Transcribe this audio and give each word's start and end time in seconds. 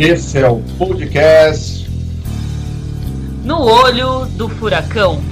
Esse 0.00 0.38
é 0.38 0.48
o 0.48 0.62
podcast 0.78 1.86
No 3.44 3.60
Olho 3.60 4.24
do 4.28 4.48
Furacão. 4.48 5.22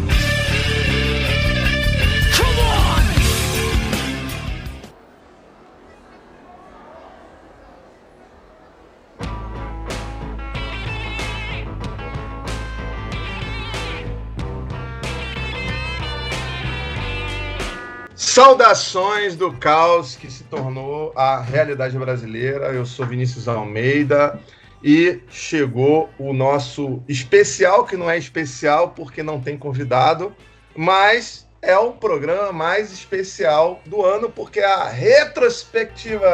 Saudações 18.14 19.34
do 19.34 19.50
caos 19.55 20.14
que 20.14 20.30
se 20.30 20.44
tornou 20.44 21.14
a 21.16 21.41
realidade 21.41 21.96
brasileira. 21.98 22.66
Eu 22.66 22.84
sou 22.84 23.06
Vinícius 23.06 23.48
Almeida 23.48 24.38
e 24.82 25.20
chegou 25.28 26.09
o 26.18 26.32
nosso 26.32 27.02
especial, 27.09 27.84
que 27.84 27.97
não 27.97 28.11
é 28.11 28.16
especial 28.16 28.91
porque 28.91 29.22
não 29.22 29.41
tem 29.41 29.58
convidado, 29.58 30.34
mas 30.77 31.48
é 31.61 31.77
o 31.77 31.92
programa 31.92 32.52
mais 32.52 32.92
especial 32.92 33.80
do 33.84 34.05
ano 34.05 34.30
porque 34.30 34.61
é 34.61 34.64
a 34.64 34.84
retrospectiva 34.84 36.27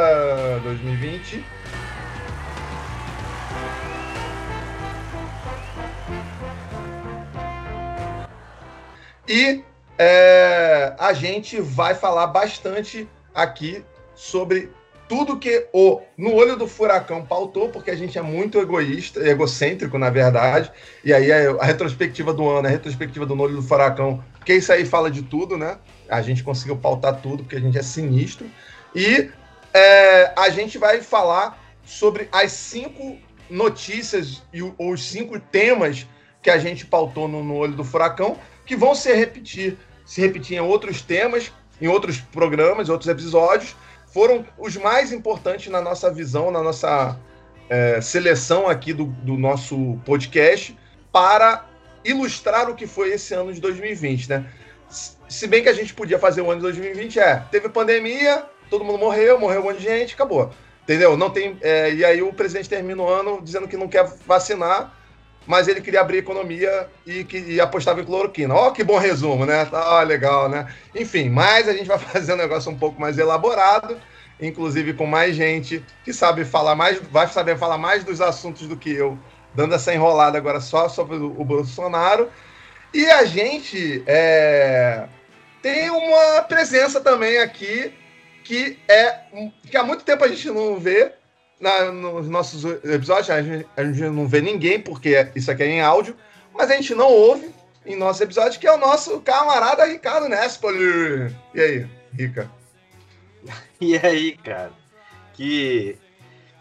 2020 0.63 1.43
E 9.27 9.65
é, 9.99 10.95
a 10.99 11.13
gente 11.13 11.61
vai 11.61 11.95
falar 11.95 12.27
bastante 12.27 13.09
aqui 13.35 13.85
sobre 14.15 14.71
tudo 15.09 15.39
que 15.39 15.67
o 15.73 16.01
No 16.17 16.35
Olho 16.35 16.57
do 16.57 16.67
Furacão 16.67 17.25
pautou, 17.25 17.69
porque 17.69 17.91
a 17.91 17.97
gente 17.97 18.19
é 18.19 18.23
muito 18.23 18.59
egoísta, 18.59 19.21
egocêntrico, 19.21 19.99
na 19.99 20.11
verdade. 20.11 20.71
E 21.05 21.13
aí 21.13 21.31
a, 21.31 21.53
a 21.53 21.65
retrospectiva 21.65 22.33
do 22.33 22.49
ano, 22.49 22.67
a 22.67 22.71
retrospectiva 22.71 23.27
do 23.27 23.35
No 23.35 23.43
Olho 23.43 23.57
do 23.57 23.63
Furacão, 23.63 24.25
porque 24.39 24.55
isso 24.55 24.73
aí 24.73 24.85
fala 24.85 25.11
de 25.11 25.23
tudo, 25.23 25.57
né? 25.57 25.79
A 26.09 26.23
gente 26.23 26.43
conseguiu 26.43 26.77
pautar 26.77 27.21
tudo, 27.21 27.43
porque 27.43 27.57
a 27.57 27.61
gente 27.61 27.79
é 27.79 27.83
sinistro. 27.83 28.47
E 28.95 29.31
é, 29.73 30.33
a 30.37 30.49
gente 30.51 30.79
vai 30.79 31.01
falar 31.01 31.63
sobre 31.85 32.29
as 32.33 32.53
cinco 32.53 33.19
notícias 33.51 34.43
e 34.53 34.63
os 34.63 35.03
cinco 35.03 35.39
temas 35.39 36.07
que 36.43 36.51
a 36.51 36.59
gente 36.59 36.87
pautou 36.87 37.27
no, 37.29 37.43
no 37.43 37.57
Olho 37.57 37.75
do 37.75 37.85
Furacão, 37.85 38.39
que 38.65 38.77
vão 38.77 38.95
se 38.95 39.13
repetir, 39.15 39.79
se 40.05 40.21
repetir 40.21 40.57
em 40.57 40.61
outros 40.61 41.03
temas, 41.03 41.53
em 41.81 41.89
outros 41.89 42.21
programas, 42.21 42.89
outros 42.89 43.09
episódios, 43.09 43.75
foram 44.15 44.47
os 44.57 44.77
mais 44.77 45.13
importantes 45.13 45.73
na 45.73 45.81
nossa 45.81 46.09
visão, 46.09 46.53
na 46.53 46.63
nossa 46.63 47.19
é, 47.69 48.01
seleção 48.01 48.69
aqui 48.69 48.93
do, 48.93 49.07
do, 49.07 49.37
nosso 49.37 49.99
podcast, 50.07 50.79
para 51.11 51.67
ilustrar 52.05 52.71
o 52.71 52.77
que 52.77 52.87
foi 52.87 53.11
esse 53.13 53.35
ano 53.35 53.53
de 53.53 53.61
2020, 53.61 54.31
né? 54.31 54.47
Se 55.29 55.49
bem 55.49 55.65
que 55.65 55.69
a 55.69 55.73
gente 55.73 55.93
podia 55.93 56.17
fazer 56.17 56.43
o 56.43 56.49
ano 56.49 56.61
de 56.61 56.63
2020, 56.63 57.19
é, 57.19 57.43
teve 57.51 57.69
pandemia, 57.69 58.45
todo 58.71 58.85
mundo 58.85 58.99
morreu, 59.01 59.37
morreu 59.41 59.63
um 59.63 59.65
monte 59.65 59.79
de 59.79 59.85
gente, 59.85 60.15
acabou. 60.15 60.53
Entendeu? 60.85 61.17
Não 61.17 61.31
tem. 61.31 61.59
É, 61.61 61.93
e 61.93 62.05
aí 62.05 62.23
o 62.23 62.33
presidente 62.33 62.69
termina 62.69 63.03
o 63.03 63.09
ano 63.09 63.41
dizendo 63.43 63.67
que 63.67 63.77
não 63.77 63.89
quer 63.89 64.07
vacinar 64.25 64.97
mas 65.47 65.69
ele 65.69 65.81
queria 65.81 66.01
abrir 66.01 66.19
economia 66.19 66.89
e, 67.07 67.25
que, 67.25 67.39
e 67.39 67.61
apostava 67.61 68.01
em 68.01 68.05
cloroquina. 68.05 68.55
Ó, 68.55 68.69
oh, 68.69 68.73
que 68.73 68.83
bom 68.83 68.99
resumo, 68.99 69.45
né? 69.45 69.69
Ah, 69.73 70.03
legal, 70.03 70.49
né? 70.49 70.67
Enfim, 70.95 71.29
mas 71.29 71.69
a 71.69 71.73
gente 71.73 71.87
vai 71.87 71.99
fazer 71.99 72.35
um 72.35 72.39
negócio 72.39 72.71
um 72.71 72.79
pouco 72.79 73.01
mais 73.01 73.19
elaborado, 73.19 73.97
inclusive 74.41 74.95
com 74.95 75.07
mais 75.07 75.37
gente 75.37 75.85
que 76.05 76.13
sabe 76.13 76.45
falar 76.45 76.75
mais, 76.75 76.99
vai 77.11 77.27
saber 77.29 77.59
falar 77.59 77.79
mais 77.79 78.05
dos 78.05 78.21
assuntos 78.21 78.67
do 78.67 78.77
que 78.77 78.91
eu, 78.91 79.19
dando 79.55 79.75
essa 79.75 79.95
enrolada 79.95 80.39
agora 80.39 80.61
só 80.61 80.89
sobre 80.89 81.17
o, 81.17 81.41
o 81.41 81.45
Bolsonaro. 81.45 82.29
E 82.93 83.07
a 83.07 83.25
gente 83.25 84.03
é, 84.07 85.07
tem 85.61 85.91
uma 85.91 86.43
presença 86.43 87.01
também 87.01 87.39
aqui 87.39 87.93
que 88.45 88.79
é 88.87 89.21
que 89.69 89.77
há 89.77 89.83
muito 89.83 90.05
tempo 90.05 90.23
a 90.23 90.29
gente 90.29 90.49
não 90.51 90.79
vê, 90.79 91.13
na, 91.65 91.91
nos 91.91 92.29
nossos 92.29 92.63
episódios, 92.85 93.31
a 93.31 93.43
gente, 93.43 93.67
a 93.75 93.83
gente, 93.83 94.03
não 94.03 94.29
vê 94.29 94.43
ninguém, 94.43 94.79
porque 94.79 95.31
isso 95.35 95.51
aqui 95.51 95.63
é 95.63 95.67
em 95.67 95.81
áudio, 95.81 96.15
mas 96.53 96.71
a 96.71 96.75
gente 96.75 96.95
não 96.95 97.11
ouve 97.11 97.51
em 97.87 97.97
nosso 97.97 98.23
episódio, 98.23 98.61
que 98.61 98.67
é 98.67 98.73
o 98.73 98.79
nosso 98.79 99.21
camarada 99.23 99.87
Ricardo 99.87 100.29
Nespoli. 100.29 101.35
E 101.55 101.61
aí, 101.61 101.87
Rica? 102.13 102.51
E 103.81 103.99
aí, 103.99 104.33
cara? 104.39 104.73
Que 105.35 105.99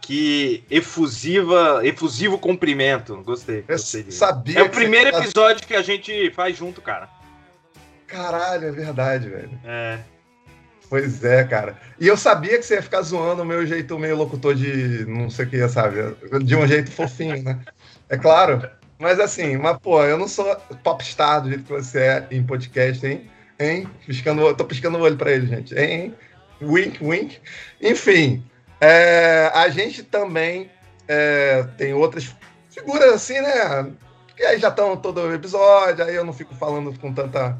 que 0.01 0.65
efusiva, 0.69 1.79
efusivo 1.83 2.37
cumprimento. 2.37 3.15
Gostei. 3.23 3.61
gostei 3.61 4.11
sabia. 4.11 4.59
É 4.59 4.63
o 4.63 4.69
primeiro 4.69 5.15
episódio 5.15 5.65
que 5.65 5.73
a 5.73 5.81
gente 5.81 6.29
faz 6.31 6.57
junto, 6.57 6.81
cara. 6.81 7.07
Caralho, 8.05 8.67
é 8.67 8.71
verdade, 8.71 9.29
velho. 9.29 9.57
É. 9.63 9.99
Pois 10.93 11.23
é, 11.23 11.43
cara. 11.43 11.75
E 11.99 12.07
eu 12.07 12.15
sabia 12.15 12.55
que 12.59 12.63
você 12.63 12.75
ia 12.75 12.81
ficar 12.83 13.01
zoando 13.01 13.41
o 13.41 13.45
meu 13.45 13.65
jeito 13.65 13.97
meio 13.97 14.15
locutor 14.15 14.53
de 14.53 15.03
não 15.07 15.27
sei 15.27 15.45
o 15.45 15.49
que, 15.49 15.67
sabe? 15.67 16.15
De 16.43 16.55
um 16.55 16.67
jeito 16.67 16.91
fofinho, 16.91 17.41
né? 17.41 17.59
É 18.07 18.15
claro. 18.15 18.61
Mas 18.99 19.19
assim, 19.19 19.57
mas 19.57 19.75
pô, 19.79 20.03
eu 20.03 20.19
não 20.19 20.27
sou 20.27 20.55
popstar 20.83 21.41
do 21.41 21.49
jeito 21.49 21.63
que 21.63 21.71
você 21.71 21.99
é 21.99 22.27
em 22.29 22.43
podcast, 22.43 23.03
hein? 23.07 23.27
Hein? 23.59 23.89
Piscando, 24.05 24.53
tô 24.53 24.65
piscando 24.65 24.99
o 24.99 25.01
olho 25.01 25.17
pra 25.17 25.31
ele, 25.31 25.47
gente. 25.47 25.73
Hein? 25.73 26.13
Wink, 26.61 27.03
wink. 27.03 27.39
Enfim, 27.81 28.45
é, 28.79 29.49
a 29.51 29.69
gente 29.69 30.03
também 30.03 30.69
é, 31.07 31.63
tem 31.75 31.95
outras 31.95 32.35
figuras 32.69 33.13
assim, 33.13 33.41
né? 33.41 33.91
Que 34.37 34.43
aí 34.43 34.59
já 34.59 34.69
estão 34.69 34.95
todo 34.95 35.33
episódio, 35.33 36.05
aí 36.05 36.13
eu 36.13 36.23
não 36.23 36.33
fico 36.33 36.53
falando 36.53 36.95
com 36.99 37.11
tanta. 37.11 37.57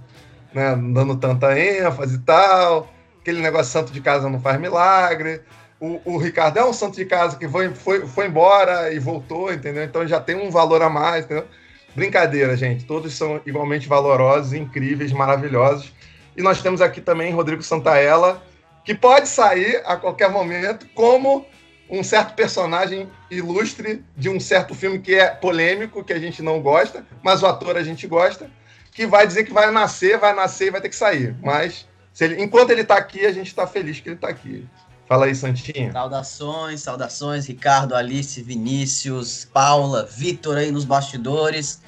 Né, 0.54 0.76
dando 0.76 1.18
tanta 1.18 1.58
ênfase 1.58 2.18
e 2.18 2.20
tal 2.20 2.93
aquele 3.24 3.42
negócio 3.42 3.72
santo 3.72 3.92
de 3.94 4.02
casa 4.02 4.30
não 4.30 4.40
faz 4.40 4.60
milagre. 4.60 5.42
O, 5.80 6.00
o 6.04 6.18
Ricardo 6.18 6.60
é 6.60 6.66
um 6.66 6.74
santo 6.74 6.96
de 6.96 7.06
casa 7.06 7.38
que 7.38 7.48
foi, 7.48 7.74
foi, 7.74 8.06
foi 8.06 8.28
embora 8.28 8.94
e 8.94 9.00
voltou, 9.00 9.52
entendeu? 9.52 9.84
Então 9.84 10.06
já 10.06 10.20
tem 10.20 10.36
um 10.36 10.52
valor 10.52 10.82
a 10.82 10.90
mais, 10.90 11.24
entendeu? 11.24 11.48
Brincadeira, 11.96 12.56
gente. 12.58 12.84
Todos 12.84 13.14
são 13.14 13.40
igualmente 13.46 13.88
valorosos, 13.88 14.52
incríveis, 14.52 15.14
maravilhosos. 15.14 15.94
E 16.36 16.42
nós 16.42 16.62
temos 16.62 16.82
aqui 16.82 17.00
também 17.00 17.34
Rodrigo 17.34 17.64
Santaella, 17.64 18.44
que 18.84 18.94
pode 18.94 19.30
sair 19.30 19.82
a 19.86 19.96
qualquer 19.96 20.30
momento 20.30 20.86
como 20.94 21.46
um 21.90 22.04
certo 22.04 22.34
personagem 22.34 23.10
ilustre 23.32 24.04
de 24.18 24.30
um 24.30 24.40
certo 24.40 24.76
filme 24.76 25.00
que 25.00 25.16
é 25.16 25.30
polêmico, 25.30 26.04
que 26.04 26.12
a 26.12 26.20
gente 26.20 26.42
não 26.42 26.62
gosta, 26.62 27.06
mas 27.22 27.42
o 27.42 27.46
ator 27.46 27.78
a 27.78 27.84
gente 27.84 28.06
gosta, 28.08 28.50
que 28.92 29.06
vai 29.06 29.26
dizer 29.26 29.46
que 29.46 29.54
vai 29.54 29.72
nascer, 29.72 30.18
vai 30.18 30.34
nascer 30.34 30.68
e 30.68 30.72
vai 30.72 30.82
ter 30.82 30.90
que 30.90 30.96
sair. 30.96 31.36
Mas 31.42 31.88
ele, 32.20 32.44
enquanto 32.44 32.70
ele 32.70 32.82
está 32.82 32.96
aqui, 32.96 33.26
a 33.26 33.32
gente 33.32 33.48
está 33.48 33.66
feliz 33.66 34.00
que 34.00 34.10
ele 34.10 34.16
está 34.16 34.30
aqui. 34.30 34.68
Fala 35.08 35.26
aí, 35.26 35.36
Santinho. 35.36 35.92
Saudações, 35.92 36.82
saudações, 36.82 37.46
Ricardo, 37.46 37.96
Alice, 37.96 38.42
Vinícius, 38.42 39.46
Paula, 39.46 40.06
Vitor 40.06 40.58
aí 40.58 40.72
nos 40.72 40.86
bastidores. 40.86 41.82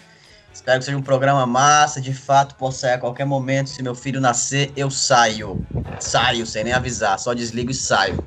Espero 0.53 0.79
que 0.79 0.85
seja 0.85 0.97
um 0.97 1.01
programa 1.01 1.45
massa, 1.45 2.01
de 2.01 2.13
fato, 2.13 2.55
possa 2.55 2.79
sair 2.79 2.93
a 2.93 2.97
qualquer 2.97 3.25
momento. 3.25 3.69
Se 3.69 3.83
meu 3.83 3.93
filho 3.93 4.19
nascer, 4.21 4.71
eu 4.75 4.89
saio. 4.89 5.61
Saio, 5.99 6.45
sem 6.45 6.63
nem 6.63 6.73
avisar, 6.73 7.19
só 7.19 7.33
desligo 7.33 7.71
e 7.71 7.73
saio. 7.73 8.23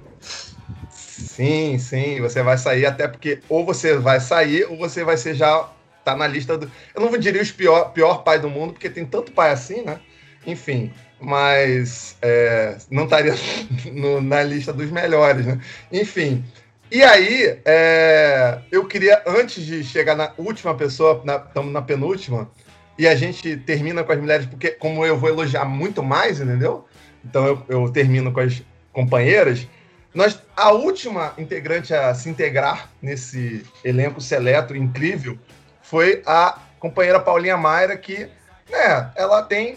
Sim, 0.90 1.78
sim, 1.78 2.20
você 2.20 2.42
vai 2.42 2.58
sair, 2.58 2.86
até 2.86 3.06
porque 3.06 3.40
ou 3.48 3.64
você 3.64 3.96
vai 3.96 4.20
sair, 4.20 4.64
ou 4.64 4.76
você 4.76 5.04
vai 5.04 5.16
ser 5.16 5.34
já. 5.34 5.68
tá 6.04 6.16
na 6.16 6.26
lista 6.26 6.56
do. 6.58 6.70
Eu 6.94 7.02
não 7.02 7.18
diria 7.18 7.42
o 7.42 7.54
pior, 7.54 7.92
pior 7.92 8.22
pai 8.24 8.38
do 8.38 8.50
mundo, 8.50 8.72
porque 8.72 8.90
tem 8.90 9.06
tanto 9.06 9.32
pai 9.32 9.50
assim, 9.50 9.82
né? 9.82 10.00
Enfim, 10.46 10.92
mas 11.20 12.16
é, 12.22 12.76
não 12.90 13.04
estaria 13.04 13.34
no, 13.92 14.20
na 14.20 14.42
lista 14.42 14.72
dos 14.72 14.90
melhores, 14.90 15.46
né? 15.46 15.60
Enfim. 15.92 16.44
E 16.90 17.02
aí, 17.02 17.58
é, 17.66 18.60
eu 18.72 18.86
queria, 18.86 19.22
antes 19.26 19.64
de 19.64 19.84
chegar 19.84 20.16
na 20.16 20.32
última 20.38 20.74
pessoa, 20.74 21.22
estamos 21.46 21.72
na, 21.72 21.80
na, 21.80 21.82
penúltima, 21.82 22.50
e 22.98 23.06
a 23.06 23.14
gente 23.14 23.58
termina 23.58 24.02
com 24.02 24.10
as 24.10 24.18
mulheres, 24.18 24.46
porque 24.46 24.70
como 24.70 25.04
eu 25.04 25.16
vou 25.16 25.28
elogiar 25.28 25.66
muito 25.66 26.02
mais, 26.02 26.40
entendeu? 26.40 26.86
Então 27.22 27.46
eu, 27.46 27.62
eu 27.68 27.92
termino 27.92 28.32
com 28.32 28.40
as 28.40 28.62
companheiras. 28.90 29.68
Nós, 30.14 30.42
a 30.56 30.72
última 30.72 31.34
integrante 31.36 31.92
a 31.92 32.14
se 32.14 32.30
integrar 32.30 32.88
nesse 33.02 33.64
elenco 33.84 34.20
seleto 34.20 34.74
incrível 34.74 35.38
foi 35.82 36.22
a 36.26 36.58
companheira 36.80 37.20
Paulinha 37.20 37.56
Mayra, 37.56 37.96
que 37.96 38.28
né, 38.70 39.10
ela 39.14 39.42
tem 39.42 39.76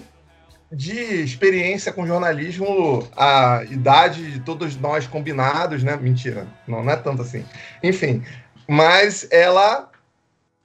de 0.71 1.21
experiência 1.23 1.91
com 1.91 2.07
jornalismo, 2.07 3.07
a 3.15 3.63
idade 3.69 4.31
de 4.31 4.39
todos 4.39 4.77
nós 4.77 5.05
combinados, 5.05 5.83
né? 5.83 5.97
Mentira, 5.97 6.47
não, 6.67 6.83
não 6.83 6.93
é 6.93 6.95
tanto 6.95 7.21
assim. 7.21 7.45
Enfim, 7.83 8.23
mas 8.67 9.27
ela 9.29 9.91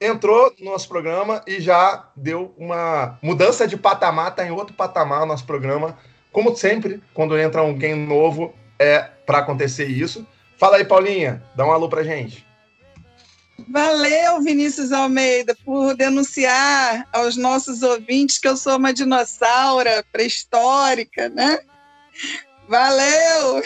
entrou 0.00 0.54
no 0.60 0.66
nosso 0.70 0.88
programa 0.88 1.42
e 1.46 1.60
já 1.60 2.08
deu 2.14 2.54
uma 2.56 3.18
mudança 3.20 3.66
de 3.66 3.76
patamar, 3.76 4.34
tá 4.34 4.46
em 4.46 4.50
outro 4.50 4.74
patamar 4.74 5.22
o 5.22 5.26
nosso 5.26 5.44
programa. 5.44 5.98
Como 6.30 6.54
sempre, 6.54 7.02
quando 7.12 7.36
entra 7.36 7.62
alguém 7.62 7.94
novo, 7.94 8.54
é 8.78 8.98
para 9.26 9.38
acontecer 9.38 9.86
isso. 9.86 10.26
Fala 10.56 10.76
aí, 10.76 10.84
Paulinha, 10.84 11.42
dá 11.54 11.66
um 11.66 11.72
alô 11.72 11.88
pra 11.88 12.04
gente. 12.04 12.45
Valeu, 13.68 14.42
Vinícius 14.42 14.92
Almeida, 14.92 15.56
por 15.64 15.96
denunciar 15.96 17.08
aos 17.12 17.36
nossos 17.36 17.82
ouvintes 17.82 18.38
que 18.38 18.46
eu 18.46 18.56
sou 18.56 18.76
uma 18.76 18.92
dinossauro 18.92 19.88
pré-histórica, 20.12 21.28
né? 21.30 21.58
Valeu! 22.68 23.62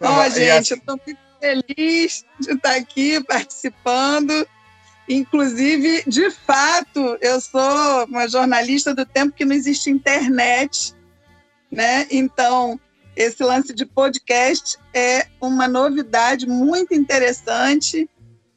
Ó, 0.00 0.28
gente, 0.28 0.72
eu 0.72 0.76
estou 0.78 1.00
muito 1.06 1.20
feliz 1.40 2.24
de 2.40 2.52
estar 2.52 2.76
aqui 2.76 3.22
participando. 3.24 4.46
Inclusive, 5.08 6.04
de 6.06 6.30
fato, 6.30 7.18
eu 7.20 7.40
sou 7.40 8.04
uma 8.06 8.28
jornalista 8.28 8.94
do 8.94 9.04
tempo 9.04 9.34
que 9.34 9.44
não 9.44 9.54
existe 9.54 9.90
internet, 9.90 10.94
né? 11.70 12.06
Então, 12.10 12.80
esse 13.16 13.42
lance 13.42 13.74
de 13.74 13.84
podcast 13.84 14.78
é 14.94 15.26
uma 15.40 15.68
novidade 15.68 16.46
muito 16.46 16.94
interessante 16.94 18.08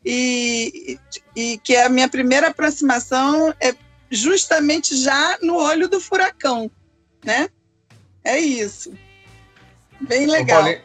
e, 0.04 1.00
e 1.36 1.58
que 1.58 1.76
a 1.76 1.90
minha 1.90 2.08
primeira 2.08 2.48
aproximação 2.48 3.54
é 3.60 3.74
justamente 4.10 4.96
já 4.96 5.38
no 5.42 5.56
olho 5.56 5.90
do 5.90 6.00
furacão, 6.00 6.70
né? 7.24 7.50
É 8.24 8.40
isso. 8.40 8.94
Bem 10.02 10.28
legal. 10.28 10.62
Paulinha, 10.62 10.82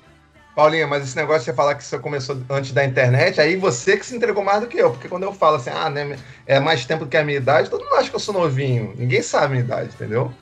Paulinha, 0.55 0.87
mas 0.87 1.05
esse 1.05 1.17
negócio 1.17 1.41
de 1.41 1.45
você 1.47 1.53
falar 1.55 1.75
que 1.75 1.85
você 1.85 1.99
começou 1.99 2.41
antes 2.51 2.73
da 2.73 2.85
internet, 2.85 3.41
aí 3.41 3.57
você 3.57 3.97
que 3.97 4.07
se 4.07 4.17
entregou 4.17 4.43
mais 4.43 4.61
do 4.61 4.67
que 4.67 4.79
eu, 4.79 4.91
porque 4.91 5.09
quando 5.09 5.23
eu 5.25 5.33
falo 5.33 5.57
assim, 5.57 5.71
ah, 5.71 5.91
né, 5.91 6.19
é 6.47 6.59
mais 6.59 6.85
tempo 6.85 7.05
do 7.05 7.11
que 7.11 7.17
a 7.17 7.25
minha 7.25 7.39
idade, 7.39 7.71
todo 7.71 7.85
mundo 7.85 7.97
acha 7.97 8.11
que 8.11 8.17
eu 8.17 8.21
sou 8.21 8.35
novinho. 8.35 8.95
Ninguém 8.97 9.23
sabe 9.23 9.47
a 9.47 9.49
minha 9.49 9.63
idade, 9.63 9.95
entendeu? 9.95 10.33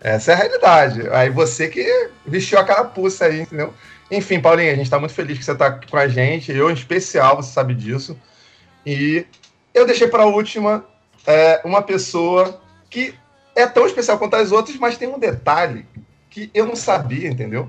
Essa 0.00 0.32
é 0.32 0.34
a 0.34 0.38
realidade. 0.38 1.08
Aí 1.10 1.30
você 1.30 1.68
que 1.68 2.10
vestiu 2.26 2.58
a 2.58 2.64
carapuça 2.64 3.26
aí, 3.26 3.42
entendeu? 3.42 3.74
Enfim, 4.10 4.40
Paulinha, 4.40 4.72
a 4.72 4.74
gente 4.74 4.84
está 4.84 4.98
muito 4.98 5.14
feliz 5.14 5.38
que 5.38 5.44
você 5.44 5.52
está 5.52 5.70
com 5.70 5.96
a 5.96 6.08
gente. 6.08 6.50
Eu, 6.50 6.70
em 6.70 6.74
especial, 6.74 7.36
você 7.36 7.52
sabe 7.52 7.74
disso. 7.74 8.18
E 8.84 9.26
eu 9.74 9.86
deixei 9.86 10.08
para 10.08 10.22
a 10.22 10.26
última 10.26 10.84
é, 11.26 11.60
uma 11.64 11.82
pessoa 11.82 12.60
que 12.88 13.14
é 13.54 13.66
tão 13.66 13.86
especial 13.86 14.18
quanto 14.18 14.34
as 14.34 14.50
outras, 14.50 14.76
mas 14.76 14.96
tem 14.96 15.08
um 15.08 15.18
detalhe 15.18 15.86
que 16.30 16.50
eu 16.54 16.66
não 16.66 16.74
sabia, 16.74 17.28
entendeu? 17.28 17.68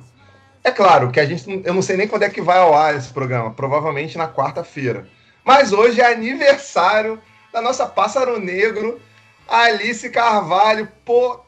É 0.63 0.71
claro 0.71 1.11
que 1.11 1.19
a 1.19 1.25
gente. 1.25 1.61
Eu 1.65 1.73
não 1.73 1.81
sei 1.81 1.97
nem 1.97 2.07
quando 2.07 2.23
é 2.23 2.29
que 2.29 2.41
vai 2.41 2.59
ao 2.59 2.75
ar 2.75 2.95
esse 2.95 3.11
programa. 3.11 3.51
Provavelmente 3.51 4.17
na 4.17 4.27
quarta-feira. 4.27 5.07
Mas 5.43 5.73
hoje 5.73 5.99
é 5.99 6.11
aniversário 6.11 7.19
da 7.51 7.61
nossa 7.61 7.85
pássaro 7.85 8.39
negro, 8.39 9.01
Alice 9.47 10.07
Carvalho. 10.09 10.87
Pô, 11.03 11.39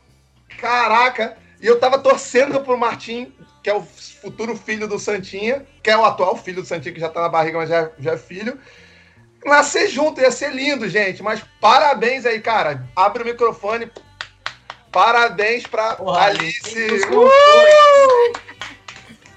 Caraca! 0.58 1.38
E 1.62 1.68
eu 1.68 1.80
tava 1.80 2.00
torcendo 2.00 2.62
pro 2.62 2.78
Martim, 2.78 3.34
que 3.62 3.70
é 3.70 3.74
o 3.74 3.82
futuro 3.82 4.56
filho 4.56 4.88
do 4.88 5.00
Santinha, 5.00 5.66
que 5.82 5.90
é 5.90 5.98
o 5.98 6.04
atual 6.04 6.36
filho 6.36 6.62
do 6.62 6.68
Santinha, 6.68 6.94
que 6.94 7.00
já 7.00 7.10
tá 7.10 7.22
na 7.22 7.30
barriga, 7.30 7.58
mas 7.58 7.70
já, 7.70 7.90
já 7.98 8.14
é 8.14 8.18
filho. 8.18 8.60
Nascer 9.46 9.90
junto, 9.90 10.22
ia 10.22 10.32
ser 10.32 10.54
lindo, 10.54 10.88
gente. 10.90 11.22
Mas 11.22 11.42
parabéns 11.60 12.26
aí, 12.26 12.40
cara. 12.40 12.88
Abre 12.96 13.24
o 13.24 13.26
microfone. 13.26 13.92
Parabéns 14.92 15.66
pra 15.66 15.96
Porra, 15.96 16.26
Alice. 16.26 16.78
Uh! 17.12 18.54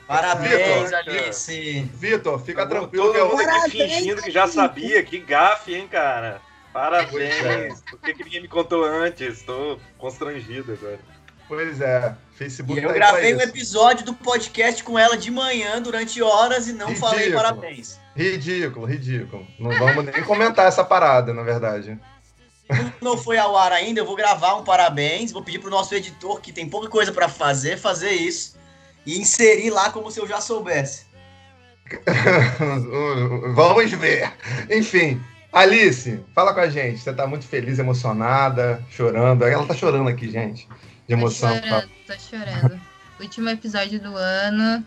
Parabéns, 0.06 0.90
Vitor, 0.90 0.94
Alice. 0.94 1.90
Vitor, 1.94 2.40
fica 2.40 2.66
tranquilo. 2.66 3.12
que 3.12 3.18
eu 3.18 3.38
aqui 3.38 3.70
fingindo 3.70 4.22
que 4.22 4.30
já 4.30 4.46
sabia. 4.46 5.02
Que 5.02 5.18
gafe, 5.18 5.74
hein, 5.74 5.88
cara. 5.88 6.40
Parabéns. 6.76 7.80
Por 7.88 7.98
que, 8.00 8.12
que 8.12 8.22
ninguém 8.22 8.42
me 8.42 8.48
contou 8.48 8.84
antes? 8.84 9.38
Estou 9.38 9.80
constrangido 9.96 10.74
agora. 10.74 10.98
Pois 11.48 11.80
é, 11.80 12.14
Facebook. 12.34 12.78
E 12.78 12.84
eu 12.84 12.90
tá 12.90 12.94
gravei 12.94 13.34
um 13.34 13.40
episódio 13.40 14.04
do 14.04 14.12
podcast 14.12 14.84
com 14.84 14.98
ela 14.98 15.16
de 15.16 15.30
manhã 15.30 15.80
durante 15.80 16.20
horas 16.20 16.68
e 16.68 16.74
não 16.74 16.88
ridículo. 16.88 17.10
falei 17.10 17.32
parabéns. 17.32 17.98
Ridículo, 18.14 18.84
ridículo. 18.84 19.46
Não 19.58 19.70
vamos 19.70 20.04
nem 20.04 20.22
comentar 20.24 20.68
essa 20.68 20.84
parada, 20.84 21.32
na 21.32 21.42
verdade. 21.42 21.98
Não 23.00 23.16
foi 23.16 23.38
ao 23.38 23.56
ar 23.56 23.72
ainda, 23.72 24.00
eu 24.00 24.04
vou 24.04 24.16
gravar 24.16 24.56
um 24.56 24.64
parabéns, 24.64 25.32
vou 25.32 25.42
pedir 25.42 25.60
pro 25.60 25.70
nosso 25.70 25.94
editor, 25.94 26.42
que 26.42 26.52
tem 26.52 26.68
pouca 26.68 26.90
coisa 26.90 27.10
para 27.10 27.26
fazer, 27.26 27.78
fazer 27.78 28.10
isso 28.10 28.54
e 29.06 29.18
inserir 29.18 29.70
lá 29.70 29.88
como 29.88 30.10
se 30.10 30.20
eu 30.20 30.26
já 30.26 30.42
soubesse. 30.42 31.06
vamos 33.54 33.92
ver. 33.92 34.30
Enfim, 34.68 35.22
Alice, 35.56 36.22
fala 36.34 36.52
com 36.52 36.60
a 36.60 36.68
gente. 36.68 36.98
Você 36.98 37.14
tá 37.14 37.26
muito 37.26 37.46
feliz, 37.46 37.78
emocionada, 37.78 38.84
chorando. 38.90 39.42
Ela 39.42 39.66
tá 39.66 39.72
chorando 39.74 40.06
aqui, 40.06 40.30
gente, 40.30 40.68
de 41.08 41.14
emoção. 41.14 41.48
Tô 41.58 41.66
chorando, 41.66 41.90
tô 42.06 42.12
chorando. 42.18 42.80
Último 43.18 43.48
episódio 43.48 43.98
do 43.98 44.14
ano, 44.14 44.84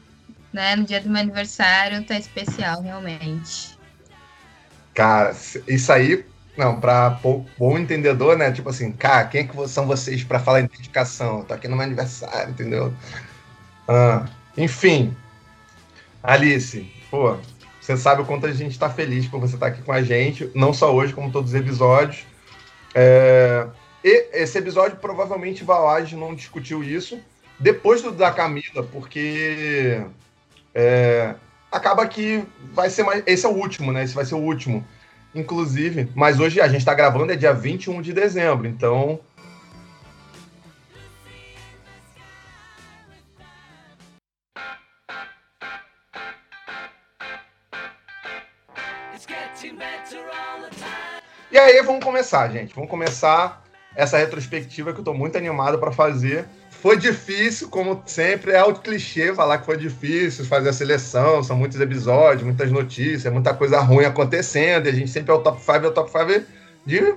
né? 0.54 0.76
No 0.76 0.84
dia 0.84 1.02
do 1.02 1.10
meu 1.10 1.22
aniversário, 1.24 2.04
tá 2.04 2.16
especial, 2.16 2.84
realmente. 2.84 3.80
Cara, 4.94 5.36
isso 5.68 5.92
aí, 5.92 6.24
não, 6.56 6.80
pra 6.80 7.20
bom 7.58 7.80
entendedor, 7.80 8.38
né? 8.38 8.52
Tipo 8.52 8.70
assim, 8.70 8.92
cara, 8.92 9.26
quem 9.26 9.42
é 9.42 9.44
que 9.46 9.68
são 9.68 9.88
vocês 9.88 10.24
para 10.24 10.40
falar 10.40 10.62
em 10.62 10.68
dedicação? 10.68 11.44
Tô 11.46 11.56
aqui 11.56 11.68
no 11.68 11.76
meu 11.76 11.86
aniversário, 11.86 12.52
entendeu? 12.52 12.94
Ah, 13.88 14.28
enfim, 14.56 15.18
Alice, 16.22 16.88
pô, 17.10 17.40
você 17.90 17.98
sabe 17.98 18.22
o 18.22 18.26
quanto 18.26 18.46
a 18.46 18.52
gente 18.52 18.72
está 18.72 18.88
feliz 18.88 19.28
por 19.28 19.40
você 19.40 19.56
estar 19.56 19.66
tá 19.66 19.72
aqui 19.72 19.82
com 19.82 19.92
a 19.92 20.04
gente, 20.04 20.52
não 20.54 20.72
só 20.72 20.94
hoje, 20.94 21.12
como 21.12 21.32
todos 21.32 21.54
os 21.54 21.60
episódios. 21.60 22.24
É... 22.94 23.66
E 24.04 24.30
esse 24.32 24.60
episódio 24.60 24.98
provavelmente 24.98 25.64
Valage 25.64 26.16
não 26.16 26.36
discutiu 26.36 26.84
isso 26.84 27.20
depois 27.60 28.04
do 28.04 28.12
da 28.12 28.32
Camila, 28.32 28.84
porque 28.92 30.04
é... 30.74 31.34
acaba 31.72 32.08
que 32.08 32.44
vai 32.74 32.92
ser 32.92 33.02
mais. 33.02 33.24
Esse 33.26 33.48
é 33.48 33.50
o 33.50 33.54
último, 33.54 33.92
né? 33.92 34.04
Esse 34.04 34.14
vai 34.14 34.26
ser 34.26 34.36
o 34.36 34.40
último. 34.40 34.86
Inclusive, 35.34 36.10
mas 36.14 36.40
hoje 36.40 36.62
a 36.62 36.68
gente 36.68 36.80
está 36.80 36.94
gravando 36.94 37.32
é 37.32 37.36
dia 37.36 37.54
21 37.54 38.02
de 38.04 38.14
dezembro, 38.14 38.68
então 38.68 39.20
E 51.52 51.58
aí, 51.58 51.82
vamos 51.82 52.06
começar, 52.06 52.48
gente. 52.50 52.76
Vamos 52.76 52.92
começar 52.92 53.64
essa 53.96 54.20
retrospectiva 54.20 54.94
que 54.94 55.00
eu 55.00 55.04
tô 55.04 55.16
muito 55.16 55.36
animado 55.36 55.80
para 55.80 55.92
fazer. 55.92 56.46
Foi 56.70 56.96
difícil, 56.96 57.70
como 57.70 58.04
sempre, 58.06 58.52
é 58.52 58.64
o 58.64 58.76
clichê 58.76 59.34
falar 59.34 59.58
que 59.58 59.66
foi 59.66 59.76
difícil 59.76 60.46
fazer 60.46 60.70
a 60.70 60.74
seleção, 60.74 61.42
são 61.42 61.58
muitos 61.58 61.82
episódios, 61.82 62.44
muitas 62.44 62.72
notícias, 62.72 63.34
muita 63.34 63.52
coisa 63.52 63.80
ruim 63.80 64.06
acontecendo, 64.06 64.86
e 64.86 64.90
a 64.90 64.94
gente 64.94 65.10
sempre 65.10 65.32
é 65.32 65.34
o 65.34 65.40
top 65.40 65.60
5, 65.60 65.72
é 65.72 65.88
o 65.88 65.92
top 65.92 66.12
5 66.12 66.46
de 66.86 67.16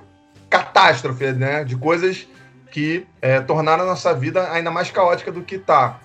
catástrofe, 0.49 1.31
né? 1.33 1.63
De 1.63 1.75
coisas 1.75 2.27
que 2.71 3.05
é, 3.21 3.39
tornaram 3.39 3.83
a 3.83 3.87
nossa 3.87 4.15
vida 4.15 4.51
ainda 4.51 4.71
mais 4.71 4.89
caótica 4.89 5.31
do 5.31 5.43
que 5.43 5.59
tá. 5.59 5.99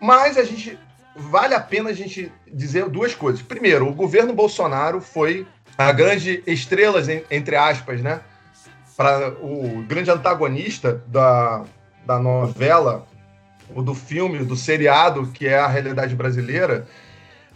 Mas 0.00 0.38
a 0.38 0.44
gente 0.44 0.78
vale 1.16 1.52
a 1.52 1.60
pena 1.60 1.90
a 1.90 1.92
gente 1.92 2.30
dizer 2.46 2.88
duas 2.88 3.12
coisas. 3.12 3.42
Primeiro, 3.42 3.88
o 3.88 3.92
governo 3.92 4.32
Bolsonaro 4.32 5.00
foi 5.00 5.44
a 5.76 5.92
grande 5.92 6.42
estrela, 6.46 7.02
entre 7.30 7.56
aspas, 7.56 8.00
né? 8.00 8.20
Para 8.96 9.30
o 9.42 9.84
grande 9.86 10.10
antagonista 10.10 11.02
da, 11.06 11.64
da 12.06 12.18
novela, 12.18 13.06
ou 13.74 13.82
do 13.82 13.94
filme, 13.94 14.38
do 14.38 14.56
seriado, 14.56 15.26
que 15.28 15.46
é 15.46 15.58
a 15.58 15.66
realidade 15.66 16.14
brasileira, 16.14 16.86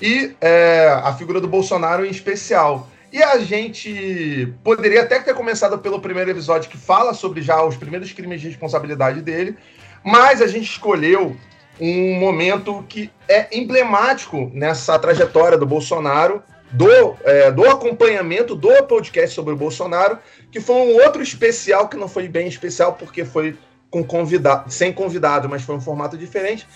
e 0.01 0.35
é, 0.41 0.89
a 1.03 1.13
figura 1.15 1.41
do 1.41 1.49
Bolsonaro 1.49 2.05
em 2.05 2.11
especial. 2.11 2.89
E 3.13 3.23
a 3.23 3.39
gente 3.39 4.53
poderia 4.63 5.03
até 5.03 5.19
ter 5.19 5.35
começado 5.35 5.79
pelo 5.79 6.01
primeiro 6.01 6.31
episódio 6.31 6.71
que 6.71 6.77
fala 6.77 7.13
sobre 7.13 7.43
já 7.43 7.63
os 7.65 7.77
primeiros 7.77 8.13
crimes 8.13 8.41
de 8.41 8.49
responsabilidade 8.49 9.21
dele, 9.21 9.57
mas 10.05 10.41
a 10.41 10.47
gente 10.47 10.71
escolheu 10.71 11.37
um 11.81 12.15
momento 12.19 12.85
que 12.89 13.11
é 13.29 13.49
emblemático 13.57 14.51
nessa 14.55 14.99
trajetória 14.99 15.57
do 15.57 15.67
Bolsonaro, 15.67 16.43
do, 16.71 17.17
é, 17.25 17.51
do 17.51 17.65
acompanhamento 17.69 18.55
do 18.55 18.83
podcast 18.85 19.35
sobre 19.35 19.55
o 19.55 19.57
Bolsonaro, 19.57 20.19
que 20.51 20.61
foi 20.61 20.77
um 20.77 20.95
outro 21.03 21.23
especial 21.23 21.89
que 21.89 21.97
não 21.97 22.09
foi 22.09 22.29
bem 22.29 22.47
especial 22.47 22.95
porque 22.95 23.25
foi 23.25 23.59
com 23.91 24.05
convidado, 24.05 24.71
sem 24.71 24.93
convidado, 24.93 25.49
mas 25.49 25.63
foi 25.63 25.75
um 25.75 25.81
formato 25.81 26.17
diferente, 26.17 26.67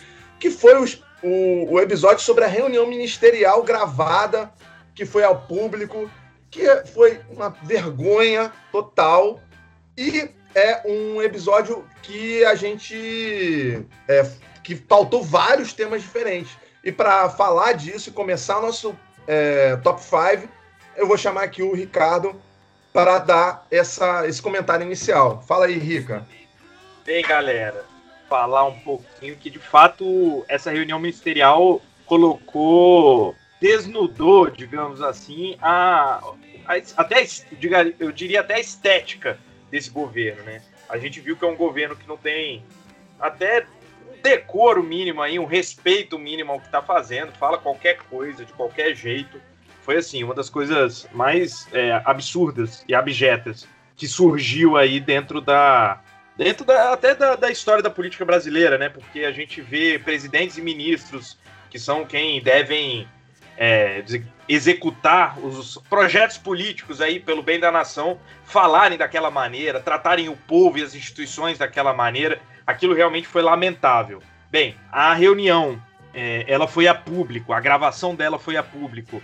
que 0.40 0.50
foi 0.50 0.76
os, 0.76 1.00
o, 1.22 1.74
o 1.74 1.80
episódio 1.80 2.24
sobre 2.24 2.44
a 2.44 2.48
reunião 2.48 2.86
ministerial 2.86 3.62
gravada 3.62 4.52
que 4.94 5.04
foi 5.04 5.22
ao 5.22 5.42
público, 5.42 6.10
que 6.50 6.64
foi 6.92 7.20
uma 7.30 7.50
vergonha 7.62 8.52
total 8.70 9.40
e 9.96 10.28
é 10.54 10.82
um 10.86 11.20
episódio 11.20 11.84
que 12.02 12.44
a 12.44 12.54
gente 12.54 13.84
é, 14.08 14.30
que 14.62 14.74
pautou 14.74 15.22
vários 15.22 15.72
temas 15.72 16.02
diferentes. 16.02 16.56
E 16.82 16.92
para 16.92 17.28
falar 17.28 17.72
disso 17.72 18.10
e 18.10 18.12
começar 18.12 18.58
o 18.58 18.62
nosso 18.62 18.96
é, 19.26 19.76
top 19.76 20.02
5, 20.02 20.48
eu 20.96 21.06
vou 21.06 21.16
chamar 21.16 21.44
aqui 21.44 21.62
o 21.62 21.74
Ricardo 21.74 22.34
para 22.92 23.18
dar 23.18 23.66
essa, 23.70 24.26
esse 24.26 24.40
comentário 24.40 24.84
inicial. 24.84 25.42
Fala 25.46 25.66
aí, 25.66 25.78
Rica. 25.78 26.26
Bem, 27.04 27.22
galera, 27.22 27.84
falar 28.28 28.64
um 28.64 28.78
pouquinho 28.80 29.36
que 29.36 29.50
de 29.50 29.58
fato 29.58 30.44
essa 30.48 30.70
reunião 30.70 30.98
ministerial 30.98 31.82
colocou 32.06 33.34
desnudou, 33.60 34.50
digamos 34.50 35.00
assim, 35.00 35.56
a, 35.60 36.20
a 36.66 36.74
até 36.96 37.24
eu 37.98 38.12
diria 38.12 38.40
até 38.40 38.54
a 38.54 38.60
estética 38.60 39.38
desse 39.70 39.90
governo, 39.90 40.42
né? 40.42 40.62
A 40.88 40.98
gente 40.98 41.20
viu 41.20 41.36
que 41.36 41.44
é 41.44 41.48
um 41.48 41.56
governo 41.56 41.96
que 41.96 42.06
não 42.06 42.16
tem 42.16 42.62
até 43.18 43.66
decoro 44.24 44.82
mínimo 44.82 45.20
aí, 45.20 45.38
um 45.38 45.44
respeito 45.44 46.18
mínimo 46.18 46.52
ao 46.52 46.58
que 46.58 46.64
está 46.64 46.80
fazendo, 46.80 47.30
fala 47.32 47.58
qualquer 47.58 47.98
coisa 48.08 48.42
de 48.42 48.52
qualquer 48.54 48.94
jeito. 48.94 49.38
Foi 49.82 49.98
assim, 49.98 50.24
uma 50.24 50.34
das 50.34 50.48
coisas 50.48 51.06
mais 51.12 51.68
é, 51.74 52.00
absurdas 52.06 52.82
e 52.88 52.94
abjetas 52.94 53.68
que 53.94 54.08
surgiu 54.08 54.78
aí 54.78 54.98
dentro 54.98 55.42
da 55.42 56.00
dentro 56.36 56.64
da, 56.64 56.94
até 56.94 57.14
da, 57.14 57.36
da 57.36 57.50
história 57.50 57.82
da 57.82 57.90
política 57.90 58.24
brasileira, 58.24 58.78
né? 58.78 58.88
Porque 58.88 59.24
a 59.24 59.30
gente 59.30 59.60
vê 59.60 59.98
presidentes 59.98 60.56
e 60.56 60.62
ministros 60.62 61.38
que 61.70 61.78
são 61.78 62.04
quem 62.06 62.42
devem 62.42 63.06
é, 63.58 64.02
executar 64.48 65.38
os 65.38 65.78
projetos 65.88 66.38
políticos 66.38 67.00
aí 67.00 67.20
pelo 67.20 67.42
bem 67.42 67.60
da 67.60 67.70
nação, 67.70 68.18
falarem 68.42 68.96
daquela 68.96 69.30
maneira, 69.30 69.80
tratarem 69.80 70.30
o 70.30 70.36
povo 70.36 70.78
e 70.78 70.82
as 70.82 70.94
instituições 70.94 71.58
daquela 71.58 71.92
maneira, 71.92 72.40
aquilo 72.66 72.94
realmente 72.94 73.26
foi 73.26 73.42
lamentável. 73.42 74.22
Bem, 74.50 74.76
a 74.90 75.14
reunião, 75.14 75.80
é, 76.12 76.44
ela 76.46 76.68
foi 76.68 76.86
a 76.86 76.94
público, 76.94 77.52
a 77.52 77.60
gravação 77.60 78.14
dela 78.14 78.38
foi 78.38 78.56
a 78.56 78.62
público, 78.62 79.22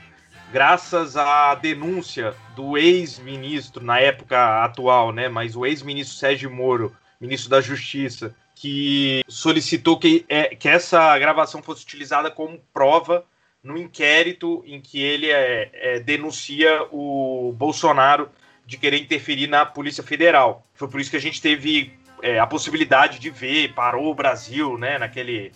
graças 0.53 1.17
à 1.17 1.55
denúncia 1.55 2.35
do 2.57 2.77
ex-ministro, 2.77 3.85
na 3.85 4.01
época 4.01 4.65
atual, 4.65 5.13
né, 5.13 5.29
mas 5.29 5.55
o 5.55 5.65
ex-ministro 5.65 6.17
Sérgio 6.17 6.51
Moro, 6.51 6.95
ministro 7.21 7.51
da 7.51 7.61
Justiça, 7.61 8.35
que 8.55 9.23
solicitou 9.29 9.99
que, 9.99 10.25
é, 10.29 10.55
que 10.55 10.69
essa 10.69 11.19
gravação 11.19 11.63
fosse 11.63 11.83
utilizada 11.83 12.31
como 12.31 12.61
prova 12.75 13.25
no 13.63 13.77
inquérito 13.79 14.63
em 14.67 14.81
que 14.81 15.01
ele 15.01 15.31
é, 15.31 15.71
é, 15.73 16.01
denuncia 16.01 16.87
o 16.91 17.55
Bolsonaro 17.57 18.29
de 18.67 18.77
querer 18.77 19.01
interferir 19.01 19.47
na 19.47 19.67
Polícia 19.67 20.03
Federal. 20.03 20.67
Foi 20.75 20.89
por 20.89 21.01
isso 21.01 21.11
que 21.11 21.17
a 21.17 21.21
gente 21.21 21.41
teve 21.41 21.93
é, 22.23 22.39
a 22.39 22.47
possibilidade 22.47 23.19
de 23.19 23.31
ver, 23.31 23.75
parou 23.75 24.11
o 24.11 24.15
Brasil, 24.15 24.79
né, 24.79 24.99
naquele 24.99 25.53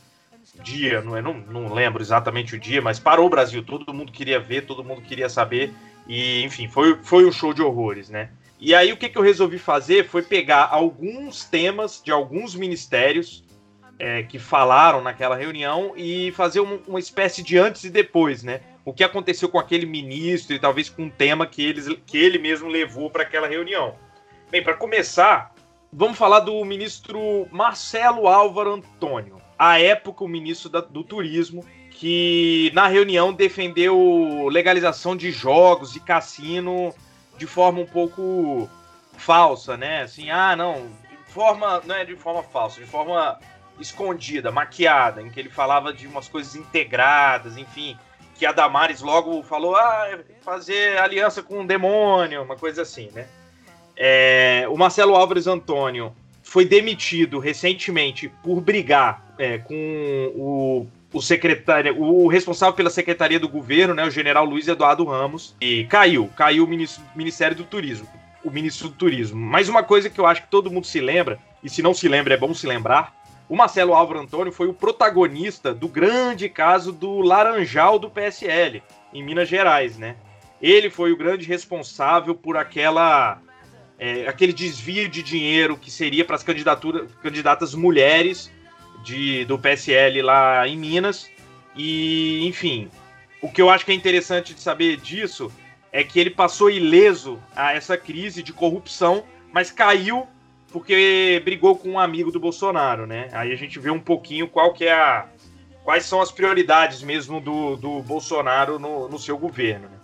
dia, 0.63 1.01
não, 1.01 1.17
é, 1.17 1.23
não, 1.23 1.35
não 1.35 1.73
lembro 1.73 2.03
exatamente 2.03 2.55
o 2.55 2.59
dia, 2.59 2.83
mas 2.83 2.99
parou 2.99 3.27
o 3.27 3.31
Brasil, 3.31 3.63
todo 3.65 3.95
mundo 3.95 4.13
queria 4.13 4.39
ver, 4.39 4.67
todo 4.67 4.85
mundo 4.85 5.01
queria 5.01 5.29
saber, 5.29 5.73
e 6.07 6.43
enfim, 6.43 6.69
foi, 6.69 6.99
foi 7.03 7.25
um 7.25 7.33
show 7.33 7.53
de 7.53 7.63
horrores, 7.63 8.09
né? 8.09 8.31
E 8.61 8.75
aí 8.75 8.93
o 8.93 8.97
que, 8.97 9.09
que 9.09 9.19
eu 9.19 9.23
resolvi 9.23 9.59
fazer 9.59 10.07
foi 10.07 10.23
pegar 10.23 10.69
alguns 10.71 11.45
temas 11.45 12.01
de 12.03 12.11
alguns 12.11 12.55
ministérios 12.55 13.45
é, 13.99 14.23
que 14.23 14.39
falaram 14.39 15.03
naquela 15.03 15.37
reunião 15.37 15.93
e 15.97 16.33
fazer 16.33 16.61
um, 16.61 16.81
uma 16.87 16.99
espécie 16.99 17.43
de 17.43 17.59
antes 17.59 17.85
e 17.85 17.91
depois, 17.91 18.43
né? 18.43 18.61
O 18.85 18.93
que 18.93 19.05
aconteceu 19.05 19.49
com 19.49 19.59
aquele 19.59 19.87
ministro 19.87 20.55
e 20.55 20.59
talvez 20.59 20.89
com 20.89 21.05
um 21.05 21.11
tema 21.11 21.47
que, 21.47 21.65
eles, 21.65 21.89
que 22.07 22.19
ele 22.19 22.39
mesmo 22.39 22.69
levou 22.69 23.11
para 23.11 23.23
aquela 23.23 23.49
reunião. 23.49 23.97
Bem, 24.51 24.63
para 24.63 24.75
começar, 24.75 25.54
vamos 25.97 26.19
falar 26.19 26.41
do 26.41 26.65
ministro 26.65 27.47
Marcelo 27.53 28.27
Álvaro 28.27 28.75
Antônio, 28.75 29.41
à 29.57 29.81
época 29.81 30.25
o 30.25 30.29
ministro 30.29 30.69
da, 30.69 30.81
do 30.81 31.05
Turismo, 31.05 31.65
que 31.91 32.73
na 32.75 32.89
reunião 32.89 33.33
defendeu 33.33 34.49
legalização 34.51 35.17
de 35.17 35.31
jogos 35.31 35.95
e 35.95 36.01
cassino 36.01 36.93
de 37.39 37.47
forma 37.47 37.81
um 37.81 37.87
pouco 37.87 38.69
falsa, 39.17 39.77
né? 39.77 40.03
Assim, 40.03 40.31
ah, 40.31 40.57
não, 40.57 40.89
de 41.09 41.33
forma 41.33 41.81
não 41.87 41.95
é 41.95 42.05
de 42.05 42.17
forma 42.17 42.43
falsa, 42.43 42.81
de 42.81 42.87
forma 42.87 43.39
escondida, 43.79 44.51
maquiada, 44.51 45.23
em 45.23 45.31
que 45.31 45.39
ele 45.39 45.51
falava 45.51 45.93
de 45.93 46.07
umas 46.09 46.29
coisas 46.29 46.57
integradas, 46.57 47.57
enfim, 47.57 47.97
que 48.35 48.45
a 48.45 48.53
Damares 48.53 49.01
logo 49.01 49.43
falou, 49.45 49.77
ah, 49.77 50.19
fazer 50.43 50.99
aliança 50.99 51.43
com 51.43 51.61
um 51.61 51.67
demônio, 51.67 52.43
uma 52.43 52.57
coisa 52.57 52.83
assim, 52.83 53.09
né? 53.13 53.29
É, 53.97 54.67
o 54.69 54.77
Marcelo 54.77 55.15
Álvares 55.15 55.47
Antônio 55.47 56.13
foi 56.43 56.65
demitido 56.65 57.39
recentemente 57.39 58.29
por 58.43 58.61
brigar 58.61 59.35
é, 59.39 59.59
com 59.59 60.33
o, 60.35 60.87
o 61.13 61.23
secretário, 61.23 62.01
o 62.01 62.29
responsável 62.29 62.75
pela 62.75 62.91
secretaria 62.91 63.41
do 63.41 63.49
governo, 63.49 63.95
né, 63.95 64.05
o 64.05 64.11
general 64.11 64.45
Luiz 64.45 64.69
Eduardo 64.69 65.05
Ramos, 65.05 65.55
e 65.61 65.85
caiu, 65.85 66.31
caiu 66.37 66.65
o 66.65 66.69
ministro, 66.69 67.03
Ministério 67.15 67.57
do 67.57 67.65
Turismo, 67.65 68.09
o 68.45 68.51
ministro 68.51 68.89
do 68.89 68.95
Turismo. 68.95 69.41
Mas 69.41 69.69
uma 69.69 69.83
coisa 69.83 70.11
que 70.11 70.21
eu 70.21 70.27
acho 70.27 70.43
que 70.43 70.49
todo 70.49 70.71
mundo 70.71 70.87
se 70.87 71.01
lembra, 71.01 71.39
e 71.63 71.69
se 71.69 71.83
não 71.83 71.95
se 71.95 72.09
lembra 72.09 72.35
é 72.35 72.37
bom 72.37 72.53
se 72.53 72.67
lembrar, 72.67 73.15
o 73.49 73.57
Marcelo 73.57 73.95
Álvaro 73.95 74.21
Antônio 74.21 74.53
foi 74.53 74.69
o 74.69 74.75
protagonista 74.75 75.75
do 75.75 75.89
grande 75.89 76.49
caso 76.49 76.93
do 76.93 77.21
Laranjal 77.21 77.99
do 77.99 78.11
PSL, 78.11 78.83
em 79.13 79.23
Minas 79.23 79.49
Gerais, 79.49 79.99
né? 79.99 80.17
Ele 80.61 80.89
foi 80.89 81.13
o 81.13 81.17
grande 81.17 81.47
responsável 81.47 82.35
por 82.35 82.57
aquela 82.57 83.39
é, 83.99 84.27
aquele 84.27 84.53
desvio 84.53 85.09
de 85.09 85.23
dinheiro 85.23 85.77
que 85.77 85.91
seria 85.91 86.25
para 86.25 86.37
as 86.37 86.43
candidatas 86.43 87.75
mulheres 87.75 88.51
de, 89.03 89.45
do 89.45 89.59
PSL 89.59 90.23
lá 90.23 90.67
em 90.67 90.77
Minas. 90.77 91.31
E, 91.77 92.47
enfim, 92.47 92.91
o 93.41 93.49
que 93.51 93.61
eu 93.61 93.71
acho 93.71 93.85
que 93.85 93.93
é 93.93 93.95
interessante 93.95 94.55
de 94.55 94.61
saber 94.61 94.97
disso 94.97 95.53
é 95.93 96.03
que 96.03 96.19
ele 96.19 96.31
passou 96.31 96.71
ileso 96.71 97.41
a 97.55 97.73
essa 97.73 97.97
crise 97.97 98.43
de 98.43 98.53
corrupção, 98.53 99.25
mas 99.53 99.71
caiu 99.71 100.27
porque 100.73 101.41
brigou 101.45 101.77
com 101.77 101.91
um 101.91 101.99
amigo 102.01 102.33
do 102.33 102.41
Bolsonaro, 102.41 103.07
né? 103.07 103.29
Aí 103.33 103.53
a 103.53 103.57
gente 103.57 103.79
vê 103.79 103.91
um 103.91 104.01
pouquinho 104.01 104.49
qual 104.49 104.73
que 104.73 104.85
é 104.85 104.93
a, 104.93 105.29
quais 105.85 106.05
são 106.05 106.21
as 106.21 106.33
prioridades 106.33 107.01
mesmo 107.01 107.41
do, 107.41 107.77
do 107.77 108.03
Bolsonaro 108.03 108.77
no, 108.77 109.09
no 109.09 109.17
seu 109.17 109.39
governo. 109.39 109.89
Né? 109.89 109.97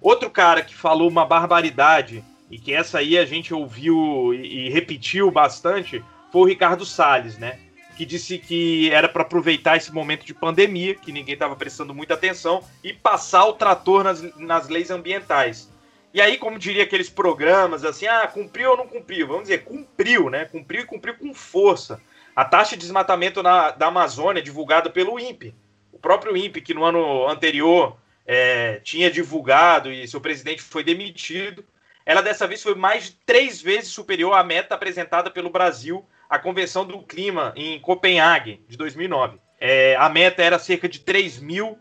Outro 0.00 0.30
cara 0.30 0.62
que 0.62 0.74
falou 0.74 1.08
uma 1.08 1.26
barbaridade 1.26 2.24
e 2.50 2.58
que 2.58 2.72
essa 2.72 2.98
aí 2.98 3.18
a 3.18 3.24
gente 3.24 3.52
ouviu 3.52 4.32
e, 4.34 4.66
e 4.66 4.70
repetiu 4.70 5.30
bastante 5.30 6.02
foi 6.30 6.42
o 6.42 6.44
Ricardo 6.44 6.84
Salles, 6.84 7.38
né? 7.38 7.58
Que 7.96 8.06
disse 8.06 8.38
que 8.38 8.90
era 8.90 9.08
para 9.08 9.22
aproveitar 9.22 9.76
esse 9.76 9.92
momento 9.92 10.24
de 10.24 10.32
pandemia, 10.32 10.94
que 10.94 11.10
ninguém 11.10 11.34
estava 11.34 11.56
prestando 11.56 11.94
muita 11.94 12.14
atenção, 12.14 12.62
e 12.82 12.92
passar 12.92 13.44
o 13.46 13.54
trator 13.54 14.04
nas, 14.04 14.22
nas 14.36 14.68
leis 14.68 14.90
ambientais. 14.90 15.70
E 16.12 16.20
aí, 16.20 16.38
como 16.38 16.58
diria 16.58 16.84
aqueles 16.84 17.10
programas, 17.10 17.84
assim, 17.84 18.06
ah, 18.06 18.26
cumpriu 18.26 18.70
ou 18.70 18.76
não 18.76 18.86
cumpriu? 18.86 19.26
Vamos 19.26 19.42
dizer, 19.42 19.64
cumpriu, 19.64 20.30
né? 20.30 20.44
Cumpriu 20.44 20.82
e 20.82 20.86
cumpriu 20.86 21.14
com 21.14 21.34
força. 21.34 22.00
A 22.34 22.44
taxa 22.44 22.76
de 22.76 22.82
desmatamento 22.82 23.42
na, 23.42 23.72
da 23.72 23.86
Amazônia, 23.86 24.42
divulgada 24.42 24.88
pelo 24.88 25.18
INPE, 25.18 25.54
o 25.92 25.98
próprio 25.98 26.36
INPE, 26.36 26.60
que 26.60 26.72
no 26.72 26.84
ano 26.84 27.28
anterior 27.28 27.98
é, 28.24 28.80
tinha 28.84 29.10
divulgado 29.10 29.90
e 29.90 30.06
seu 30.06 30.20
presidente 30.20 30.62
foi 30.62 30.84
demitido, 30.84 31.64
ela 32.08 32.22
dessa 32.22 32.46
vez 32.46 32.62
foi 32.62 32.74
mais 32.74 33.04
de 33.04 33.12
três 33.24 33.62
vezes 33.62 33.90
superior 33.90 34.32
à 34.32 34.42
meta 34.42 34.74
apresentada 34.74 35.30
pelo 35.30 35.50
Brasil 35.50 36.04
à 36.28 36.38
Convenção 36.38 36.84
do 36.84 37.02
Clima 37.02 37.52
em 37.54 37.78
Copenhague, 37.78 38.64
de 38.66 38.76
2009. 38.76 39.38
É, 39.60 39.94
a 39.96 40.08
meta 40.08 40.42
era 40.42 40.58
cerca 40.58 40.88
de 40.88 41.00
3 41.00 41.38
mil 41.38 41.78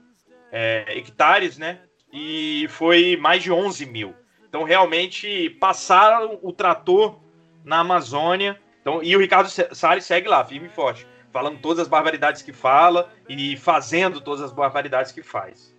é, 0.52 0.86
hectares, 0.90 1.58
né? 1.58 1.80
e 2.12 2.68
foi 2.70 3.18
mais 3.18 3.44
de 3.44 3.52
11 3.52 3.86
mil. 3.86 4.16
Então, 4.48 4.64
realmente, 4.64 5.50
passaram 5.60 6.40
o 6.42 6.52
trator 6.52 7.20
na 7.64 7.80
Amazônia. 7.80 8.60
Então, 8.82 9.04
e 9.04 9.16
o 9.16 9.20
Ricardo 9.20 9.50
Salles 9.50 10.06
segue 10.06 10.28
lá, 10.28 10.44
firme 10.44 10.68
e 10.68 10.72
forte, 10.72 11.06
falando 11.32 11.60
todas 11.60 11.80
as 11.80 11.88
barbaridades 11.88 12.42
que 12.42 12.54
fala 12.54 13.12
e 13.28 13.58
fazendo 13.58 14.22
todas 14.22 14.42
as 14.42 14.54
barbaridades 14.54 15.12
que 15.12 15.22
faz. 15.22 15.76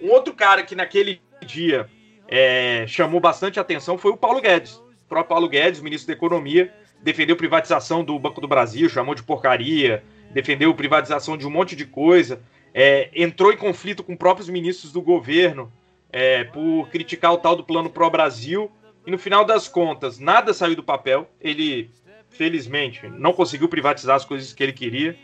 Um 0.00 0.10
outro 0.10 0.32
cara 0.32 0.62
que 0.62 0.74
naquele 0.74 1.20
dia 1.44 1.90
é, 2.30 2.84
chamou 2.86 3.20
bastante 3.20 3.58
atenção 3.58 3.98
foi 3.98 4.12
o 4.12 4.16
Paulo 4.16 4.40
Guedes. 4.40 4.74
O 4.74 5.08
próprio 5.08 5.28
Paulo 5.28 5.48
Guedes, 5.48 5.80
ministro 5.80 6.06
da 6.06 6.12
Economia, 6.12 6.72
defendeu 7.02 7.36
privatização 7.36 8.04
do 8.04 8.18
Banco 8.18 8.40
do 8.40 8.48
Brasil, 8.48 8.88
chamou 8.88 9.14
de 9.14 9.22
porcaria, 9.22 10.04
defendeu 10.30 10.74
privatização 10.74 11.36
de 11.36 11.46
um 11.46 11.50
monte 11.50 11.74
de 11.74 11.84
coisa 11.84 12.40
é, 12.74 13.10
entrou 13.14 13.52
em 13.52 13.56
conflito 13.56 14.02
com 14.02 14.16
próprios 14.16 14.48
ministros 14.48 14.92
do 14.92 15.02
governo 15.02 15.72
é, 16.10 16.44
por 16.44 16.88
criticar 16.88 17.32
o 17.32 17.38
tal 17.38 17.56
do 17.56 17.64
Plano 17.64 17.90
Pro 17.90 18.10
Brasil. 18.10 18.70
E 19.06 19.10
no 19.10 19.18
final 19.18 19.44
das 19.44 19.68
contas, 19.68 20.18
nada 20.18 20.52
saiu 20.52 20.76
do 20.76 20.82
papel. 20.82 21.28
Ele, 21.40 21.90
felizmente, 22.28 23.08
não 23.08 23.32
conseguiu 23.32 23.68
privatizar 23.68 24.16
as 24.16 24.24
coisas 24.24 24.52
que 24.52 24.62
ele 24.62 24.72
queria. 24.72 25.16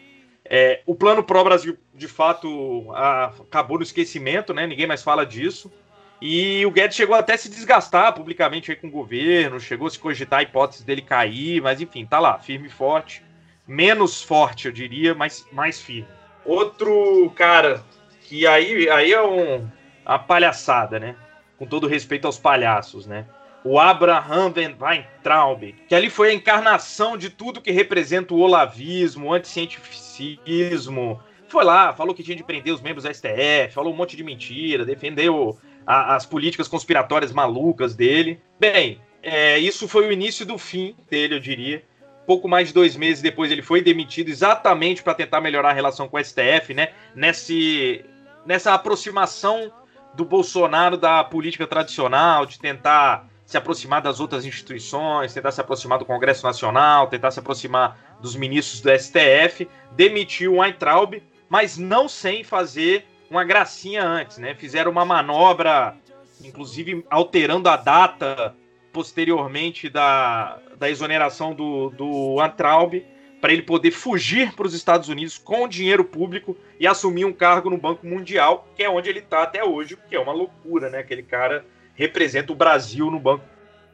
É, 0.44 0.80
o 0.86 0.94
Plano 0.94 1.22
Pro 1.24 1.44
Brasil, 1.44 1.76
de 1.94 2.08
fato, 2.08 2.86
acabou 2.92 3.78
no 3.78 3.82
esquecimento, 3.82 4.54
né? 4.54 4.66
Ninguém 4.66 4.86
mais 4.86 5.02
fala 5.02 5.26
disso. 5.26 5.72
E 6.20 6.64
o 6.64 6.70
Guedes 6.70 6.96
chegou 6.96 7.14
até 7.14 7.34
a 7.34 7.38
se 7.38 7.50
desgastar 7.50 8.14
publicamente 8.14 8.74
com 8.76 8.86
o 8.86 8.90
governo, 8.90 9.60
chegou 9.60 9.86
a 9.86 9.90
se 9.90 9.98
cogitar 9.98 10.40
a 10.40 10.42
hipótese 10.42 10.84
dele 10.84 11.02
cair, 11.02 11.60
mas 11.60 11.80
enfim, 11.80 12.06
tá 12.06 12.18
lá, 12.18 12.38
firme 12.38 12.68
e 12.68 12.70
forte. 12.70 13.22
Menos 13.66 14.22
forte, 14.22 14.66
eu 14.66 14.72
diria, 14.72 15.14
mas 15.14 15.46
mais 15.52 15.80
firme. 15.80 16.08
Outro 16.44 17.30
cara 17.34 17.84
que 18.22 18.46
aí, 18.46 18.88
aí 18.88 19.12
é 19.12 19.22
um, 19.22 19.68
uma 20.04 20.18
palhaçada, 20.18 20.98
né? 20.98 21.16
Com 21.58 21.66
todo 21.66 21.86
respeito 21.86 22.26
aos 22.26 22.38
palhaços, 22.38 23.06
né? 23.06 23.26
O 23.64 23.78
Abraham 23.80 24.52
Weintraub, 24.80 25.74
que 25.88 25.94
ali 25.94 26.08
foi 26.08 26.30
a 26.30 26.34
encarnação 26.34 27.18
de 27.18 27.28
tudo 27.28 27.60
que 27.60 27.72
representa 27.72 28.32
o 28.32 28.38
olavismo, 28.38 29.26
o 29.26 29.32
anticientificismo, 29.34 31.20
foi 31.48 31.64
lá, 31.64 31.92
falou 31.92 32.14
que 32.14 32.22
tinha 32.22 32.36
de 32.36 32.44
prender 32.44 32.72
os 32.72 32.80
membros 32.80 33.04
da 33.04 33.12
STF, 33.12 33.72
falou 33.72 33.92
um 33.92 33.96
monte 33.96 34.16
de 34.16 34.22
mentira, 34.22 34.84
defendeu 34.84 35.58
a, 35.86 36.16
as 36.16 36.26
políticas 36.26 36.66
conspiratórias 36.68 37.32
malucas 37.32 37.94
dele. 37.94 38.40
Bem, 38.58 39.00
é, 39.22 39.58
isso 39.58 39.86
foi 39.86 40.08
o 40.08 40.12
início 40.12 40.44
do 40.44 40.58
fim 40.58 40.94
dele, 41.08 41.36
eu 41.36 41.40
diria. 41.40 41.84
Pouco 42.26 42.48
mais 42.48 42.68
de 42.68 42.74
dois 42.74 42.96
meses 42.96 43.22
depois 43.22 43.52
ele 43.52 43.62
foi 43.62 43.80
demitido 43.80 44.28
exatamente 44.28 45.02
para 45.02 45.14
tentar 45.14 45.40
melhorar 45.40 45.70
a 45.70 45.72
relação 45.72 46.08
com 46.08 46.16
o 46.16 46.24
STF, 46.24 46.74
né? 46.74 46.90
Nesse, 47.14 48.04
nessa 48.44 48.74
aproximação 48.74 49.72
do 50.14 50.24
Bolsonaro 50.24 50.96
da 50.96 51.22
política 51.22 51.66
tradicional, 51.66 52.46
de 52.46 52.58
tentar 52.58 53.28
se 53.44 53.56
aproximar 53.56 54.02
das 54.02 54.18
outras 54.18 54.44
instituições, 54.44 55.32
tentar 55.32 55.52
se 55.52 55.60
aproximar 55.60 56.00
do 56.00 56.04
Congresso 56.04 56.44
Nacional, 56.44 57.06
tentar 57.06 57.30
se 57.30 57.38
aproximar 57.38 58.16
dos 58.20 58.34
ministros 58.34 58.80
do 58.80 58.90
STF, 58.90 59.68
demitiu 59.92 60.54
o 60.54 60.58
Weintraub, 60.58 61.22
mas 61.48 61.78
não 61.78 62.08
sem 62.08 62.42
fazer 62.42 63.06
uma 63.30 63.44
gracinha 63.44 64.04
antes, 64.04 64.38
né? 64.38 64.54
Fizeram 64.54 64.90
uma 64.90 65.04
manobra, 65.04 65.94
inclusive 66.42 67.04
alterando 67.10 67.68
a 67.68 67.76
data 67.76 68.54
posteriormente 68.92 69.90
da, 69.90 70.58
da 70.78 70.88
exoneração 70.88 71.54
do, 71.54 71.90
do 71.90 72.36
Weintraub, 72.36 73.04
para 73.40 73.52
ele 73.52 73.62
poder 73.62 73.90
fugir 73.90 74.54
para 74.54 74.66
os 74.66 74.72
Estados 74.72 75.08
Unidos 75.08 75.36
com 75.36 75.68
dinheiro 75.68 76.04
público 76.04 76.56
e 76.80 76.86
assumir 76.86 77.24
um 77.24 77.32
cargo 77.32 77.68
no 77.68 77.76
Banco 77.76 78.06
Mundial, 78.06 78.66
que 78.74 78.82
é 78.82 78.88
onde 78.88 79.10
ele 79.10 79.18
está 79.18 79.42
até 79.42 79.62
hoje, 79.62 79.98
que 80.08 80.16
é 80.16 80.20
uma 80.20 80.32
loucura, 80.32 80.88
né? 80.88 80.98
Aquele 80.98 81.22
cara 81.22 81.64
representa 81.94 82.52
o 82.52 82.56
Brasil 82.56 83.10
no 83.10 83.20
Banco 83.20 83.44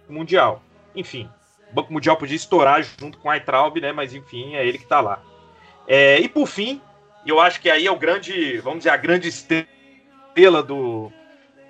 Mundial. 0.08 0.62
Enfim, 0.94 1.28
o 1.70 1.74
Banco 1.74 1.92
Mundial 1.92 2.16
podia 2.16 2.36
estourar 2.36 2.82
junto 2.82 3.18
com 3.18 3.28
a 3.28 3.32
Weintraub, 3.32 3.80
né? 3.80 3.92
Mas 3.92 4.14
enfim, 4.14 4.54
é 4.54 4.66
ele 4.66 4.78
que 4.78 4.84
está 4.84 5.00
lá. 5.00 5.20
É, 5.88 6.20
e 6.20 6.28
por 6.28 6.46
fim, 6.46 6.80
eu 7.30 7.40
acho 7.40 7.60
que 7.60 7.70
aí 7.70 7.86
é 7.86 7.90
o 7.90 7.98
grande, 7.98 8.58
vamos 8.58 8.80
dizer, 8.80 8.90
a 8.90 8.96
grande 8.96 9.28
estrela 9.28 10.62
do 10.62 11.12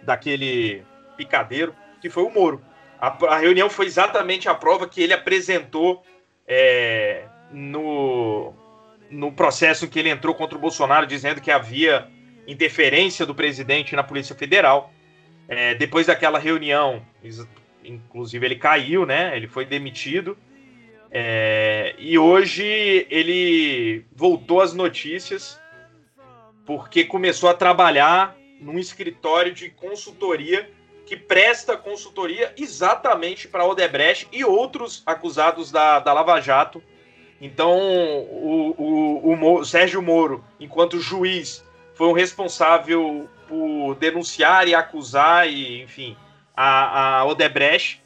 daquele 0.02 0.82
picadeiro, 1.16 1.74
que 2.00 2.10
foi 2.10 2.24
o 2.24 2.30
Moro. 2.30 2.60
A, 3.00 3.08
a 3.26 3.38
reunião 3.38 3.70
foi 3.70 3.86
exatamente 3.86 4.48
a 4.48 4.54
prova 4.54 4.88
que 4.88 5.00
ele 5.00 5.12
apresentou 5.12 6.02
é, 6.46 7.24
no, 7.52 8.52
no 9.10 9.32
processo 9.32 9.88
que 9.88 9.98
ele 9.98 10.08
entrou 10.08 10.34
contra 10.34 10.56
o 10.56 10.60
Bolsonaro, 10.60 11.06
dizendo 11.06 11.40
que 11.40 11.50
havia 11.50 12.08
interferência 12.46 13.24
do 13.24 13.34
presidente 13.34 13.94
na 13.94 14.02
Polícia 14.02 14.34
Federal. 14.34 14.92
É, 15.48 15.74
depois 15.74 16.06
daquela 16.06 16.38
reunião, 16.38 17.02
inclusive 17.84 18.44
ele 18.44 18.56
caiu, 18.56 19.04
né? 19.04 19.36
Ele 19.36 19.46
foi 19.46 19.64
demitido. 19.64 20.36
É, 21.14 21.94
e 21.98 22.18
hoje 22.18 23.06
ele 23.10 24.04
voltou 24.14 24.62
às 24.62 24.72
notícias 24.72 25.60
porque 26.64 27.04
começou 27.04 27.50
a 27.50 27.54
trabalhar 27.54 28.34
num 28.58 28.78
escritório 28.78 29.52
de 29.52 29.68
consultoria 29.68 30.70
que 31.04 31.16
presta 31.16 31.76
consultoria 31.76 32.54
exatamente 32.56 33.46
para 33.46 33.66
Odebrecht 33.66 34.26
e 34.32 34.42
outros 34.44 35.02
acusados 35.04 35.70
da, 35.70 35.98
da 35.98 36.12
Lava 36.14 36.40
Jato. 36.40 36.82
Então, 37.40 37.76
o, 37.76 38.74
o, 38.78 39.58
o, 39.58 39.64
Sérgio 39.64 40.00
Moro, 40.00 40.42
enquanto 40.58 40.98
juiz, 40.98 41.62
foi 41.94 42.06
o 42.06 42.12
responsável 42.12 43.28
por 43.48 43.96
denunciar 43.96 44.68
e 44.68 44.74
acusar, 44.74 45.46
e, 45.46 45.82
enfim, 45.82 46.16
a, 46.56 47.18
a 47.18 47.24
Odebrecht. 47.26 48.01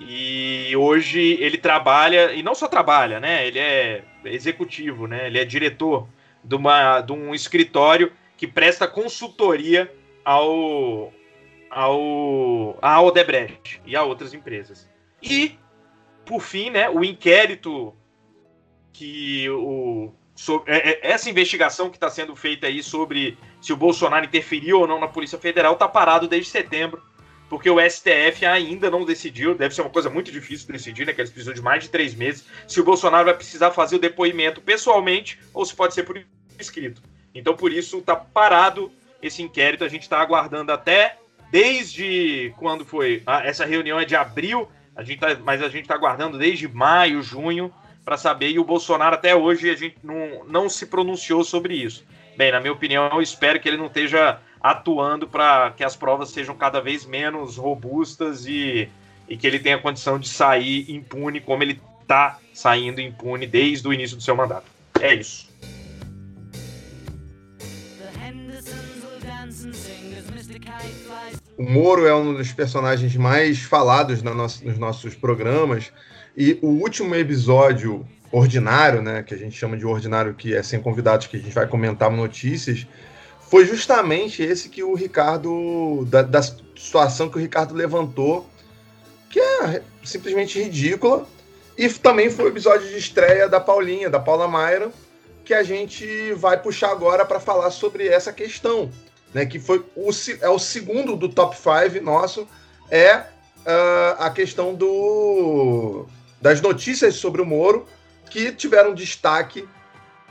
E 0.00 0.74
hoje 0.76 1.20
ele 1.40 1.56
trabalha, 1.56 2.32
e 2.32 2.42
não 2.42 2.54
só 2.54 2.66
trabalha, 2.66 3.20
né? 3.20 3.46
Ele 3.46 3.58
é 3.58 4.02
executivo, 4.24 5.06
né? 5.06 5.26
Ele 5.26 5.38
é 5.38 5.44
diretor 5.44 6.08
de, 6.42 6.54
uma, 6.56 7.00
de 7.00 7.12
um 7.12 7.34
escritório 7.34 8.12
que 8.36 8.46
presta 8.46 8.88
consultoria 8.88 9.92
ao, 10.24 11.12
ao, 11.70 12.78
à 12.82 13.00
Odebrecht 13.00 13.80
e 13.86 13.94
a 13.94 14.02
outras 14.02 14.34
empresas. 14.34 14.88
E, 15.22 15.56
por 16.26 16.40
fim, 16.40 16.70
né, 16.70 16.90
o 16.90 17.04
inquérito 17.04 17.94
que 18.92 19.48
o, 19.48 20.12
sobre, 20.34 20.72
é, 20.72 20.90
é, 20.90 21.00
essa 21.02 21.30
investigação 21.30 21.88
que 21.88 21.96
está 21.96 22.10
sendo 22.10 22.34
feita 22.34 22.66
aí 22.66 22.82
sobre 22.82 23.38
se 23.60 23.72
o 23.72 23.76
Bolsonaro 23.76 24.24
interferiu 24.24 24.80
ou 24.80 24.86
não 24.86 25.00
na 25.00 25.08
Polícia 25.08 25.38
Federal 25.38 25.74
está 25.74 25.88
parado 25.88 26.28
desde 26.28 26.50
setembro 26.50 27.02
porque 27.48 27.68
o 27.70 27.78
STF 27.78 28.44
ainda 28.46 28.90
não 28.90 29.04
decidiu, 29.04 29.54
deve 29.54 29.74
ser 29.74 29.82
uma 29.82 29.90
coisa 29.90 30.08
muito 30.10 30.32
difícil 30.32 30.66
decidir, 30.66 31.06
né? 31.06 31.12
Que 31.12 31.20
eles 31.20 31.30
precisam 31.30 31.54
de 31.54 31.62
mais 31.62 31.82
de 31.82 31.90
três 31.90 32.14
meses, 32.14 32.44
se 32.66 32.80
o 32.80 32.84
Bolsonaro 32.84 33.26
vai 33.26 33.34
precisar 33.34 33.70
fazer 33.70 33.96
o 33.96 33.98
depoimento 33.98 34.60
pessoalmente 34.60 35.38
ou 35.52 35.64
se 35.64 35.74
pode 35.74 35.94
ser 35.94 36.04
por 36.04 36.20
escrito. 36.58 37.02
Então, 37.34 37.54
por 37.56 37.72
isso, 37.72 37.98
está 37.98 38.14
parado 38.14 38.90
esse 39.20 39.42
inquérito. 39.42 39.84
A 39.84 39.88
gente 39.88 40.02
está 40.02 40.20
aguardando 40.20 40.72
até 40.72 41.18
desde 41.50 42.52
quando 42.56 42.84
foi. 42.84 43.22
Ah, 43.26 43.44
essa 43.44 43.64
reunião 43.64 43.98
é 43.98 44.04
de 44.04 44.14
abril, 44.14 44.68
a 44.94 45.02
gente 45.02 45.18
tá, 45.18 45.36
mas 45.42 45.62
a 45.62 45.68
gente 45.68 45.82
está 45.82 45.94
aguardando 45.94 46.38
desde 46.38 46.68
maio, 46.68 47.22
junho, 47.22 47.72
para 48.04 48.16
saber. 48.16 48.50
E 48.50 48.58
o 48.58 48.64
Bolsonaro, 48.64 49.14
até 49.14 49.34
hoje, 49.34 49.70
a 49.70 49.76
gente 49.76 49.96
não, 50.02 50.44
não 50.46 50.68
se 50.68 50.86
pronunciou 50.86 51.42
sobre 51.42 51.74
isso. 51.74 52.04
Bem, 52.36 52.52
na 52.52 52.60
minha 52.60 52.72
opinião, 52.72 53.08
eu 53.12 53.22
espero 53.22 53.60
que 53.60 53.68
ele 53.68 53.76
não 53.76 53.86
esteja 53.86 54.40
atuando 54.64 55.28
para 55.28 55.72
que 55.72 55.84
as 55.84 55.94
provas 55.94 56.30
sejam 56.30 56.56
cada 56.56 56.80
vez 56.80 57.04
menos 57.04 57.58
robustas 57.58 58.46
e, 58.46 58.88
e 59.28 59.36
que 59.36 59.46
ele 59.46 59.58
tenha 59.58 59.76
condição 59.76 60.18
de 60.18 60.26
sair 60.26 60.90
impune, 60.90 61.38
como 61.38 61.62
ele 61.62 61.78
está 62.00 62.38
saindo 62.54 62.98
impune 62.98 63.46
desde 63.46 63.86
o 63.86 63.92
início 63.92 64.16
do 64.16 64.22
seu 64.22 64.34
mandato. 64.34 64.64
É 64.98 65.12
isso. 65.12 65.52
O 71.58 71.62
Moro 71.62 72.06
é 72.06 72.14
um 72.14 72.32
dos 72.32 72.50
personagens 72.50 73.14
mais 73.16 73.60
falados 73.60 74.22
nos 74.22 74.78
nossos 74.78 75.14
programas. 75.14 75.92
E 76.34 76.58
o 76.62 76.68
último 76.68 77.14
episódio 77.14 78.08
ordinário, 78.32 79.02
né, 79.02 79.22
que 79.22 79.34
a 79.34 79.36
gente 79.36 79.56
chama 79.56 79.76
de 79.76 79.84
ordinário, 79.84 80.32
que 80.32 80.54
é 80.54 80.62
sem 80.62 80.80
convidados, 80.80 81.26
que 81.26 81.36
a 81.36 81.40
gente 81.40 81.54
vai 81.54 81.66
comentar 81.66 82.10
notícias, 82.10 82.86
foi 83.50 83.64
justamente 83.64 84.42
esse 84.42 84.68
que 84.68 84.82
o 84.82 84.94
Ricardo, 84.94 86.04
da, 86.06 86.22
da 86.22 86.42
situação 86.42 87.28
que 87.28 87.36
o 87.36 87.40
Ricardo 87.40 87.74
levantou, 87.74 88.48
que 89.30 89.40
é 89.40 89.82
simplesmente 90.02 90.60
ridícula. 90.60 91.26
E 91.76 91.88
também 91.88 92.30
foi 92.30 92.46
o 92.46 92.48
episódio 92.48 92.88
de 92.88 92.96
estreia 92.96 93.48
da 93.48 93.60
Paulinha, 93.60 94.08
da 94.08 94.20
Paula 94.20 94.46
Mayra, 94.46 94.92
que 95.44 95.52
a 95.52 95.62
gente 95.62 96.32
vai 96.34 96.60
puxar 96.60 96.90
agora 96.90 97.24
para 97.24 97.40
falar 97.40 97.70
sobre 97.70 98.06
essa 98.08 98.32
questão, 98.32 98.90
né? 99.32 99.44
Que 99.44 99.58
foi 99.58 99.84
o, 99.96 100.10
é 100.40 100.48
o 100.48 100.58
segundo 100.58 101.16
do 101.16 101.28
top 101.28 101.56
5 101.56 102.02
nosso, 102.02 102.46
é 102.90 103.16
uh, 103.16 103.24
a 104.18 104.30
questão 104.30 104.74
do, 104.74 106.06
das 106.40 106.60
notícias 106.60 107.16
sobre 107.16 107.42
o 107.42 107.46
Moro 107.46 107.86
que 108.30 108.52
tiveram 108.52 108.94
destaque 108.94 109.68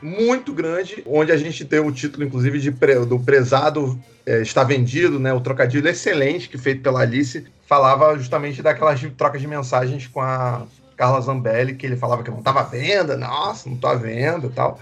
muito 0.03 0.53
grande, 0.53 1.01
onde 1.05 1.31
a 1.31 1.37
gente 1.37 1.63
tem 1.63 1.79
o 1.79 1.91
título, 1.91 2.25
inclusive, 2.25 2.59
de 2.59 2.71
do 3.07 3.19
prezado 3.19 3.97
é, 4.25 4.41
está 4.41 4.63
vendido, 4.63 5.19
né? 5.19 5.33
O 5.33 5.41
trocadilho 5.41 5.87
excelente 5.87 6.49
que 6.49 6.57
feito 6.57 6.81
pela 6.81 7.01
Alice 7.01 7.45
falava 7.67 8.17
justamente 8.17 8.61
daquelas 8.61 9.01
trocas 9.17 9.41
de 9.41 9.47
mensagens 9.47 10.07
com 10.07 10.21
a 10.21 10.63
Carla 10.95 11.21
Zambelli, 11.21 11.75
que 11.75 11.85
ele 11.85 11.95
falava 11.95 12.23
que 12.23 12.29
não 12.29 12.39
estava 12.39 12.61
à 12.61 12.63
venda, 12.63 13.17
nossa, 13.17 13.67
não 13.67 13.75
estou 13.75 13.89
à 13.89 13.95
venda 13.95 14.47
e 14.47 14.49
tal. 14.49 14.79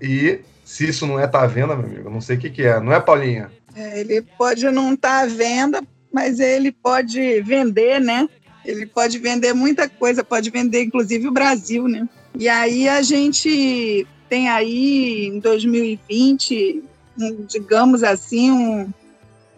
E 0.00 0.40
se 0.64 0.88
isso 0.88 1.06
não 1.06 1.18
é 1.18 1.26
tá 1.26 1.42
à 1.42 1.46
venda, 1.46 1.76
meu 1.76 1.86
amigo, 1.86 2.10
não 2.10 2.20
sei 2.20 2.36
o 2.36 2.38
que, 2.38 2.50
que 2.50 2.62
é, 2.62 2.80
não 2.80 2.92
é, 2.92 3.00
Paulinha? 3.00 3.50
É, 3.74 4.00
ele 4.00 4.22
pode 4.22 4.64
não 4.70 4.94
estar 4.94 5.20
tá 5.20 5.22
à 5.22 5.26
venda, 5.26 5.82
mas 6.12 6.40
ele 6.40 6.72
pode 6.72 7.40
vender, 7.42 8.00
né? 8.00 8.28
Ele 8.64 8.86
pode 8.86 9.18
vender 9.18 9.52
muita 9.52 9.88
coisa, 9.88 10.22
pode 10.22 10.50
vender 10.50 10.84
inclusive 10.84 11.26
o 11.26 11.32
Brasil, 11.32 11.88
né? 11.88 12.08
E 12.38 12.48
aí 12.48 12.88
a 12.88 13.02
gente 13.02 14.06
tem 14.32 14.48
aí 14.48 15.26
em 15.26 15.38
2020, 15.40 16.82
um, 17.20 17.44
digamos 17.44 18.02
assim, 18.02 18.50
um, 18.50 18.90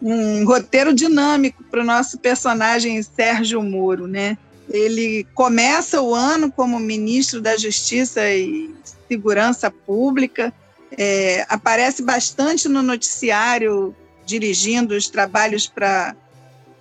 um 0.01 0.43
roteiro 0.43 0.93
dinâmico 0.93 1.63
para 1.63 1.79
o 1.79 1.85
nosso 1.85 2.17
personagem 2.17 3.01
Sérgio 3.01 3.63
Moro, 3.63 4.05
né? 4.05 4.37
Ele 4.69 5.25
começa 5.33 6.01
o 6.01 6.13
ano 6.13 6.51
como 6.51 6.77
ministro 6.77 7.39
da 7.39 7.55
Justiça 7.55 8.29
e 8.29 8.69
Segurança 9.07 9.71
Pública, 9.71 10.53
é, 10.97 11.45
aparece 11.47 12.03
bastante 12.03 12.67
no 12.67 12.83
noticiário 12.83 13.95
dirigindo 14.25 14.93
os 14.93 15.07
trabalhos 15.07 15.67
para 15.67 16.17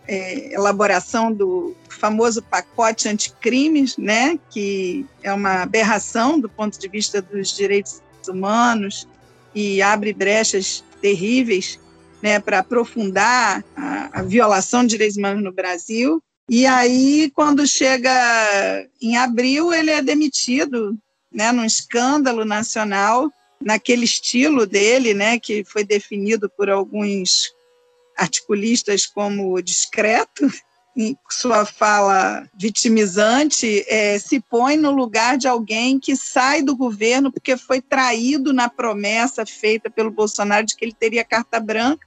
é, 0.06 0.52
elaboração 0.54 1.32
do 1.32 1.74
famoso 1.88 2.42
pacote 2.42 3.08
anticrimes, 3.08 3.96
né, 3.96 4.38
que 4.50 5.06
é 5.22 5.32
uma 5.32 5.62
aberração 5.62 6.38
do 6.38 6.48
ponto 6.48 6.78
de 6.78 6.88
vista 6.88 7.22
dos 7.22 7.54
direitos 7.54 8.02
humanos 8.28 9.08
e 9.54 9.80
abre 9.80 10.12
brechas 10.12 10.84
terríveis 11.00 11.78
né, 12.22 12.40
para 12.40 12.60
aprofundar 12.60 13.64
a, 13.76 14.20
a 14.20 14.22
violação 14.22 14.82
de 14.82 14.90
direitos 14.90 15.16
humanos 15.16 15.42
no 15.42 15.52
Brasil. 15.52 16.22
E 16.48 16.66
aí, 16.66 17.30
quando 17.34 17.66
chega 17.66 18.10
em 19.00 19.16
abril, 19.16 19.72
ele 19.72 19.90
é 19.90 20.02
demitido, 20.02 20.98
né, 21.32 21.52
num 21.52 21.64
escândalo 21.64 22.44
nacional, 22.44 23.30
naquele 23.60 24.04
estilo 24.04 24.66
dele, 24.66 25.14
né, 25.14 25.38
que 25.38 25.64
foi 25.64 25.84
definido 25.84 26.50
por 26.50 26.68
alguns 26.68 27.53
articulistas 28.16 29.06
como 29.06 29.60
discreto, 29.62 30.50
em 30.96 31.16
sua 31.28 31.66
fala 31.66 32.48
vitimizante, 32.54 33.84
é, 33.88 34.18
se 34.18 34.40
põe 34.40 34.76
no 34.76 34.92
lugar 34.92 35.36
de 35.36 35.48
alguém 35.48 35.98
que 35.98 36.14
sai 36.14 36.62
do 36.62 36.76
governo 36.76 37.32
porque 37.32 37.56
foi 37.56 37.80
traído 37.80 38.52
na 38.52 38.68
promessa 38.68 39.44
feita 39.44 39.90
pelo 39.90 40.10
Bolsonaro 40.10 40.64
de 40.64 40.76
que 40.76 40.84
ele 40.84 40.94
teria 40.94 41.24
carta 41.24 41.58
branca. 41.58 42.06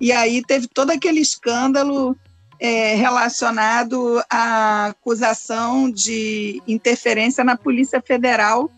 E 0.00 0.12
aí 0.12 0.42
teve 0.42 0.66
todo 0.66 0.90
aquele 0.90 1.20
escândalo 1.20 2.16
é, 2.58 2.94
relacionado 2.94 4.22
à 4.30 4.86
acusação 4.86 5.90
de 5.90 6.62
interferência 6.66 7.44
na 7.44 7.56
Polícia 7.56 8.00
Federal 8.00 8.70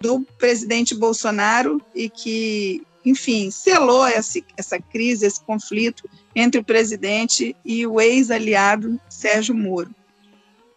do 0.00 0.20
presidente 0.38 0.94
Bolsonaro 0.94 1.80
e 1.94 2.10
que, 2.10 2.82
enfim, 3.06 3.52
selou 3.52 4.04
essa, 4.04 4.40
essa 4.56 4.80
crise, 4.80 5.24
esse 5.24 5.40
conflito 5.40 6.10
entre 6.34 6.60
o 6.60 6.64
presidente 6.64 7.54
e 7.64 7.86
o 7.86 8.00
ex-aliado 8.00 9.00
Sérgio 9.08 9.54
Moro. 9.54 9.94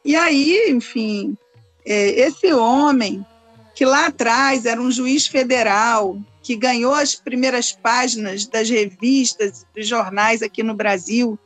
E 0.06 0.16
aí, 0.16 0.70
enfim, 0.70 1.36
é, 1.84 2.12
esse 2.22 2.54
homem 2.54 3.26
que 3.74 3.84
lá 3.84 4.06
atrás 4.06 4.66
era 4.66 4.80
um 4.80 4.92
juiz 4.92 5.26
federal, 5.26 6.22
que 6.44 6.56
ganhou 6.56 6.94
as 6.94 7.16
primeiras 7.16 7.72
páginas 7.72 8.46
das 8.46 8.70
revistas, 8.70 9.66
dos 9.76 9.88
jornais 9.88 10.44
aqui 10.44 10.62
no 10.62 10.76
Brasil, 10.76 11.38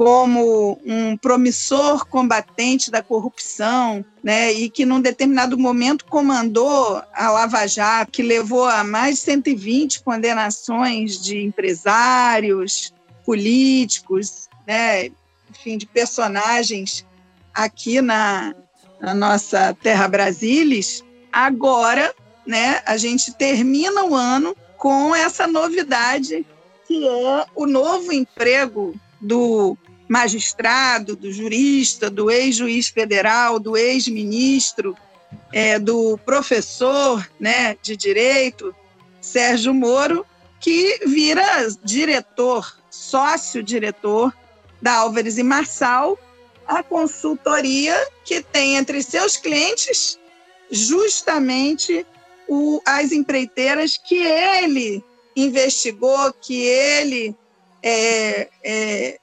como 0.00 0.80
um 0.82 1.14
promissor 1.14 2.06
combatente 2.06 2.90
da 2.90 3.02
corrupção, 3.02 4.02
né, 4.24 4.50
e 4.50 4.70
que 4.70 4.86
num 4.86 4.98
determinado 4.98 5.58
momento 5.58 6.06
comandou 6.06 7.02
a 7.12 7.30
Lava 7.30 7.66
Jato, 7.66 8.10
que 8.10 8.22
levou 8.22 8.64
a 8.64 8.82
mais 8.82 9.16
de 9.16 9.20
120 9.24 10.02
condenações 10.02 11.20
de 11.20 11.42
empresários, 11.44 12.94
políticos, 13.26 14.48
né, 14.66 15.10
enfim, 15.50 15.76
de 15.76 15.84
personagens 15.84 17.04
aqui 17.52 18.00
na, 18.00 18.54
na 18.98 19.12
nossa 19.12 19.76
terra 19.82 20.08
Brasilis. 20.08 21.04
Agora, 21.30 22.14
né, 22.46 22.80
a 22.86 22.96
gente 22.96 23.34
termina 23.34 24.02
o 24.04 24.14
ano 24.14 24.56
com 24.78 25.14
essa 25.14 25.46
novidade 25.46 26.46
que 26.86 27.06
é 27.06 27.46
o 27.54 27.66
novo 27.66 28.14
emprego 28.14 28.98
do 29.20 29.76
magistrado, 30.10 31.14
do 31.14 31.32
jurista, 31.32 32.10
do 32.10 32.32
ex-juiz 32.32 32.88
federal, 32.88 33.60
do 33.60 33.76
ex-ministro, 33.76 34.96
é, 35.52 35.78
do 35.78 36.18
professor 36.24 37.24
né, 37.38 37.76
de 37.80 37.96
direito, 37.96 38.74
Sérgio 39.20 39.72
Moro, 39.72 40.26
que 40.58 40.98
vira 41.06 41.68
diretor, 41.84 42.76
sócio-diretor 42.90 44.34
da 44.82 44.94
Álvares 44.94 45.38
e 45.38 45.44
Marçal, 45.44 46.18
a 46.66 46.82
consultoria 46.82 47.96
que 48.24 48.42
tem 48.42 48.78
entre 48.78 49.04
seus 49.04 49.36
clientes 49.36 50.18
justamente 50.72 52.04
o, 52.48 52.82
as 52.84 53.12
empreiteiras 53.12 53.96
que 53.96 54.16
ele 54.16 55.04
investigou, 55.36 56.32
que 56.32 56.62
ele 56.64 57.36
é, 57.80 58.48
é, 58.64 59.19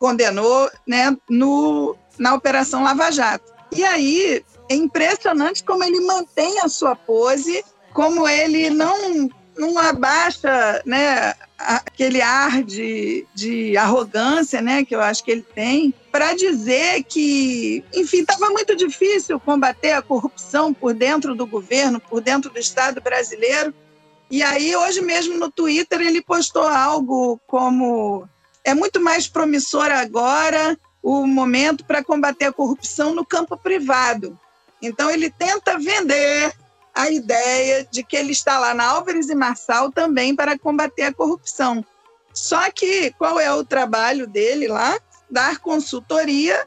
condenou 0.00 0.70
né, 0.88 1.14
no, 1.28 1.94
na 2.18 2.34
Operação 2.34 2.82
Lava 2.82 3.12
Jato. 3.12 3.52
E 3.70 3.84
aí 3.84 4.42
é 4.68 4.74
impressionante 4.74 5.62
como 5.62 5.84
ele 5.84 6.00
mantém 6.00 6.58
a 6.60 6.68
sua 6.68 6.96
pose, 6.96 7.62
como 7.92 8.26
ele 8.26 8.70
não, 8.70 9.28
não 9.56 9.78
abaixa 9.78 10.82
né, 10.86 11.34
aquele 11.58 12.22
ar 12.22 12.62
de, 12.62 13.26
de 13.34 13.76
arrogância 13.76 14.62
né, 14.62 14.84
que 14.84 14.94
eu 14.94 15.02
acho 15.02 15.22
que 15.22 15.30
ele 15.30 15.46
tem, 15.54 15.94
para 16.10 16.34
dizer 16.34 17.04
que, 17.04 17.84
enfim, 17.94 18.20
estava 18.20 18.48
muito 18.50 18.74
difícil 18.74 19.38
combater 19.38 19.92
a 19.92 20.02
corrupção 20.02 20.72
por 20.72 20.94
dentro 20.94 21.34
do 21.34 21.46
governo, 21.46 22.00
por 22.00 22.22
dentro 22.22 22.50
do 22.50 22.58
Estado 22.58 23.00
brasileiro. 23.02 23.74
E 24.30 24.42
aí, 24.42 24.74
hoje 24.74 25.02
mesmo 25.02 25.36
no 25.36 25.50
Twitter, 25.50 26.00
ele 26.00 26.22
postou 26.22 26.62
algo 26.62 27.38
como 27.46 28.26
é 28.70 28.74
muito 28.74 29.00
mais 29.00 29.26
promissor 29.26 29.90
agora 29.90 30.78
o 31.02 31.26
momento 31.26 31.84
para 31.84 32.04
combater 32.04 32.46
a 32.46 32.52
corrupção 32.52 33.14
no 33.14 33.24
campo 33.24 33.56
privado. 33.56 34.38
Então, 34.80 35.10
ele 35.10 35.28
tenta 35.30 35.78
vender 35.78 36.52
a 36.94 37.10
ideia 37.10 37.86
de 37.90 38.02
que 38.02 38.16
ele 38.16 38.32
está 38.32 38.58
lá 38.58 38.72
na 38.72 38.84
Álvares 38.84 39.28
e 39.28 39.34
Marçal 39.34 39.90
também 39.90 40.36
para 40.36 40.58
combater 40.58 41.02
a 41.02 41.12
corrupção. 41.12 41.84
Só 42.32 42.70
que 42.70 43.12
qual 43.18 43.40
é 43.40 43.52
o 43.52 43.64
trabalho 43.64 44.26
dele 44.26 44.68
lá? 44.68 44.98
Dar 45.30 45.58
consultoria 45.58 46.66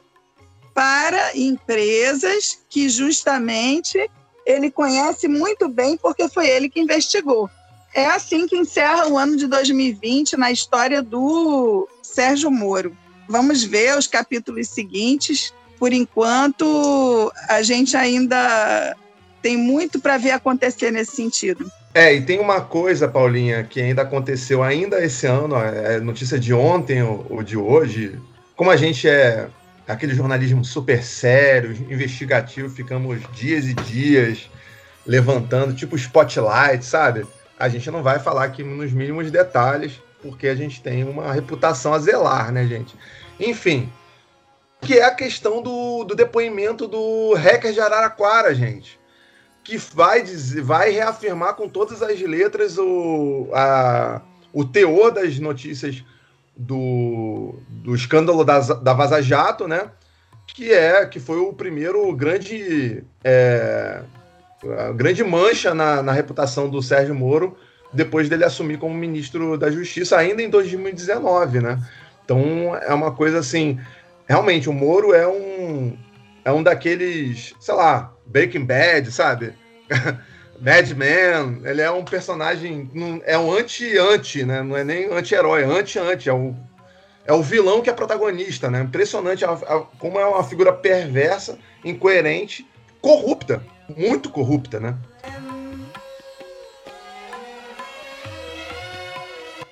para 0.74 1.36
empresas 1.36 2.58
que 2.68 2.88
justamente 2.88 4.10
ele 4.44 4.70
conhece 4.70 5.26
muito 5.26 5.68
bem 5.68 5.96
porque 5.96 6.28
foi 6.28 6.48
ele 6.48 6.68
que 6.68 6.80
investigou. 6.80 7.48
É 7.94 8.06
assim 8.06 8.46
que 8.46 8.56
encerra 8.56 9.06
o 9.06 9.16
ano 9.16 9.36
de 9.36 9.46
2020 9.46 10.36
na 10.36 10.50
história 10.50 11.00
do 11.00 11.88
Sérgio 12.14 12.50
Moro. 12.50 12.96
Vamos 13.28 13.64
ver 13.64 13.96
os 13.96 14.06
capítulos 14.06 14.68
seguintes. 14.68 15.52
Por 15.78 15.92
enquanto, 15.92 17.32
a 17.48 17.62
gente 17.62 17.96
ainda 17.96 18.96
tem 19.42 19.56
muito 19.56 20.00
para 20.00 20.16
ver 20.16 20.30
acontecer 20.30 20.90
nesse 20.90 21.16
sentido. 21.16 21.70
É, 21.92 22.12
e 22.14 22.22
tem 22.22 22.40
uma 22.40 22.60
coisa, 22.60 23.06
Paulinha, 23.06 23.62
que 23.64 23.80
ainda 23.80 24.02
aconteceu 24.02 24.62
ainda 24.62 25.04
esse 25.04 25.26
ano, 25.26 25.56
é 25.56 26.00
notícia 26.00 26.38
de 26.38 26.52
ontem 26.52 27.02
ou 27.02 27.42
de 27.42 27.56
hoje. 27.56 28.18
Como 28.56 28.70
a 28.70 28.76
gente 28.76 29.08
é 29.08 29.48
aquele 29.86 30.14
jornalismo 30.14 30.64
super 30.64 31.04
sério, 31.04 31.72
investigativo, 31.90 32.68
ficamos 32.70 33.20
dias 33.32 33.66
e 33.66 33.74
dias 33.74 34.50
levantando, 35.06 35.74
tipo 35.74 35.94
spotlight, 35.96 36.84
sabe? 36.84 37.26
a 37.58 37.68
gente 37.68 37.90
não 37.90 38.02
vai 38.02 38.18
falar 38.18 38.44
aqui 38.44 38.62
nos 38.62 38.92
mínimos 38.92 39.30
detalhes, 39.30 40.00
porque 40.24 40.48
a 40.48 40.54
gente 40.54 40.82
tem 40.82 41.04
uma 41.04 41.30
reputação 41.30 41.92
a 41.92 41.98
zelar, 41.98 42.50
né, 42.50 42.66
gente? 42.66 42.96
Enfim, 43.38 43.92
que 44.80 44.94
é 44.94 45.04
a 45.04 45.14
questão 45.14 45.60
do, 45.60 46.02
do 46.02 46.14
depoimento 46.14 46.88
do 46.88 47.34
hacker 47.34 47.74
de 47.74 47.80
Araraquara, 47.80 48.54
gente. 48.54 48.98
Que 49.62 49.76
vai, 49.76 50.22
dizer, 50.22 50.62
vai 50.62 50.90
reafirmar 50.90 51.54
com 51.54 51.68
todas 51.68 52.02
as 52.02 52.18
letras 52.20 52.78
o, 52.78 53.50
a, 53.52 54.22
o 54.50 54.64
teor 54.64 55.10
das 55.10 55.38
notícias 55.38 56.02
do, 56.56 57.54
do 57.68 57.94
escândalo 57.94 58.44
da, 58.44 58.60
da 58.60 58.94
Vaza 58.94 59.20
Jato, 59.20 59.68
né? 59.68 59.90
Que 60.46 60.72
é 60.72 61.04
que 61.04 61.20
foi 61.20 61.38
o 61.38 61.52
primeiro 61.52 62.10
grande 62.14 63.04
é, 63.22 64.02
grande 64.94 65.22
mancha 65.22 65.74
na, 65.74 66.02
na 66.02 66.12
reputação 66.12 66.68
do 66.68 66.80
Sérgio 66.82 67.14
Moro 67.14 67.56
depois 67.94 68.28
dele 68.28 68.44
assumir 68.44 68.78
como 68.78 68.94
ministro 68.94 69.56
da 69.56 69.70
Justiça, 69.70 70.16
ainda 70.16 70.42
em 70.42 70.50
2019, 70.50 71.60
né? 71.60 71.78
Então 72.24 72.76
é 72.76 72.92
uma 72.92 73.12
coisa 73.12 73.38
assim. 73.38 73.78
Realmente, 74.26 74.68
o 74.68 74.72
Moro 74.72 75.14
é 75.14 75.26
um. 75.26 75.96
É 76.44 76.52
um 76.52 76.62
daqueles, 76.62 77.54
sei 77.58 77.74
lá, 77.74 78.12
Breaking 78.26 78.64
Bad, 78.64 79.10
sabe? 79.10 79.54
Mad 80.60 80.90
Men, 80.92 81.62
ele 81.64 81.80
é 81.80 81.90
um 81.90 82.04
personagem. 82.04 82.90
É 83.24 83.38
um 83.38 83.52
anti-anti, 83.52 84.44
né? 84.44 84.62
Não 84.62 84.76
é 84.76 84.84
nem 84.84 85.10
anti-herói, 85.10 85.62
é 85.62 85.64
anti-anti. 85.64 86.28
É 86.28 86.32
o, 86.32 86.54
é 87.24 87.32
o 87.32 87.42
vilão 87.42 87.80
que 87.80 87.88
é 87.88 87.92
protagonista, 87.92 88.70
né? 88.70 88.82
Impressionante 88.82 89.44
a, 89.44 89.52
a, 89.52 89.80
como 89.98 90.18
é 90.18 90.26
uma 90.26 90.44
figura 90.44 90.72
perversa, 90.72 91.58
incoerente, 91.84 92.66
corrupta 93.00 93.62
muito 93.96 94.30
corrupta, 94.30 94.80
né? 94.80 94.96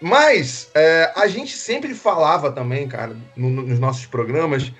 Mas 0.03 0.69
é, 0.75 1.13
a 1.15 1.29
gente 1.29 1.57
sempre 1.57 1.95
falava 1.95 2.51
também, 2.51 2.89
cara, 2.89 3.17
no, 3.37 3.49
nos 3.49 3.79
nossos 3.79 4.05
programas, 4.05 4.73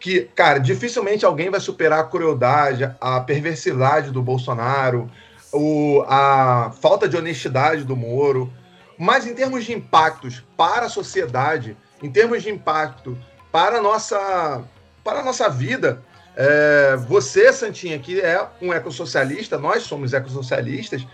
que, 0.00 0.22
cara, 0.34 0.58
dificilmente 0.58 1.22
alguém 1.22 1.50
vai 1.50 1.60
superar 1.60 2.00
a 2.00 2.04
crueldade, 2.04 2.90
a 2.98 3.20
perversidade 3.20 4.10
do 4.10 4.22
Bolsonaro, 4.22 5.10
o, 5.52 6.02
a 6.08 6.72
falta 6.80 7.06
de 7.06 7.14
honestidade 7.14 7.84
do 7.84 7.94
Moro. 7.94 8.50
Mas 8.98 9.26
em 9.26 9.34
termos 9.34 9.66
de 9.66 9.74
impactos 9.74 10.42
para 10.56 10.86
a 10.86 10.88
sociedade, 10.88 11.76
em 12.02 12.10
termos 12.10 12.42
de 12.42 12.48
impacto 12.48 13.18
para 13.52 13.76
a 13.78 13.82
nossa, 13.82 14.64
para 15.04 15.20
a 15.20 15.22
nossa 15.22 15.50
vida, 15.50 16.02
é, 16.34 16.96
você, 17.06 17.52
Santinha, 17.52 17.98
que 17.98 18.18
é 18.18 18.48
um 18.62 18.72
ecossocialista, 18.72 19.58
nós 19.58 19.82
somos 19.82 20.14
ecossocialistas, 20.14 21.06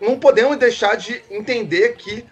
não 0.00 0.18
podemos 0.18 0.56
deixar 0.56 0.96
de 0.96 1.22
entender 1.30 1.94
que 1.96 2.24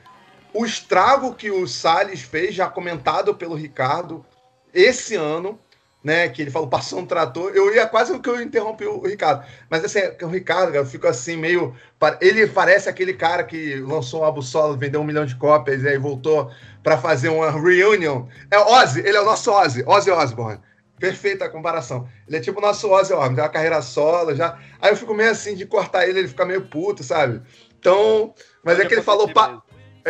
o 0.59 0.65
estrago 0.65 1.35
que 1.35 1.51
o 1.51 1.67
Salles 1.67 2.23
fez, 2.23 2.55
já 2.55 2.69
comentado 2.69 3.35
pelo 3.35 3.55
Ricardo, 3.55 4.25
esse 4.73 5.15
ano, 5.15 5.59
né? 6.03 6.29
Que 6.29 6.43
ele 6.43 6.51
falou, 6.51 6.69
passou 6.69 7.01
um 7.01 7.07
trator. 7.07 7.51
Eu 7.55 7.75
ia 7.75 7.87
quase 7.87 8.19
que 8.21 8.29
eu 8.29 8.41
interrompi 8.41 8.87
o 8.87 9.07
Ricardo. 9.07 9.45
Mas 9.69 9.85
assim, 9.85 9.99
o 10.23 10.29
Ricardo, 10.29 10.75
eu 10.75 10.87
fico 10.87 11.07
assim, 11.07 11.37
meio. 11.37 11.75
Ele 12.21 12.47
parece 12.47 12.89
aquele 12.89 13.13
cara 13.13 13.43
que 13.43 13.75
lançou 13.77 14.21
um 14.21 14.25
álbum 14.25 14.43
solo, 14.43 14.77
vendeu 14.77 15.01
um 15.01 15.05
milhão 15.05 15.27
de 15.27 15.35
cópias 15.37 15.83
e 15.83 15.89
aí 15.89 15.99
voltou 15.99 16.51
para 16.83 16.97
fazer 16.97 17.29
uma 17.29 17.51
reunion. 17.51 18.27
É 18.51 18.59
Ozzy, 18.59 19.01
ele 19.01 19.17
é 19.17 19.21
o 19.21 19.25
nosso 19.25 19.51
Ozzy, 19.51 19.83
Ozzy 19.87 20.11
Osbourne. 20.11 20.61
Perfeita 20.99 21.45
a 21.45 21.49
comparação. 21.51 22.09
Ele 22.27 22.37
é 22.37 22.41
tipo 22.41 22.59
o 22.59 22.63
nosso 22.63 22.89
Ozzy 22.89 23.13
Osbourne, 23.13 23.35
tem 23.35 23.45
uma 23.45 23.51
carreira 23.51 23.83
solo 23.83 24.35
já. 24.35 24.59
Aí 24.81 24.93
eu 24.93 24.97
fico 24.97 25.13
meio 25.13 25.31
assim 25.31 25.55
de 25.55 25.67
cortar 25.67 26.09
ele, 26.09 26.21
ele 26.21 26.29
fica 26.29 26.45
meio 26.45 26.63
puto, 26.69 27.03
sabe? 27.03 27.43
Então, 27.79 28.33
mas 28.63 28.79
é 28.79 28.85
que 28.85 28.95
ele 28.95 29.03
falou, 29.03 29.29
pa... 29.33 29.63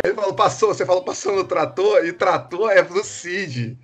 ele 0.05 0.15
falou, 0.15 0.35
passou, 0.35 0.75
você 0.75 0.85
falou 0.85 1.03
passou 1.03 1.35
no 1.35 1.45
trator, 1.45 2.05
e 2.05 2.13
trator 2.13 2.71
é 2.71 2.83
pro 2.83 3.03
Cid 3.05 3.79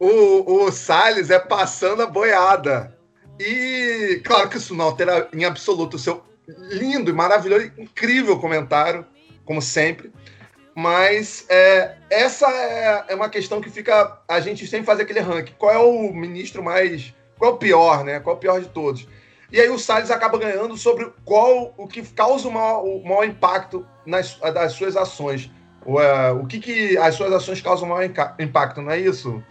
o, 0.00 0.64
o 0.64 0.72
Salles 0.72 1.28
é 1.28 1.38
passando 1.38 2.02
a 2.02 2.06
boiada. 2.06 2.96
E 3.38 4.20
claro 4.24 4.48
que 4.48 4.56
isso 4.56 4.74
não 4.74 4.86
altera 4.86 5.28
em 5.32 5.44
absoluto 5.44 5.94
o 5.94 5.98
seu 5.98 6.24
lindo 6.48 7.10
e 7.10 7.14
maravilhoso, 7.14 7.70
incrível 7.78 8.40
comentário, 8.40 9.06
como 9.44 9.60
sempre. 9.60 10.10
Mas 10.74 11.44
é, 11.48 11.96
essa 12.08 12.50
é, 12.50 13.04
é, 13.08 13.14
uma 13.14 13.28
questão 13.28 13.60
que 13.60 13.68
fica. 13.68 14.18
A 14.26 14.40
gente 14.40 14.66
sempre 14.66 14.86
faz 14.86 14.98
aquele 14.98 15.20
ranking. 15.20 15.54
Qual 15.58 15.72
é 15.72 15.78
o 15.78 16.12
ministro 16.12 16.62
mais. 16.62 17.14
Qual 17.38 17.52
é 17.52 17.54
o 17.54 17.58
pior, 17.58 18.04
né? 18.04 18.20
Qual 18.20 18.34
é 18.34 18.38
o 18.38 18.40
pior 18.40 18.60
de 18.60 18.68
todos? 18.68 19.06
E 19.52 19.60
aí 19.60 19.68
o 19.68 19.78
Salles 19.78 20.10
acaba 20.10 20.38
ganhando 20.38 20.76
sobre 20.76 21.10
qual 21.24 21.74
o 21.76 21.86
que 21.86 22.02
causa 22.02 22.48
o 22.48 22.52
maior, 22.52 22.84
o 22.84 23.02
maior 23.02 23.24
impacto 23.24 23.86
nas, 24.06 24.38
das 24.38 24.72
suas 24.72 24.96
ações. 24.96 25.50
O, 25.84 26.00
é, 26.00 26.30
o 26.32 26.46
que, 26.46 26.60
que 26.60 26.96
as 26.98 27.14
suas 27.14 27.32
ações 27.32 27.60
causam 27.60 27.88
maior 27.88 28.08
impacto, 28.38 28.80
não 28.80 28.92
é 28.92 29.00
isso? 29.00 29.42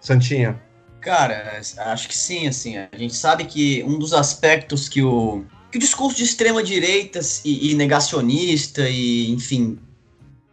Santinha? 0.00 0.60
Cara, 1.00 1.58
acho 1.78 2.08
que 2.08 2.16
sim, 2.16 2.46
assim. 2.46 2.76
A 2.76 2.96
gente 2.96 3.14
sabe 3.14 3.44
que 3.44 3.82
um 3.84 3.98
dos 3.98 4.12
aspectos 4.12 4.88
que 4.88 5.02
o, 5.02 5.44
que 5.70 5.78
o 5.78 5.80
discurso 5.80 6.18
de 6.18 6.24
extrema 6.24 6.62
direita 6.62 7.20
e, 7.44 7.70
e 7.70 7.74
negacionista 7.74 8.86
e, 8.88 9.30
enfim, 9.30 9.78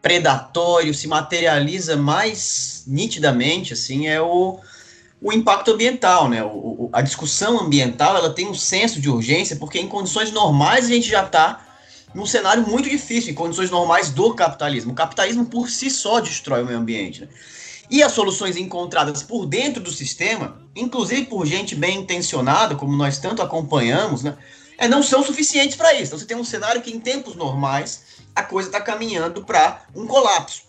predatório 0.01 0.93
se 0.93 1.07
materializa 1.07 1.97
mais 1.97 2.83
nitidamente, 2.87 3.73
assim, 3.73 4.07
é 4.07 4.21
o, 4.21 4.59
o 5.21 5.33
impacto 5.33 5.71
ambiental, 5.71 6.29
né? 6.29 6.43
O, 6.43 6.47
o, 6.47 6.89
a 6.93 7.01
discussão 7.01 7.59
ambiental, 7.59 8.15
ela 8.15 8.29
tem 8.29 8.47
um 8.47 8.53
senso 8.53 9.01
de 9.01 9.09
urgência, 9.09 9.55
porque 9.55 9.79
em 9.79 9.87
condições 9.87 10.31
normais 10.31 10.85
a 10.85 10.89
gente 10.89 11.09
já 11.09 11.23
está 11.23 11.65
num 12.13 12.25
cenário 12.25 12.67
muito 12.67 12.89
difícil, 12.89 13.31
em 13.31 13.35
condições 13.35 13.69
normais 13.69 14.09
do 14.09 14.33
capitalismo. 14.33 14.91
O 14.91 14.95
capitalismo 14.95 15.45
por 15.45 15.69
si 15.69 15.89
só 15.89 16.19
destrói 16.19 16.63
o 16.63 16.65
meio 16.65 16.79
ambiente, 16.79 17.21
né? 17.21 17.27
E 17.89 18.03
as 18.03 18.11
soluções 18.11 18.57
encontradas 18.57 19.23
por 19.23 19.45
dentro 19.45 19.81
do 19.81 19.91
sistema, 19.91 20.61
inclusive 20.75 21.25
por 21.25 21.45
gente 21.45 21.73
bem 21.73 21.99
intencionada, 21.99 22.75
como 22.75 22.95
nós 22.95 23.17
tanto 23.17 23.41
acompanhamos, 23.41 24.23
né, 24.23 24.35
é, 24.77 24.89
não 24.89 25.01
são 25.01 25.23
suficientes 25.23 25.77
para 25.77 25.93
isso. 25.93 26.07
Então 26.07 26.19
você 26.19 26.25
tem 26.25 26.35
um 26.35 26.43
cenário 26.43 26.81
que 26.81 26.91
em 26.91 26.99
tempos 26.99 27.35
normais 27.35 28.03
a 28.35 28.43
coisa 28.43 28.67
está 28.67 28.81
caminhando 28.81 29.43
para 29.43 29.85
um 29.95 30.05
colapso, 30.05 30.63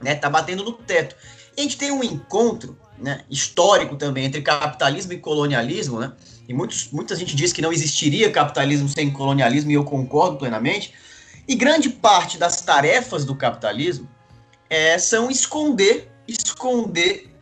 né? 0.00 0.12
Está 0.12 0.28
batendo 0.28 0.62
no 0.62 0.72
teto. 0.72 1.16
E 1.56 1.60
a 1.60 1.62
gente 1.62 1.78
tem 1.78 1.90
um 1.90 2.04
encontro 2.04 2.78
né, 3.00 3.22
histórico 3.30 3.96
também 3.96 4.24
entre 4.24 4.42
capitalismo 4.42 5.12
e 5.12 5.18
colonialismo, 5.18 6.00
né? 6.00 6.12
E 6.48 6.54
muitos, 6.54 6.88
muita 6.90 7.14
gente 7.14 7.36
diz 7.36 7.52
que 7.52 7.60
não 7.60 7.72
existiria 7.72 8.30
capitalismo 8.30 8.88
sem 8.88 9.10
colonialismo, 9.10 9.70
e 9.70 9.74
eu 9.74 9.84
concordo 9.84 10.38
plenamente. 10.38 10.94
E 11.46 11.54
grande 11.54 11.90
parte 11.90 12.38
das 12.38 12.62
tarefas 12.62 13.24
do 13.24 13.34
capitalismo 13.34 14.08
é, 14.68 14.98
são 14.98 15.30
esconder 15.30 16.10
esconder 16.28 17.34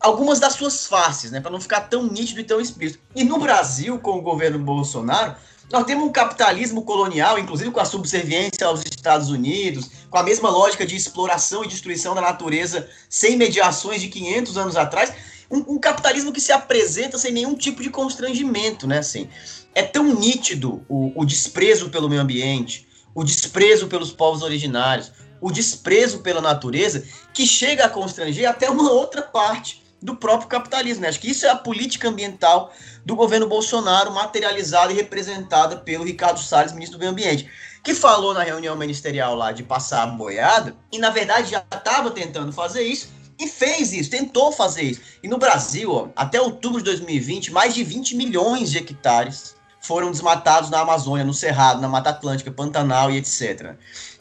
algumas 0.00 0.38
das 0.38 0.54
suas 0.54 0.86
faces, 0.86 1.30
né, 1.30 1.40
para 1.40 1.50
não 1.50 1.60
ficar 1.60 1.82
tão 1.82 2.06
nítido 2.06 2.40
e 2.40 2.44
tão 2.44 2.60
explícito. 2.60 3.02
E 3.14 3.24
no 3.24 3.38
Brasil, 3.38 3.98
com 3.98 4.18
o 4.18 4.22
governo 4.22 4.58
Bolsonaro, 4.58 5.34
nós 5.70 5.84
temos 5.84 6.04
um 6.04 6.12
capitalismo 6.12 6.82
colonial, 6.82 7.38
inclusive 7.38 7.70
com 7.70 7.80
a 7.80 7.84
subserviência 7.84 8.66
aos 8.66 8.82
Estados 9.00 9.30
Unidos, 9.30 9.90
com 10.10 10.18
a 10.18 10.22
mesma 10.22 10.50
lógica 10.50 10.86
de 10.86 10.94
exploração 10.94 11.64
e 11.64 11.68
destruição 11.68 12.14
da 12.14 12.20
natureza 12.20 12.88
sem 13.08 13.36
mediações 13.36 14.00
de 14.00 14.08
500 14.08 14.58
anos 14.58 14.76
atrás, 14.76 15.12
um, 15.50 15.74
um 15.74 15.78
capitalismo 15.78 16.32
que 16.32 16.40
se 16.40 16.52
apresenta 16.52 17.18
sem 17.18 17.32
nenhum 17.32 17.54
tipo 17.56 17.82
de 17.82 17.90
constrangimento, 17.90 18.86
né, 18.86 18.98
assim. 18.98 19.28
É 19.74 19.82
tão 19.82 20.04
nítido 20.14 20.84
o, 20.88 21.12
o 21.20 21.24
desprezo 21.24 21.90
pelo 21.90 22.08
meio 22.08 22.20
ambiente, 22.20 22.86
o 23.14 23.24
desprezo 23.24 23.88
pelos 23.88 24.12
povos 24.12 24.42
originários, 24.42 25.12
o 25.40 25.50
desprezo 25.50 26.20
pela 26.20 26.40
natureza, 26.40 27.02
que 27.32 27.46
chega 27.46 27.86
a 27.86 27.88
constranger 27.88 28.48
até 28.48 28.68
uma 28.68 28.90
outra 28.92 29.22
parte 29.22 29.82
do 30.02 30.16
próprio 30.16 30.48
capitalismo. 30.48 31.02
Né? 31.02 31.08
Acho 31.08 31.20
que 31.20 31.30
isso 31.30 31.46
é 31.46 31.50
a 31.50 31.56
política 31.56 32.08
ambiental 32.08 32.72
do 33.04 33.16
governo 33.16 33.48
Bolsonaro, 33.48 34.12
materializada 34.12 34.92
e 34.92 34.96
representada 34.96 35.76
pelo 35.76 36.04
Ricardo 36.04 36.40
Salles, 36.40 36.72
ministro 36.72 36.98
do 36.98 37.00
Meio 37.00 37.12
Ambiente, 37.12 37.50
que 37.82 37.94
falou 37.94 38.34
na 38.34 38.42
reunião 38.42 38.76
ministerial 38.76 39.34
lá 39.34 39.52
de 39.52 39.62
passar 39.62 40.02
a 40.02 40.06
boiada, 40.06 40.76
e 40.92 40.98
na 40.98 41.10
verdade 41.10 41.50
já 41.50 41.64
estava 41.72 42.10
tentando 42.10 42.52
fazer 42.52 42.82
isso, 42.82 43.08
e 43.38 43.48
fez 43.48 43.92
isso, 43.92 44.10
tentou 44.10 44.52
fazer 44.52 44.82
isso. 44.82 45.00
E 45.22 45.28
no 45.28 45.38
Brasil, 45.38 45.90
ó, 45.90 46.08
até 46.14 46.40
outubro 46.40 46.78
de 46.78 46.84
2020, 46.84 47.50
mais 47.52 47.74
de 47.74 47.82
20 47.82 48.14
milhões 48.14 48.70
de 48.70 48.78
hectares 48.78 49.56
foram 49.80 50.10
desmatados 50.10 50.68
na 50.68 50.80
Amazônia, 50.80 51.24
no 51.24 51.32
Cerrado, 51.32 51.80
na 51.80 51.88
Mata 51.88 52.10
Atlântica, 52.10 52.50
Pantanal 52.50 53.10
e 53.10 53.16
etc 53.16 53.76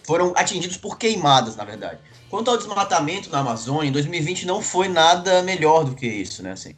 foram 0.10 0.34
atingidos 0.36 0.76
por 0.76 0.98
queimadas, 0.98 1.56
na 1.56 1.64
verdade. 1.64 2.00
Quanto 2.32 2.50
ao 2.50 2.58
desmatamento 2.58 3.30
na 3.30 3.42
Amazônia, 3.42 3.90
em 3.90 3.92
2020 3.92 4.48
não 4.48 4.60
foi 4.60 4.88
nada 4.88 5.44
melhor 5.44 5.84
do 5.84 5.94
que 5.94 6.08
isso, 6.08 6.42
né? 6.42 6.54
Assim, 6.54 6.74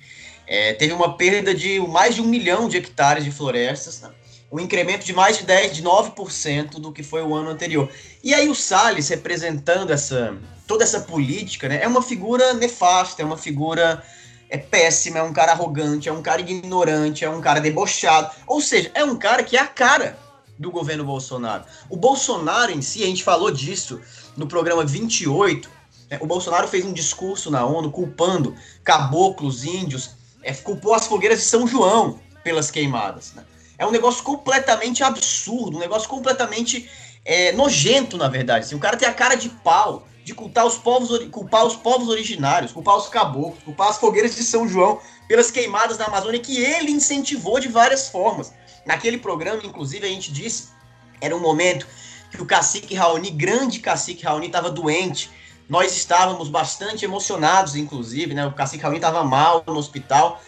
é, 0.46 0.74
teve 0.74 0.92
uma 0.92 1.16
perda 1.16 1.56
de 1.56 1.80
mais 1.80 2.14
de 2.14 2.22
um 2.22 2.26
milhão 2.26 2.68
de 2.68 2.76
hectares 2.76 3.24
de 3.24 3.32
florestas, 3.32 4.02
né? 4.02 4.10
Um 4.52 4.60
incremento 4.60 5.06
de 5.06 5.14
mais 5.14 5.38
de 5.38 5.46
10, 5.46 5.74
de 5.74 5.84
9% 5.84 6.72
do 6.80 6.92
que 6.92 7.02
foi 7.02 7.22
o 7.22 7.34
ano 7.34 7.50
anterior. 7.50 7.90
E 8.24 8.34
aí 8.34 8.50
o 8.50 8.56
Salles, 8.56 9.08
representando 9.08 9.92
essa 9.92 10.38
toda 10.68 10.84
essa 10.84 11.02
política, 11.02 11.68
né, 11.68 11.80
é 11.82 11.88
uma 11.88 12.02
figura 12.02 12.54
nefasta, 12.54 13.22
é 13.22 13.26
uma 13.26 13.38
figura 13.38 14.02
é 14.50 14.58
péssima, 14.58 15.20
é 15.20 15.24
um 15.24 15.34
cara 15.34 15.54
arrogante, 15.54 16.10
é 16.10 16.14
um 16.14 16.22
cara 16.22 16.42
ignorante, 16.42 17.24
é 17.24 17.30
um 17.30 17.42
cara 17.42 17.62
debochado. 17.62 18.30
Ou 18.46 18.62
seja, 18.62 18.92
é 18.94 19.04
um 19.04 19.16
cara 19.16 19.44
que 19.44 19.56
é 19.56 19.62
a 19.62 19.68
cara 19.68 20.18
do 20.60 20.70
governo 20.70 21.04
Bolsonaro. 21.04 21.64
O 21.90 21.96
Bolsonaro 21.96 22.72
em 22.72 22.82
si, 22.82 23.04
a 23.04 23.08
gente 23.08 23.24
falou 23.24 23.50
disso 23.50 24.00
no 24.36 24.48
programa 24.48 24.86
28. 24.86 25.70
Né, 26.10 26.18
o 26.22 26.28
Bolsonaro 26.28 26.68
fez 26.68 26.86
um 26.86 26.94
discurso 26.94 27.50
na 27.50 27.66
ONU 27.66 27.92
culpando 27.92 28.56
caboclos, 28.84 29.64
índios, 29.64 30.12
é, 30.44 30.54
culpou 30.54 30.94
as 30.94 31.08
fogueiras 31.08 31.40
de 31.40 31.46
São 31.46 31.66
João 31.66 32.20
pelas 32.44 32.70
queimadas. 32.70 33.34
Né? 33.34 33.44
É 33.82 33.86
um 33.88 33.90
negócio 33.90 34.24
completamente 34.24 35.04
absurdo, 35.04 35.76
um 35.76 35.80
negócio 35.80 36.08
completamente 36.08 36.88
é, 37.26 37.52
nojento, 37.54 38.16
na 38.16 38.28
verdade. 38.28 38.66
Assim, 38.66 38.76
o 38.76 38.80
cara 38.80 38.96
tem 38.96 39.10
a 39.10 39.14
cara 39.14 39.34
de 39.34 39.50
pau 39.50 40.08
de 40.24 40.36
culpar 40.36 40.68
os 40.68 40.78
povos, 40.78 41.18
culpar 41.30 41.66
os 41.66 41.76
povos 41.76 42.08
originários, 42.08 42.72
culpar 42.72 42.96
os 42.96 43.08
caboclos, 43.08 43.64
culpar 43.64 43.90
as 43.90 43.98
fogueiras 43.98 44.36
de 44.36 44.44
São 44.44 44.68
João 44.68 45.02
pelas 45.28 45.50
queimadas 45.50 45.98
na 45.98 46.06
Amazônia 46.06 46.40
que 46.40 46.64
ele 46.64 46.92
incentivou 46.92 47.60
de 47.60 47.70
várias 47.70 48.08
formas. 48.08 48.54
Naquele 48.86 49.18
programa, 49.18 49.60
inclusive, 49.64 50.06
a 50.06 50.10
gente 50.10 50.32
disse, 50.32 50.70
era 51.20 51.36
um 51.36 51.40
momento 51.40 51.88
que 52.30 52.40
o 52.40 52.46
cacique 52.46 52.94
Raoni, 52.94 53.32
grande 53.32 53.80
cacique 53.80 54.24
Raoni, 54.24 54.46
estava 54.46 54.70
doente. 54.70 55.32
Nós 55.68 55.98
estávamos 55.98 56.50
bastante 56.50 57.04
emocionados, 57.04 57.76
inclusive, 57.76 58.36
né? 58.36 58.46
O 58.46 58.52
cacique 58.52 58.84
Raoni 58.84 58.98
estava 58.98 59.24
mal 59.24 59.64
no 59.66 59.78
hospital. 59.78 60.40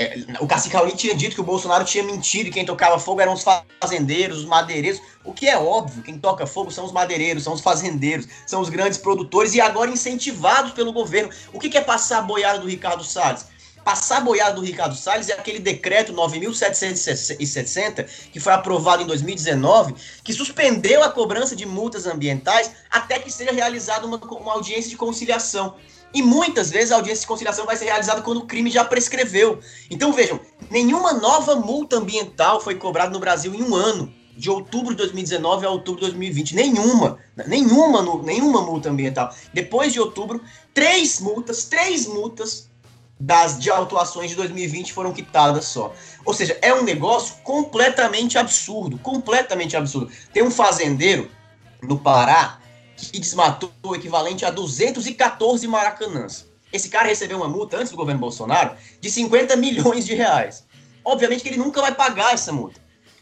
É, 0.00 0.16
o 0.40 0.46
cacique 0.46 0.74
tinha 0.96 1.14
dito 1.14 1.34
que 1.34 1.42
o 1.42 1.44
Bolsonaro 1.44 1.84
tinha 1.84 2.02
mentido 2.02 2.46
e 2.46 2.50
quem 2.50 2.64
tocava 2.64 2.98
fogo 2.98 3.20
eram 3.20 3.34
os 3.34 3.44
fazendeiros, 3.78 4.38
os 4.38 4.44
madeireiros, 4.46 4.98
o 5.22 5.30
que 5.30 5.46
é 5.46 5.58
óbvio, 5.58 6.02
quem 6.02 6.18
toca 6.18 6.46
fogo 6.46 6.70
são 6.70 6.86
os 6.86 6.92
madeireiros, 6.92 7.44
são 7.44 7.52
os 7.52 7.60
fazendeiros, 7.60 8.26
são 8.46 8.62
os 8.62 8.70
grandes 8.70 8.96
produtores 8.96 9.52
e 9.52 9.60
agora 9.60 9.90
incentivados 9.90 10.72
pelo 10.72 10.90
governo. 10.90 11.28
O 11.52 11.60
que, 11.60 11.68
que 11.68 11.76
é 11.76 11.82
passar 11.82 12.20
a 12.20 12.22
boiada 12.22 12.60
do 12.60 12.66
Ricardo 12.66 13.04
Salles? 13.04 13.44
Passar 13.84 14.18
a 14.18 14.20
boiada 14.22 14.54
do 14.54 14.62
Ricardo 14.62 14.96
Salles 14.96 15.28
é 15.28 15.34
aquele 15.34 15.58
decreto 15.58 16.14
9.760, 16.14 18.06
que 18.32 18.40
foi 18.40 18.54
aprovado 18.54 19.02
em 19.02 19.06
2019, 19.06 19.94
que 20.24 20.32
suspendeu 20.32 21.02
a 21.02 21.10
cobrança 21.10 21.54
de 21.54 21.66
multas 21.66 22.06
ambientais 22.06 22.70
até 22.90 23.18
que 23.18 23.30
seja 23.30 23.52
realizada 23.52 24.06
uma, 24.06 24.16
uma 24.16 24.52
audiência 24.52 24.88
de 24.88 24.96
conciliação. 24.96 25.76
E 26.12 26.22
muitas 26.22 26.70
vezes 26.70 26.90
a 26.90 26.96
audiência 26.96 27.22
de 27.22 27.26
conciliação 27.26 27.64
vai 27.64 27.76
ser 27.76 27.84
realizada 27.84 28.22
quando 28.22 28.38
o 28.38 28.46
crime 28.46 28.70
já 28.70 28.84
prescreveu. 28.84 29.60
Então 29.90 30.12
vejam, 30.12 30.40
nenhuma 30.70 31.12
nova 31.12 31.56
multa 31.56 31.96
ambiental 31.96 32.60
foi 32.60 32.74
cobrada 32.74 33.12
no 33.12 33.20
Brasil 33.20 33.54
em 33.54 33.62
um 33.62 33.74
ano, 33.74 34.12
de 34.36 34.50
outubro 34.50 34.90
de 34.90 34.96
2019 34.96 35.66
a 35.66 35.70
outubro 35.70 36.00
de 36.00 36.06
2020. 36.06 36.54
Nenhuma, 36.56 37.18
nenhuma, 37.46 38.22
nenhuma 38.22 38.62
multa 38.62 38.88
ambiental. 38.88 39.32
Depois 39.52 39.92
de 39.92 40.00
outubro, 40.00 40.42
três 40.72 41.20
multas, 41.20 41.64
três 41.64 42.06
multas 42.06 42.68
das 43.20 43.58
de 43.60 43.70
autuações 43.70 44.30
de 44.30 44.36
2020 44.36 44.94
foram 44.94 45.12
quitadas 45.12 45.66
só. 45.66 45.92
Ou 46.24 46.32
seja, 46.32 46.58
é 46.62 46.72
um 46.72 46.82
negócio 46.82 47.34
completamente 47.44 48.38
absurdo, 48.38 48.98
completamente 48.98 49.76
absurdo. 49.76 50.10
Tem 50.32 50.42
um 50.42 50.50
fazendeiro 50.50 51.30
no 51.82 51.98
Pará 51.98 52.59
que 53.08 53.18
desmatou 53.18 53.72
o 53.82 53.94
equivalente 53.94 54.44
a 54.44 54.50
214 54.50 55.66
maracanãs. 55.66 56.46
Esse 56.72 56.88
cara 56.88 57.08
recebeu 57.08 57.36
uma 57.36 57.48
multa 57.48 57.78
antes 57.78 57.90
do 57.90 57.96
governo 57.96 58.20
Bolsonaro 58.20 58.76
de 59.00 59.10
50 59.10 59.56
milhões 59.56 60.04
de 60.04 60.14
reais. 60.14 60.64
Obviamente 61.04 61.42
que 61.42 61.48
ele 61.48 61.56
nunca 61.56 61.80
vai 61.80 61.94
pagar 61.94 62.34
essa 62.34 62.52
multa. 62.52 62.80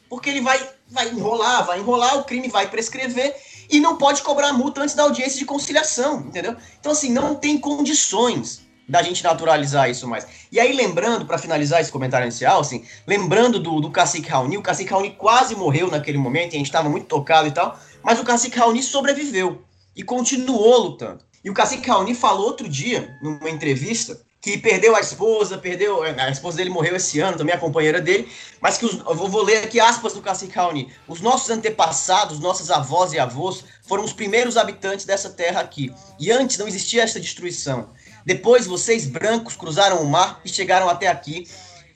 Porque 0.08 0.30
ele 0.30 0.40
vai, 0.40 0.68
vai 0.88 1.08
enrolar, 1.08 1.66
vai 1.66 1.78
enrolar, 1.78 2.18
o 2.18 2.24
crime 2.24 2.48
vai 2.48 2.68
prescrever 2.68 3.34
e 3.70 3.78
não 3.80 3.96
pode 3.96 4.22
cobrar 4.22 4.52
multa 4.52 4.82
antes 4.82 4.94
da 4.94 5.02
audiência 5.02 5.38
de 5.38 5.44
conciliação, 5.44 6.20
entendeu? 6.20 6.56
Então, 6.80 6.92
assim, 6.92 7.10
não 7.10 7.34
tem 7.34 7.58
condições 7.58 8.66
da 8.88 9.02
gente 9.02 9.22
naturalizar 9.22 9.90
isso 9.90 10.08
mais. 10.08 10.26
E 10.50 10.58
aí, 10.58 10.72
lembrando, 10.72 11.26
para 11.26 11.36
finalizar 11.36 11.80
esse 11.80 11.92
comentário 11.92 12.24
inicial, 12.24 12.60
assim, 12.60 12.84
lembrando 13.06 13.58
do, 13.58 13.80
do 13.80 13.90
Cacique 13.90 14.30
Raoni, 14.30 14.56
o 14.56 14.62
Cacique 14.62 14.90
Raoni 14.90 15.10
quase 15.10 15.54
morreu 15.54 15.90
naquele 15.90 16.16
momento, 16.16 16.52
e 16.52 16.56
a 16.56 16.58
gente 16.58 16.66
estava 16.66 16.88
muito 16.88 17.06
tocado 17.06 17.46
e 17.46 17.50
tal, 17.50 17.78
mas 18.02 18.18
o 18.18 18.24
Cacique 18.24 18.58
Raoni 18.58 18.82
sobreviveu 18.82 19.62
e 19.98 20.04
continuou 20.04 20.78
lutando. 20.78 21.24
E 21.44 21.50
o 21.50 21.54
Cacique 21.54 21.88
Raoni 21.88 22.14
falou 22.14 22.46
outro 22.46 22.68
dia, 22.68 23.18
numa 23.20 23.50
entrevista, 23.50 24.20
que 24.40 24.56
perdeu 24.56 24.94
a 24.94 25.00
esposa, 25.00 25.58
perdeu. 25.58 26.04
A 26.04 26.30
esposa 26.30 26.58
dele 26.58 26.70
morreu 26.70 26.94
esse 26.94 27.18
ano, 27.18 27.36
também 27.36 27.52
a 27.52 27.58
companheira 27.58 28.00
dele, 28.00 28.28
mas 28.60 28.78
que 28.78 28.86
os, 28.86 28.94
eu 28.94 29.14
vou 29.16 29.42
ler 29.42 29.64
aqui 29.64 29.80
aspas 29.80 30.12
do 30.12 30.22
Cacique 30.22 30.54
Raoni. 30.54 30.92
Os 31.08 31.20
nossos 31.20 31.50
antepassados, 31.50 32.38
nossas 32.38 32.70
avós 32.70 33.12
e 33.12 33.18
avós, 33.18 33.64
foram 33.88 34.04
os 34.04 34.12
primeiros 34.12 34.56
habitantes 34.56 35.04
dessa 35.04 35.30
terra 35.30 35.60
aqui. 35.60 35.92
E 36.18 36.30
antes 36.30 36.58
não 36.58 36.68
existia 36.68 37.02
essa 37.02 37.18
destruição. 37.18 37.90
Depois 38.24 38.66
vocês, 38.66 39.04
brancos, 39.04 39.56
cruzaram 39.56 40.00
o 40.00 40.08
mar 40.08 40.40
e 40.44 40.48
chegaram 40.48 40.88
até 40.88 41.08
aqui. 41.08 41.48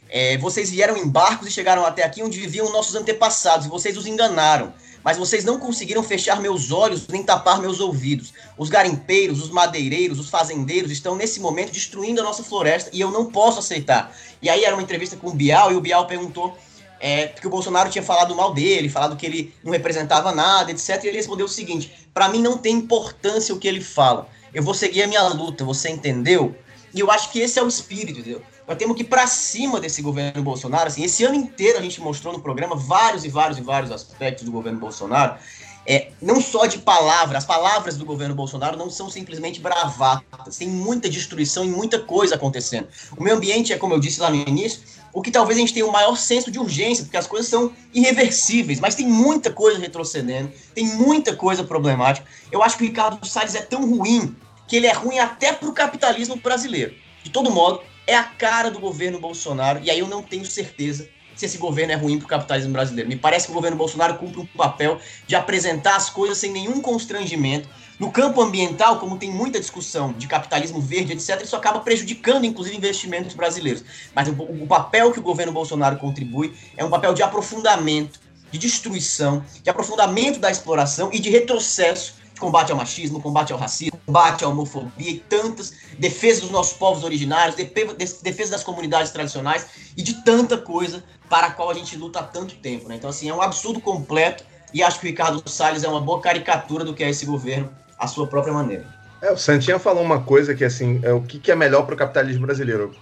É, 0.08 0.36
vocês 0.38 0.70
vieram 0.70 0.96
em 0.96 1.08
barcos 1.08 1.46
e 1.46 1.52
chegaram 1.52 1.86
até 1.86 2.02
aqui 2.02 2.20
onde 2.20 2.40
viviam 2.40 2.70
nossos 2.72 2.96
antepassados, 2.96 3.66
e 3.66 3.70
vocês 3.70 3.96
os 3.96 4.06
enganaram 4.06 4.74
mas 5.04 5.18
vocês 5.18 5.44
não 5.44 5.58
conseguiram 5.58 6.02
fechar 6.02 6.40
meus 6.40 6.70
olhos 6.70 7.06
nem 7.08 7.22
tapar 7.22 7.60
meus 7.60 7.80
ouvidos. 7.80 8.32
Os 8.56 8.68
garimpeiros, 8.68 9.42
os 9.42 9.50
madeireiros, 9.50 10.18
os 10.18 10.30
fazendeiros 10.30 10.90
estão 10.90 11.16
nesse 11.16 11.40
momento 11.40 11.72
destruindo 11.72 12.20
a 12.20 12.24
nossa 12.24 12.42
floresta 12.42 12.90
e 12.92 13.00
eu 13.00 13.10
não 13.10 13.26
posso 13.26 13.58
aceitar. 13.58 14.14
E 14.40 14.48
aí 14.48 14.64
era 14.64 14.74
uma 14.74 14.82
entrevista 14.82 15.16
com 15.16 15.28
o 15.28 15.34
Bial 15.34 15.72
e 15.72 15.76
o 15.76 15.80
Bial 15.80 16.06
perguntou 16.06 16.56
é, 17.00 17.26
que 17.26 17.46
o 17.46 17.50
Bolsonaro 17.50 17.90
tinha 17.90 18.02
falado 18.02 18.34
mal 18.34 18.54
dele, 18.54 18.88
falado 18.88 19.16
que 19.16 19.26
ele 19.26 19.54
não 19.64 19.72
representava 19.72 20.32
nada, 20.32 20.70
etc. 20.70 21.02
E 21.02 21.08
ele 21.08 21.16
respondeu 21.16 21.46
o 21.46 21.48
seguinte: 21.48 21.92
para 22.14 22.28
mim 22.28 22.40
não 22.40 22.56
tem 22.56 22.76
importância 22.76 23.54
o 23.54 23.58
que 23.58 23.66
ele 23.66 23.80
fala. 23.80 24.28
Eu 24.54 24.62
vou 24.62 24.72
seguir 24.72 25.02
a 25.02 25.06
minha 25.08 25.22
luta, 25.28 25.64
você 25.64 25.88
entendeu? 25.88 26.54
E 26.94 27.00
eu 27.00 27.10
acho 27.10 27.32
que 27.32 27.40
esse 27.40 27.58
é 27.58 27.62
o 27.62 27.68
espírito, 27.68 28.20
entendeu? 28.20 28.42
Nós 28.66 28.78
temos 28.78 28.96
que 28.96 29.02
ir 29.02 29.06
para 29.06 29.26
cima 29.26 29.80
desse 29.80 30.00
governo 30.02 30.42
Bolsonaro. 30.42 30.88
Assim, 30.88 31.04
esse 31.04 31.24
ano 31.24 31.34
inteiro 31.34 31.78
a 31.78 31.82
gente 31.82 32.00
mostrou 32.00 32.32
no 32.32 32.40
programa 32.40 32.76
vários 32.76 33.24
e 33.24 33.28
vários 33.28 33.58
e 33.58 33.62
vários 33.62 33.90
aspectos 33.90 34.44
do 34.44 34.52
governo 34.52 34.78
Bolsonaro. 34.78 35.36
É, 35.84 36.12
não 36.22 36.40
só 36.40 36.66
de 36.66 36.78
palavras, 36.78 37.38
as 37.38 37.44
palavras 37.44 37.96
do 37.96 38.04
governo 38.04 38.36
Bolsonaro 38.36 38.76
não 38.76 38.88
são 38.88 39.10
simplesmente 39.10 39.60
bravatas, 39.60 40.56
tem 40.56 40.68
muita 40.68 41.08
destruição 41.08 41.64
e 41.64 41.68
muita 41.68 41.98
coisa 41.98 42.36
acontecendo. 42.36 42.86
O 43.16 43.22
meio 43.22 43.36
ambiente 43.36 43.72
é, 43.72 43.76
como 43.76 43.92
eu 43.94 43.98
disse 43.98 44.20
lá 44.20 44.30
no 44.30 44.36
início, 44.36 44.80
o 45.12 45.20
que 45.20 45.30
talvez 45.30 45.58
a 45.58 45.60
gente 45.60 45.74
tenha 45.74 45.84
o 45.84 45.90
maior 45.90 46.16
senso 46.16 46.52
de 46.52 46.58
urgência, 46.58 47.04
porque 47.04 47.16
as 47.16 47.26
coisas 47.26 47.50
são 47.50 47.72
irreversíveis, 47.92 48.78
mas 48.78 48.94
tem 48.94 49.06
muita 49.06 49.50
coisa 49.50 49.78
retrocedendo, 49.78 50.52
tem 50.72 50.86
muita 50.86 51.34
coisa 51.34 51.64
problemática. 51.64 52.26
Eu 52.50 52.62
acho 52.62 52.78
que 52.78 52.84
o 52.84 52.86
Ricardo 52.86 53.26
Salles 53.26 53.56
é 53.56 53.62
tão 53.62 53.84
ruim 53.90 54.36
que 54.68 54.76
ele 54.76 54.86
é 54.86 54.92
ruim 54.92 55.18
até 55.18 55.52
para 55.52 55.68
o 55.68 55.72
capitalismo 55.72 56.36
brasileiro. 56.36 56.94
De 57.24 57.30
todo 57.30 57.50
modo, 57.50 57.82
é 58.12 58.16
a 58.16 58.24
cara 58.24 58.70
do 58.70 58.78
governo 58.78 59.18
Bolsonaro, 59.18 59.80
e 59.82 59.90
aí 59.90 59.98
eu 59.98 60.08
não 60.08 60.22
tenho 60.22 60.44
certeza 60.44 61.08
se 61.34 61.46
esse 61.46 61.58
governo 61.58 61.92
é 61.92 61.96
ruim 61.96 62.18
para 62.18 62.26
o 62.26 62.28
capitalismo 62.28 62.72
brasileiro. 62.72 63.08
Me 63.08 63.16
parece 63.16 63.46
que 63.46 63.52
o 63.52 63.54
governo 63.54 63.76
Bolsonaro 63.76 64.14
cumpre 64.14 64.40
um 64.40 64.46
papel 64.46 65.00
de 65.26 65.34
apresentar 65.34 65.96
as 65.96 66.10
coisas 66.10 66.38
sem 66.38 66.52
nenhum 66.52 66.80
constrangimento. 66.80 67.68
No 67.98 68.10
campo 68.10 68.40
ambiental, 68.42 68.98
como 68.98 69.16
tem 69.16 69.30
muita 69.30 69.58
discussão 69.58 70.12
de 70.12 70.26
capitalismo 70.26 70.80
verde, 70.80 71.12
etc., 71.12 71.40
isso 71.42 71.56
acaba 71.56 71.80
prejudicando, 71.80 72.44
inclusive, 72.44 72.76
investimentos 72.76 73.34
brasileiros. 73.34 73.84
Mas 74.14 74.28
o, 74.28 74.32
o 74.32 74.66
papel 74.66 75.10
que 75.12 75.20
o 75.20 75.22
governo 75.22 75.52
Bolsonaro 75.52 75.96
contribui 75.96 76.54
é 76.76 76.84
um 76.84 76.90
papel 76.90 77.14
de 77.14 77.22
aprofundamento, 77.22 78.20
de 78.50 78.58
destruição, 78.58 79.44
de 79.62 79.70
aprofundamento 79.70 80.38
da 80.38 80.50
exploração 80.50 81.10
e 81.12 81.18
de 81.18 81.30
retrocesso 81.30 82.21
combate 82.42 82.72
ao 82.72 82.76
machismo, 82.76 83.20
combate 83.20 83.52
ao 83.52 83.58
racismo, 83.58 83.96
combate 84.04 84.44
à 84.44 84.48
homofobia 84.48 85.10
e 85.12 85.18
tantas, 85.20 85.74
defesa 85.96 86.40
dos 86.40 86.50
nossos 86.50 86.76
povos 86.76 87.04
originários, 87.04 87.54
defesa 87.54 88.50
das 88.50 88.64
comunidades 88.64 89.12
tradicionais 89.12 89.66
e 89.96 90.02
de 90.02 90.24
tanta 90.24 90.58
coisa 90.58 91.04
para 91.30 91.46
a 91.46 91.50
qual 91.52 91.70
a 91.70 91.74
gente 91.74 91.96
luta 91.96 92.18
há 92.18 92.24
tanto 92.24 92.56
tempo. 92.56 92.88
Né? 92.88 92.96
Então, 92.96 93.08
assim, 93.08 93.28
é 93.28 93.34
um 93.34 93.40
absurdo 93.40 93.80
completo 93.80 94.42
e 94.74 94.82
acho 94.82 94.98
que 94.98 95.06
o 95.06 95.08
Ricardo 95.08 95.48
Salles 95.48 95.84
é 95.84 95.88
uma 95.88 96.00
boa 96.00 96.20
caricatura 96.20 96.84
do 96.84 96.92
que 96.92 97.04
é 97.04 97.10
esse 97.10 97.24
governo, 97.24 97.70
à 97.96 98.08
sua 98.08 98.26
própria 98.26 98.52
maneira. 98.52 98.84
É, 99.22 99.30
o 99.30 99.36
Santinha 99.36 99.78
falou 99.78 100.02
uma 100.02 100.20
coisa 100.20 100.52
que, 100.52 100.64
assim, 100.64 100.98
é 101.04 101.12
o 101.12 101.22
que, 101.22 101.48
é 101.48 101.54
melhor 101.54 101.86
para 101.86 101.94
o 101.94 101.98
capitalismo 101.98 102.44
brasileiro. 102.44 102.92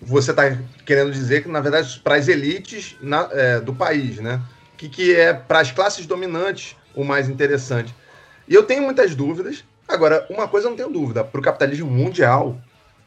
Você 0.00 0.30
está 0.30 0.56
querendo 0.86 1.12
dizer 1.12 1.42
que, 1.42 1.48
na 1.50 1.60
verdade, 1.60 2.00
para 2.02 2.14
as 2.14 2.26
elites 2.26 2.96
na, 3.02 3.28
é, 3.32 3.60
do 3.60 3.74
país, 3.74 4.16
né? 4.18 4.40
O 4.72 4.76
que, 4.78 4.88
que 4.88 5.14
é 5.14 5.34
para 5.34 5.60
as 5.60 5.70
classes 5.70 6.06
dominantes 6.06 6.74
o 6.94 7.04
mais 7.04 7.28
interessante. 7.28 7.94
E 8.48 8.54
eu 8.54 8.62
tenho 8.62 8.82
muitas 8.82 9.14
dúvidas. 9.14 9.64
Agora, 9.86 10.26
uma 10.30 10.48
coisa 10.48 10.66
eu 10.66 10.70
não 10.70 10.76
tenho 10.76 10.90
dúvida: 10.90 11.22
para 11.22 11.38
o 11.38 11.42
capitalismo 11.42 11.90
mundial, 11.90 12.56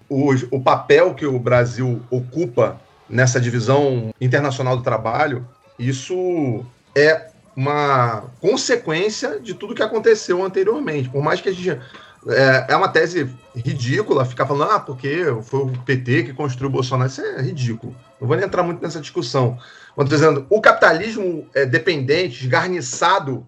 o, 0.08 0.34
o 0.52 0.62
papel 0.62 1.14
que 1.14 1.26
o 1.26 1.40
Brasil 1.40 2.02
ocupa 2.10 2.80
nessa 3.10 3.42
divisão 3.42 4.14
internacional 4.22 4.78
do 4.78 4.84
trabalho, 4.84 5.48
isso 5.78 6.66
é 6.96 7.28
uma 7.56 8.24
consequência 8.40 9.40
de 9.40 9.54
tudo 9.54 9.76
que 9.76 9.84
aconteceu 9.84 10.44
anteriormente. 10.44 11.10
Por 11.10 11.22
mais 11.24 11.42
que 11.42 11.50
a 11.50 11.54
gente. 11.54 11.80
É, 12.28 12.68
é 12.70 12.76
uma 12.76 12.88
tese 12.88 13.28
ridícula 13.56 14.24
ficar 14.24 14.46
falando, 14.46 14.72
ah, 14.72 14.80
porque 14.80 15.26
foi 15.42 15.62
o 15.62 15.72
PT 15.80 16.26
que 16.26 16.34
construiu 16.34 16.70
o 16.70 16.74
Bolsonaro. 16.74 17.10
Isso 17.10 17.22
é 17.22 17.42
ridículo. 17.42 17.96
Não 18.20 18.28
vou 18.28 18.38
nem 18.38 18.46
entrar 18.46 18.62
muito 18.62 18.80
nessa 18.80 19.02
discussão. 19.02 19.58
Estou 19.90 20.06
dizendo, 20.06 20.46
o 20.48 20.62
capitalismo 20.62 21.48
é 21.54 21.66
dependente, 21.66 22.44
esgarniçado 22.44 23.46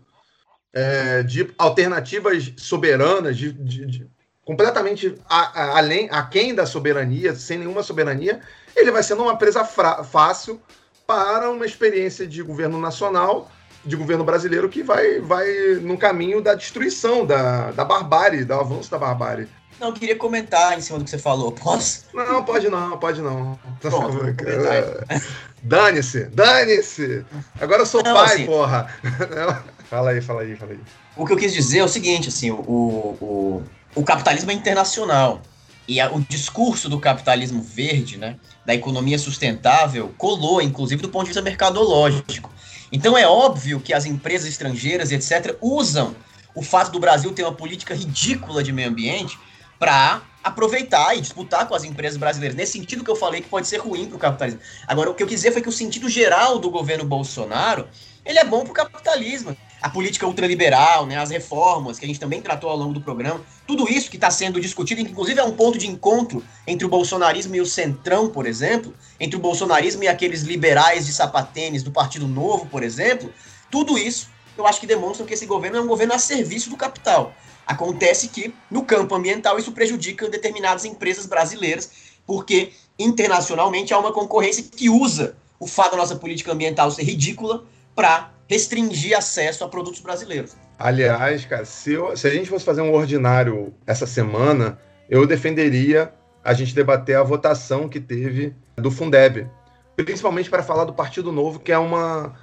é, 0.73 1.23
de 1.23 1.53
alternativas 1.57 2.51
soberanas, 2.57 3.37
de, 3.37 3.53
de, 3.53 3.85
de 3.85 4.07
completamente 4.43 5.15
a, 5.29 5.61
a, 5.61 5.77
além, 5.77 6.09
aquém 6.11 6.53
da 6.53 6.65
soberania, 6.65 7.35
sem 7.35 7.59
nenhuma 7.59 7.83
soberania, 7.83 8.41
ele 8.75 8.91
vai 8.91 9.03
sendo 9.03 9.23
uma 9.23 9.37
presa 9.37 9.63
fácil 9.63 10.59
para 11.05 11.49
uma 11.51 11.65
experiência 11.65 12.25
de 12.25 12.41
governo 12.41 12.79
nacional, 12.79 13.51
de 13.85 13.95
governo 13.95 14.23
brasileiro, 14.23 14.69
que 14.69 14.81
vai, 14.81 15.19
vai 15.19 15.47
no 15.81 15.97
caminho 15.97 16.41
da 16.41 16.55
destruição, 16.55 17.25
da, 17.25 17.71
da 17.71 17.85
barbárie, 17.85 18.43
do 18.43 18.53
avanço 18.53 18.89
da 18.89 18.97
barbárie. 18.97 19.47
Não, 19.79 19.89
eu 19.89 19.93
queria 19.93 20.15
comentar 20.15 20.77
em 20.77 20.81
cima 20.81 20.99
do 20.99 21.03
que 21.03 21.11
você 21.11 21.17
falou. 21.17 21.51
Posso? 21.51 22.05
Não, 22.13 22.43
pode 22.43 22.69
não, 22.69 22.97
pode 22.97 23.21
não. 23.21 23.59
Dane-se, 25.61 26.25
dane-se. 26.25 27.25
Agora 27.59 27.81
eu 27.81 27.85
sou 27.85 28.03
não, 28.03 28.13
pai, 28.13 28.35
assim, 28.35 28.45
porra. 28.45 28.87
Fala 29.93 30.09
aí, 30.09 30.21
fala 30.21 30.41
aí, 30.41 30.55
fala 30.55 30.71
aí. 30.71 30.79
O 31.15 31.23
que 31.23 31.33
eu 31.33 31.37
quis 31.37 31.53
dizer 31.53 31.77
é 31.77 31.83
o 31.83 31.87
seguinte, 31.87 32.27
assim, 32.27 32.49
o, 32.49 32.55
o, 32.57 33.63
o 33.93 34.03
capitalismo 34.03 34.49
é 34.49 34.53
internacional. 34.55 35.39
E 35.87 36.01
a, 36.01 36.11
o 36.11 36.19
discurso 36.19 36.89
do 36.89 36.99
capitalismo 36.99 37.61
verde, 37.61 38.17
né, 38.17 38.37
da 38.65 38.73
economia 38.73 39.19
sustentável, 39.19 40.11
colou, 40.17 40.59
inclusive, 40.63 40.99
do 40.99 41.09
ponto 41.09 41.25
de 41.25 41.27
vista 41.27 41.43
mercadológico. 41.43 42.51
Então 42.91 43.15
é 43.15 43.27
óbvio 43.27 43.79
que 43.79 43.93
as 43.93 44.07
empresas 44.07 44.49
estrangeiras, 44.49 45.11
etc., 45.11 45.55
usam 45.61 46.15
o 46.55 46.63
fato 46.63 46.91
do 46.91 46.99
Brasil 46.99 47.31
ter 47.31 47.43
uma 47.43 47.53
política 47.53 47.93
ridícula 47.93 48.63
de 48.63 48.71
meio 48.71 48.89
ambiente 48.89 49.37
para 49.77 50.23
aproveitar 50.43 51.15
e 51.15 51.21
disputar 51.21 51.67
com 51.67 51.75
as 51.75 51.83
empresas 51.83 52.17
brasileiras. 52.17 52.57
Nesse 52.57 52.71
sentido 52.71 53.03
que 53.03 53.11
eu 53.11 53.15
falei 53.15 53.41
que 53.41 53.47
pode 53.47 53.67
ser 53.67 53.77
ruim 53.77 54.07
para 54.07 54.15
o 54.15 54.19
capitalismo. 54.19 54.59
Agora, 54.87 55.11
o 55.11 55.13
que 55.13 55.21
eu 55.21 55.27
quis 55.27 55.41
dizer 55.41 55.51
foi 55.51 55.61
que 55.61 55.69
o 55.69 55.71
sentido 55.71 56.09
geral 56.09 56.57
do 56.57 56.71
governo 56.71 57.05
Bolsonaro 57.05 57.87
ele 58.25 58.39
é 58.39 58.45
bom 58.45 58.63
para 58.63 58.71
o 58.71 58.73
capitalismo 58.73 59.55
a 59.83 59.89
política 59.89 60.25
ultraliberal, 60.25 61.05
né, 61.05 61.17
as 61.17 61.29
reformas, 61.29 61.99
que 61.99 62.05
a 62.05 62.07
gente 62.07 62.19
também 62.19 62.41
tratou 62.41 62.69
ao 62.69 62.77
longo 62.77 62.93
do 62.93 63.01
programa, 63.01 63.41
tudo 63.67 63.85
isso 63.91 64.09
que 64.09 64.15
está 64.15 64.31
sendo 64.31 64.61
discutido, 64.61 65.01
inclusive 65.01 65.41
é 65.41 65.43
um 65.43 65.51
ponto 65.51 65.77
de 65.77 65.87
encontro 65.87 66.41
entre 66.65 66.85
o 66.85 66.89
bolsonarismo 66.89 67.53
e 67.53 67.59
o 67.59 67.65
centrão, 67.65 68.29
por 68.29 68.45
exemplo, 68.45 68.93
entre 69.19 69.35
o 69.35 69.39
bolsonarismo 69.41 70.01
e 70.01 70.07
aqueles 70.07 70.43
liberais 70.43 71.05
de 71.05 71.11
sapatênis 71.11 71.83
do 71.83 71.91
Partido 71.91 72.29
Novo, 72.29 72.65
por 72.67 72.81
exemplo, 72.81 73.29
tudo 73.69 73.97
isso 73.97 74.29
eu 74.57 74.65
acho 74.65 74.79
que 74.79 74.87
demonstra 74.87 75.25
que 75.25 75.33
esse 75.33 75.45
governo 75.45 75.77
é 75.77 75.81
um 75.81 75.87
governo 75.87 76.13
a 76.13 76.19
serviço 76.19 76.69
do 76.69 76.77
capital. 76.77 77.33
Acontece 77.67 78.29
que, 78.29 78.53
no 78.71 78.83
campo 78.83 79.13
ambiental, 79.15 79.59
isso 79.59 79.73
prejudica 79.73 80.29
determinadas 80.29 80.85
empresas 80.85 81.25
brasileiras, 81.25 81.91
porque 82.25 82.71
internacionalmente 82.97 83.93
há 83.93 83.97
uma 83.97 84.13
concorrência 84.13 84.63
que 84.63 84.89
usa 84.89 85.35
o 85.59 85.67
fato 85.67 85.91
da 85.91 85.97
nossa 85.97 86.15
política 86.15 86.53
ambiental 86.53 86.89
ser 86.91 87.03
ridícula 87.03 87.65
para 87.95 88.32
restringir 88.47 89.17
acesso 89.17 89.63
a 89.63 89.69
produtos 89.69 90.01
brasileiros. 90.01 90.55
Aliás, 90.77 91.45
cara, 91.45 91.65
se, 91.65 91.93
eu, 91.93 92.15
se 92.17 92.27
a 92.27 92.29
gente 92.29 92.49
fosse 92.49 92.65
fazer 92.65 92.81
um 92.81 92.93
ordinário 92.93 93.73
essa 93.85 94.05
semana, 94.05 94.77
eu 95.09 95.25
defenderia 95.25 96.13
a 96.43 96.53
gente 96.53 96.75
debater 96.75 97.15
a 97.15 97.23
votação 97.23 97.87
que 97.87 97.99
teve 97.99 98.53
do 98.75 98.91
Fundeb, 98.91 99.47
principalmente 99.95 100.49
para 100.49 100.63
falar 100.63 100.85
do 100.85 100.93
Partido 100.93 101.31
Novo, 101.31 101.59
que 101.59 101.71
é 101.71 101.77
uma 101.77 102.35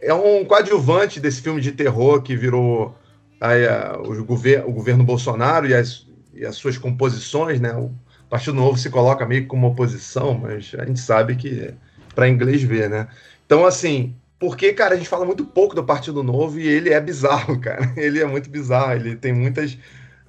é 0.00 0.12
um 0.12 0.44
coadjuvante 0.44 1.20
desse 1.20 1.40
filme 1.40 1.60
de 1.60 1.70
terror 1.70 2.22
que 2.22 2.36
virou 2.36 2.94
aí, 3.40 3.66
a, 3.66 3.96
o, 3.98 4.24
gover 4.24 4.66
o 4.66 4.72
governo 4.72 5.04
Bolsonaro 5.04 5.68
e 5.68 5.74
as, 5.74 6.06
e 6.34 6.44
as 6.44 6.56
suas 6.56 6.76
composições, 6.76 7.60
né? 7.60 7.72
O 7.72 7.92
Partido 8.28 8.54
Novo 8.54 8.76
se 8.76 8.90
coloca 8.90 9.24
meio 9.24 9.46
como 9.46 9.68
oposição, 9.68 10.34
mas 10.34 10.72
a 10.76 10.84
gente 10.84 10.98
sabe 10.98 11.36
que 11.36 11.72
para 12.14 12.28
inglês 12.28 12.62
ver, 12.62 12.90
né? 12.90 13.06
Então, 13.46 13.64
assim, 13.64 14.14
porque, 14.42 14.72
cara, 14.72 14.94
a 14.94 14.96
gente 14.96 15.08
fala 15.08 15.24
muito 15.24 15.44
pouco 15.44 15.72
do 15.72 15.84
Partido 15.84 16.20
Novo 16.20 16.58
e 16.58 16.66
ele 16.66 16.92
é 16.92 17.00
bizarro, 17.00 17.56
cara. 17.62 17.92
Ele 17.96 18.20
é 18.20 18.24
muito 18.24 18.50
bizarro, 18.50 18.94
ele 18.94 19.14
tem 19.14 19.32
muitas, 19.32 19.78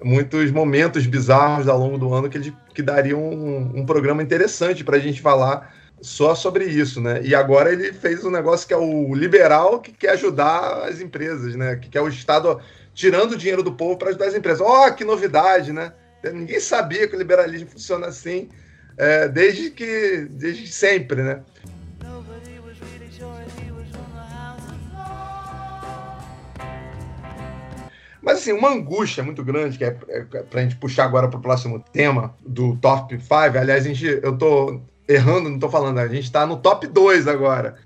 muitos 0.00 0.52
momentos 0.52 1.04
bizarros 1.04 1.66
ao 1.66 1.76
longo 1.76 1.98
do 1.98 2.14
ano 2.14 2.30
que, 2.30 2.38
ele, 2.38 2.54
que 2.72 2.80
dariam 2.80 3.20
um, 3.20 3.80
um 3.80 3.84
programa 3.84 4.22
interessante 4.22 4.84
para 4.84 4.98
a 4.98 5.00
gente 5.00 5.20
falar 5.20 5.74
só 6.00 6.32
sobre 6.32 6.64
isso, 6.64 7.00
né? 7.00 7.22
E 7.24 7.34
agora 7.34 7.72
ele 7.72 7.92
fez 7.92 8.24
um 8.24 8.30
negócio 8.30 8.68
que 8.68 8.72
é 8.72 8.76
o 8.76 9.12
liberal 9.16 9.80
que 9.80 9.90
quer 9.90 10.10
ajudar 10.10 10.84
as 10.84 11.00
empresas, 11.00 11.56
né? 11.56 11.74
Que 11.74 11.88
quer 11.88 12.00
o 12.00 12.06
Estado 12.06 12.60
tirando 12.94 13.32
o 13.32 13.36
dinheiro 13.36 13.64
do 13.64 13.72
povo 13.72 13.96
para 13.96 14.10
ajudar 14.10 14.26
as 14.26 14.34
empresas. 14.36 14.60
Ó, 14.60 14.86
oh, 14.86 14.94
que 14.94 15.04
novidade, 15.04 15.72
né? 15.72 15.92
Ninguém 16.32 16.60
sabia 16.60 17.08
que 17.08 17.16
o 17.16 17.18
liberalismo 17.18 17.68
funciona 17.68 18.06
assim 18.06 18.48
é, 18.96 19.26
desde 19.26 19.70
que 19.70 20.28
desde 20.30 20.68
sempre, 20.68 21.20
né? 21.20 21.40
Mas 28.24 28.38
assim, 28.38 28.52
uma 28.52 28.70
angústia 28.70 29.22
muito 29.22 29.44
grande, 29.44 29.76
que 29.76 29.84
é, 29.84 29.96
é 30.08 30.22
para 30.22 30.60
a 30.60 30.62
gente 30.62 30.76
puxar 30.76 31.04
agora 31.04 31.28
para 31.28 31.38
o 31.38 31.42
próximo 31.42 31.78
tema 31.92 32.34
do 32.40 32.76
top 32.76 33.18
5. 33.20 33.34
Aliás, 33.34 33.84
a 33.84 33.88
gente, 33.88 34.06
eu 34.06 34.36
tô 34.38 34.80
errando, 35.06 35.50
não 35.50 35.58
tô 35.58 35.68
falando, 35.68 35.98
a 35.98 36.08
gente 36.08 36.24
está 36.24 36.46
no 36.46 36.56
top 36.56 36.86
2 36.86 37.28
agora. 37.28 37.76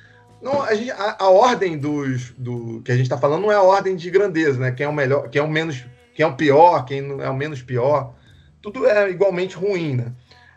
Não, 0.40 0.62
a, 0.62 0.72
gente, 0.74 0.92
a, 0.92 1.16
a, 1.18 1.28
ordem 1.28 1.76
dos, 1.76 2.32
do 2.38 2.80
que 2.84 2.92
a 2.92 2.94
gente 2.94 3.06
está 3.06 3.18
falando 3.18 3.42
não 3.42 3.52
é 3.52 3.56
a 3.56 3.62
ordem 3.62 3.96
de 3.96 4.08
grandeza, 4.08 4.60
né? 4.60 4.70
Quem 4.70 4.86
é 4.86 4.88
o 4.88 4.92
melhor, 4.92 5.28
quem 5.28 5.40
é 5.40 5.44
o 5.44 5.50
menos, 5.50 5.84
quem 6.14 6.24
é 6.24 6.26
o 6.26 6.36
pior, 6.36 6.84
quem 6.84 7.00
é 7.20 7.28
o 7.28 7.34
menos 7.34 7.60
pior. 7.60 8.14
Tudo 8.62 8.86
é 8.86 9.10
igualmente 9.10 9.56
ruim, 9.56 9.96
né? 9.96 10.12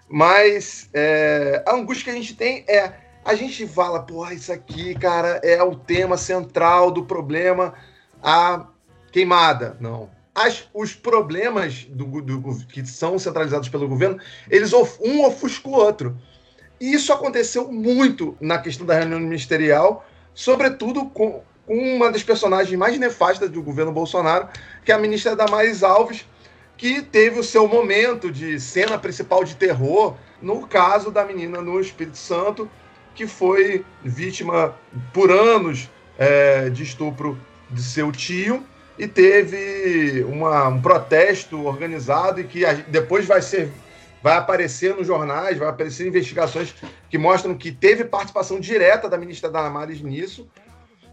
Mas 0.08 0.90
é, 0.94 1.64
a 1.66 1.74
angústia 1.74 2.06
que 2.06 2.10
a 2.12 2.22
gente 2.22 2.36
tem 2.36 2.64
é 2.68 2.94
a 3.24 3.34
gente 3.34 3.68
fala, 3.68 4.02
pô, 4.02 4.28
isso 4.30 4.52
aqui, 4.52 4.94
cara, 4.96 5.40
é 5.44 5.62
o 5.64 5.76
tema 5.76 6.18
central 6.18 6.92
do 6.92 7.06
problema, 7.06 7.74
a 8.22 8.68
queimada. 9.12 9.78
Não. 9.80 10.10
As, 10.34 10.64
os 10.74 10.94
problemas 10.94 11.86
do, 11.90 12.22
do, 12.22 12.66
que 12.68 12.86
são 12.86 13.20
centralizados 13.20 13.68
pelo 13.68 13.88
governo, 13.88 14.18
eles 14.50 14.72
um 14.74 15.26
ofusca 15.26 15.68
o 15.68 15.74
outro. 15.74 16.18
E 16.80 16.94
isso 16.94 17.12
aconteceu 17.12 17.72
muito 17.72 18.36
na 18.40 18.58
questão 18.58 18.86
da 18.86 18.98
reunião 18.98 19.20
ministerial, 19.20 20.06
sobretudo 20.34 21.06
com, 21.06 21.44
com 21.68 21.78
uma 21.78 22.12
das 22.12 22.24
personagens 22.24 22.76
mais 22.78 22.98
nefastas 22.98 23.50
do 23.50 23.62
governo 23.62 23.92
Bolsonaro, 23.92 24.48
que 24.84 24.92
é 24.92 24.96
a 24.96 24.98
ministra 24.98 25.36
Damares 25.36 25.84
Alves, 25.84 26.26
que 26.78 27.02
teve 27.02 27.40
o 27.40 27.44
seu 27.44 27.68
momento 27.68 28.32
de 28.32 28.60
cena 28.60 28.98
principal 28.98 29.44
de 29.44 29.56
terror 29.56 30.16
no 30.42 30.66
caso 30.66 31.12
da 31.12 31.24
menina 31.24 31.62
no 31.62 31.80
Espírito 31.80 32.18
Santo, 32.18 32.68
que 33.14 33.28
foi 33.28 33.86
vítima 34.04 34.74
por 35.14 35.30
anos 35.30 35.90
é, 36.18 36.70
de 36.70 36.82
estupro 36.82 37.40
de 37.70 37.84
seu 37.84 38.12
tio 38.12 38.66
e 39.02 39.08
teve 39.08 40.24
uma, 40.26 40.68
um 40.68 40.80
protesto 40.80 41.66
organizado 41.66 42.40
e 42.40 42.44
que 42.44 42.64
depois 42.88 43.26
vai 43.26 43.42
ser 43.42 43.72
vai 44.22 44.38
aparecer 44.38 44.96
nos 44.96 45.08
jornais, 45.08 45.58
vai 45.58 45.68
aparecer 45.68 46.06
investigações 46.06 46.76
que 47.10 47.18
mostram 47.18 47.58
que 47.58 47.72
teve 47.72 48.06
participação 48.06 48.60
direta 48.60 49.10
da 49.10 49.18
ministra 49.18 49.50
Damares 49.50 50.00
nisso. 50.04 50.48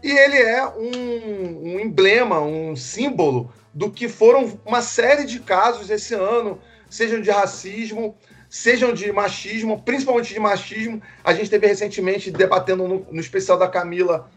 E 0.03 0.11
ele 0.11 0.37
é 0.37 0.67
um, 0.67 1.73
um 1.73 1.79
emblema, 1.79 2.39
um 2.39 2.75
símbolo 2.75 3.51
do 3.73 3.89
que 3.89 4.07
foram 4.07 4.59
uma 4.63 4.83
série 4.83 5.25
de 5.25 5.39
casos 5.39 5.89
esse 5.89 6.13
ano, 6.13 6.59
sejam 6.87 7.19
de 7.19 7.31
racismo, 7.31 8.15
sejam 8.47 8.93
de 8.93 9.11
machismo, 9.11 9.81
principalmente 9.81 10.31
de 10.31 10.39
machismo. 10.39 11.01
A 11.23 11.33
gente 11.33 11.49
teve 11.49 11.65
recentemente 11.65 12.29
debatendo 12.29 12.87
no, 12.87 13.07
no 13.09 13.19
especial 13.19 13.57
da 13.57 13.67
Camila 13.67 14.29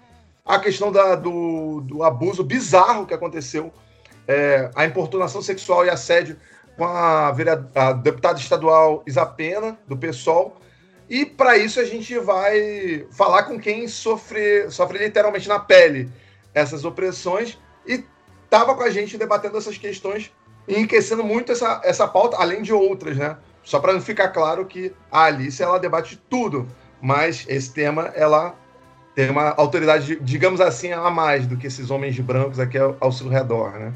a 0.45 0.59
questão 0.59 0.91
da, 0.91 1.15
do, 1.15 1.81
do, 1.83 2.03
abuso 2.03 2.43
bizarro 2.43 3.07
que 3.07 3.15
aconteceu, 3.15 3.73
é, 4.27 4.71
a 4.75 4.85
importunação 4.85 5.41
sexual 5.41 5.85
e 5.85 5.91
assédio 5.91 6.37
com 6.77 6.85
a, 6.85 7.29
a 7.75 7.93
deputada 7.93 8.39
estadual 8.39 9.03
Isapena, 9.07 9.79
do 9.87 9.97
PSOL. 9.97 10.57
E 11.09 11.25
para 11.27 11.57
isso 11.57 11.79
a 11.79 11.85
gente 11.85 12.19
vai 12.19 13.07
falar 13.11 13.45
com 13.45 13.59
quem 13.59 13.87
sofre, 13.87 14.71
sofre 14.71 14.99
literalmente 14.99 15.49
na 15.49 15.59
pele 15.59 16.11
essas 16.55 16.85
opressões 16.85 17.59
e 17.87 18.05
estava 18.45 18.75
com 18.75 18.83
a 18.83 18.91
gente 18.91 19.19
debatendo 19.19 19.59
essas 19.59 19.79
questões 19.79 20.33
e 20.67 20.75
enriquecendo 20.75 21.25
muito 21.25 21.53
essa, 21.53 21.81
essa 21.85 22.07
pauta, 22.07 22.37
além 22.37 22.63
de 22.63 22.73
outras, 22.73 23.17
né? 23.17 23.37
Só 23.63 23.79
para 23.79 24.01
ficar 24.01 24.29
claro 24.29 24.67
que 24.67 24.93
a 25.11 25.25
Alice 25.25 25.63
ela 25.63 25.79
debate 25.79 26.21
tudo, 26.29 26.67
mas 27.01 27.45
esse 27.49 27.73
tema 27.73 28.13
ela 28.15 28.57
tem 29.15 29.31
uma 29.31 29.55
autoridade, 29.57 30.19
digamos 30.21 30.61
assim, 30.61 30.93
a 30.93 31.11
mais 31.11 31.47
do 31.47 31.57
que 31.57 31.67
esses 31.67 31.91
homens 31.91 32.19
brancos 32.19 32.59
aqui 32.59 32.79
ao, 32.79 32.97
ao 33.01 33.13
seu 33.13 33.29
redor, 33.29 33.73
né? 33.73 33.93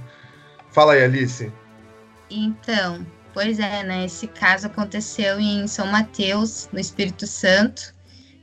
Fala 0.70 0.92
aí, 0.92 1.02
Alice. 1.02 1.50
Então, 2.30 3.06
pois 3.32 3.58
é, 3.58 3.82
né? 3.82 4.04
Esse 4.04 4.26
caso 4.26 4.66
aconteceu 4.66 5.40
em 5.40 5.66
São 5.66 5.86
Mateus, 5.86 6.68
no 6.72 6.78
Espírito 6.78 7.26
Santo, 7.26 7.94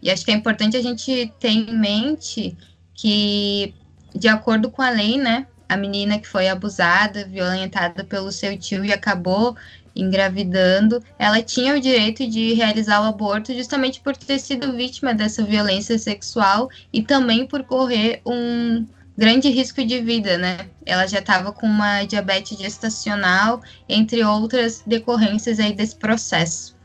e 0.01 0.09
acho 0.09 0.25
que 0.25 0.31
é 0.31 0.33
importante 0.33 0.75
a 0.75 0.81
gente 0.81 1.31
ter 1.39 1.49
em 1.49 1.77
mente 1.77 2.57
que, 2.93 3.73
de 4.15 4.27
acordo 4.27 4.71
com 4.71 4.81
a 4.81 4.89
lei, 4.89 5.17
né? 5.17 5.47
A 5.69 5.77
menina 5.77 6.19
que 6.19 6.27
foi 6.27 6.49
abusada, 6.49 7.25
violentada 7.25 8.03
pelo 8.03 8.31
seu 8.31 8.57
tio 8.57 8.83
e 8.83 8.91
acabou 8.91 9.55
engravidando, 9.95 11.03
ela 11.19 11.41
tinha 11.41 11.75
o 11.75 11.79
direito 11.79 12.27
de 12.27 12.53
realizar 12.53 13.01
o 13.01 13.05
aborto 13.05 13.53
justamente 13.53 13.99
por 13.99 14.15
ter 14.17 14.39
sido 14.39 14.73
vítima 14.73 15.13
dessa 15.13 15.43
violência 15.43 15.97
sexual 15.97 16.69
e 16.91 17.01
também 17.01 17.45
por 17.45 17.63
correr 17.63 18.21
um 18.25 18.85
grande 19.17 19.49
risco 19.49 19.85
de 19.85 20.01
vida, 20.01 20.37
né? 20.37 20.69
Ela 20.85 21.05
já 21.05 21.19
estava 21.19 21.51
com 21.51 21.67
uma 21.67 22.03
diabetes 22.03 22.57
gestacional, 22.57 23.61
entre 23.87 24.23
outras 24.23 24.83
decorrências 24.85 25.59
aí 25.59 25.73
desse 25.73 25.95
processo. 25.95 26.75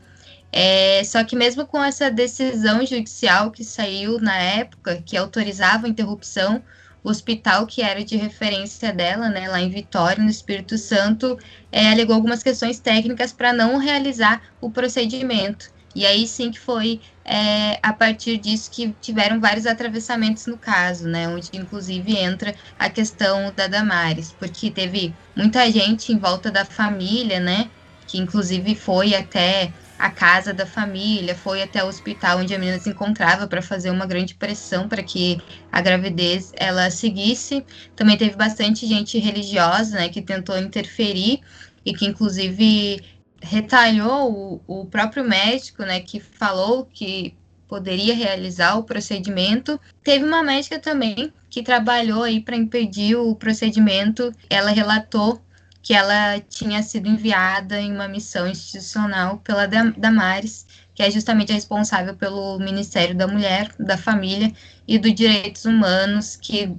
É, 0.51 1.03
só 1.03 1.23
que 1.23 1.35
mesmo 1.35 1.65
com 1.65 1.83
essa 1.83 2.09
decisão 2.09 2.85
judicial 2.85 3.51
que 3.51 3.63
saiu 3.63 4.19
na 4.19 4.35
época, 4.35 5.01
que 5.05 5.15
autorizava 5.15 5.85
a 5.85 5.89
interrupção, 5.89 6.61
o 7.03 7.09
hospital 7.09 7.65
que 7.65 7.81
era 7.81 8.03
de 8.03 8.17
referência 8.17 8.91
dela, 8.91 9.29
né, 9.29 9.47
lá 9.47 9.61
em 9.61 9.69
Vitória, 9.69 10.23
no 10.23 10.29
Espírito 10.29 10.77
Santo, 10.77 11.37
é, 11.71 11.89
alegou 11.91 12.15
algumas 12.15 12.43
questões 12.43 12.79
técnicas 12.79 13.31
para 13.31 13.53
não 13.53 13.77
realizar 13.77 14.41
o 14.59 14.69
procedimento. 14.69 15.71
E 15.95 16.05
aí 16.05 16.27
sim 16.27 16.51
que 16.51 16.59
foi 16.59 17.01
é, 17.25 17.79
a 17.81 17.91
partir 17.91 18.37
disso 18.37 18.69
que 18.71 18.93
tiveram 19.01 19.39
vários 19.39 19.65
atravessamentos 19.65 20.45
no 20.45 20.57
caso, 20.57 21.07
né? 21.07 21.27
Onde 21.27 21.49
inclusive 21.53 22.15
entra 22.15 22.55
a 22.77 22.89
questão 22.89 23.51
da 23.55 23.67
Damares, 23.67 24.31
porque 24.37 24.69
teve 24.69 25.13
muita 25.35 25.69
gente 25.71 26.11
em 26.11 26.17
volta 26.17 26.51
da 26.51 26.63
família, 26.63 27.39
né? 27.39 27.69
Que 28.07 28.19
inclusive 28.19 28.75
foi 28.75 29.15
até 29.15 29.73
a 29.99 30.09
casa 30.09 30.53
da 30.53 30.65
família, 30.65 31.35
foi 31.35 31.61
até 31.61 31.83
o 31.83 31.87
hospital 31.87 32.39
onde 32.39 32.55
a 32.55 32.57
menina 32.57 32.79
se 32.79 32.89
encontrava 32.89 33.45
para 33.47 33.61
fazer 33.61 33.91
uma 33.91 34.05
grande 34.05 34.33
pressão 34.33 34.87
para 34.87 35.03
que 35.03 35.41
a 35.69 35.81
gravidez 35.81 36.53
ela 36.55 36.89
seguisse. 36.89 37.65
Também 37.97 38.17
teve 38.17 38.37
bastante 38.37 38.87
gente 38.87 39.19
religiosa, 39.19 39.97
né, 39.97 40.07
que 40.07 40.21
tentou 40.21 40.57
interferir 40.57 41.41
e 41.85 41.93
que 41.93 42.05
inclusive 42.05 43.03
retalhou 43.41 44.61
o, 44.65 44.81
o 44.81 44.85
próprio 44.85 45.23
médico, 45.23 45.83
né, 45.83 45.99
que 45.99 46.21
falou 46.21 46.85
que 46.85 47.35
poderia 47.67 48.15
realizar 48.15 48.77
o 48.77 48.83
procedimento. 48.83 49.79
Teve 50.01 50.23
uma 50.23 50.41
médica 50.41 50.79
também 50.79 51.31
que 51.49 51.61
trabalhou 51.61 52.23
aí 52.23 52.41
para 52.41 52.55
impedir 52.55 53.15
o 53.15 53.35
procedimento. 53.35 54.31
Ela 54.49 54.71
relatou 54.71 55.41
que 55.81 55.93
ela 55.93 56.39
tinha 56.39 56.83
sido 56.83 57.07
enviada 57.07 57.79
em 57.79 57.91
uma 57.93 58.07
missão 58.07 58.47
institucional 58.47 59.37
pela 59.39 59.65
Damares, 59.65 60.67
que 60.93 61.01
é 61.01 61.09
justamente 61.09 61.51
a 61.51 61.55
responsável 61.55 62.15
pelo 62.15 62.59
Ministério 62.59 63.15
da 63.15 63.27
Mulher, 63.27 63.73
da 63.79 63.97
Família 63.97 64.51
e 64.87 64.97
dos 64.97 65.13
Direitos 65.15 65.65
Humanos, 65.65 66.35
que 66.35 66.75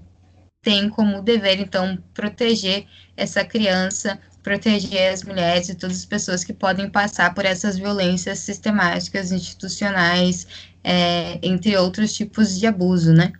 tem 0.62 0.88
como 0.90 1.22
dever, 1.22 1.58
então, 1.58 1.96
proteger 2.12 2.86
essa 3.16 3.42
criança, 3.42 4.18
proteger 4.42 5.12
as 5.12 5.22
mulheres 5.22 5.68
e 5.68 5.74
todas 5.74 5.98
as 5.98 6.04
pessoas 6.04 6.44
que 6.44 6.52
podem 6.52 6.88
passar 6.90 7.34
por 7.34 7.44
essas 7.44 7.78
violências 7.78 8.40
sistemáticas, 8.40 9.32
institucionais, 9.32 10.46
é, 10.84 11.38
entre 11.42 11.76
outros 11.76 12.12
tipos 12.12 12.58
de 12.58 12.66
abuso, 12.66 13.12
né? 13.12 13.32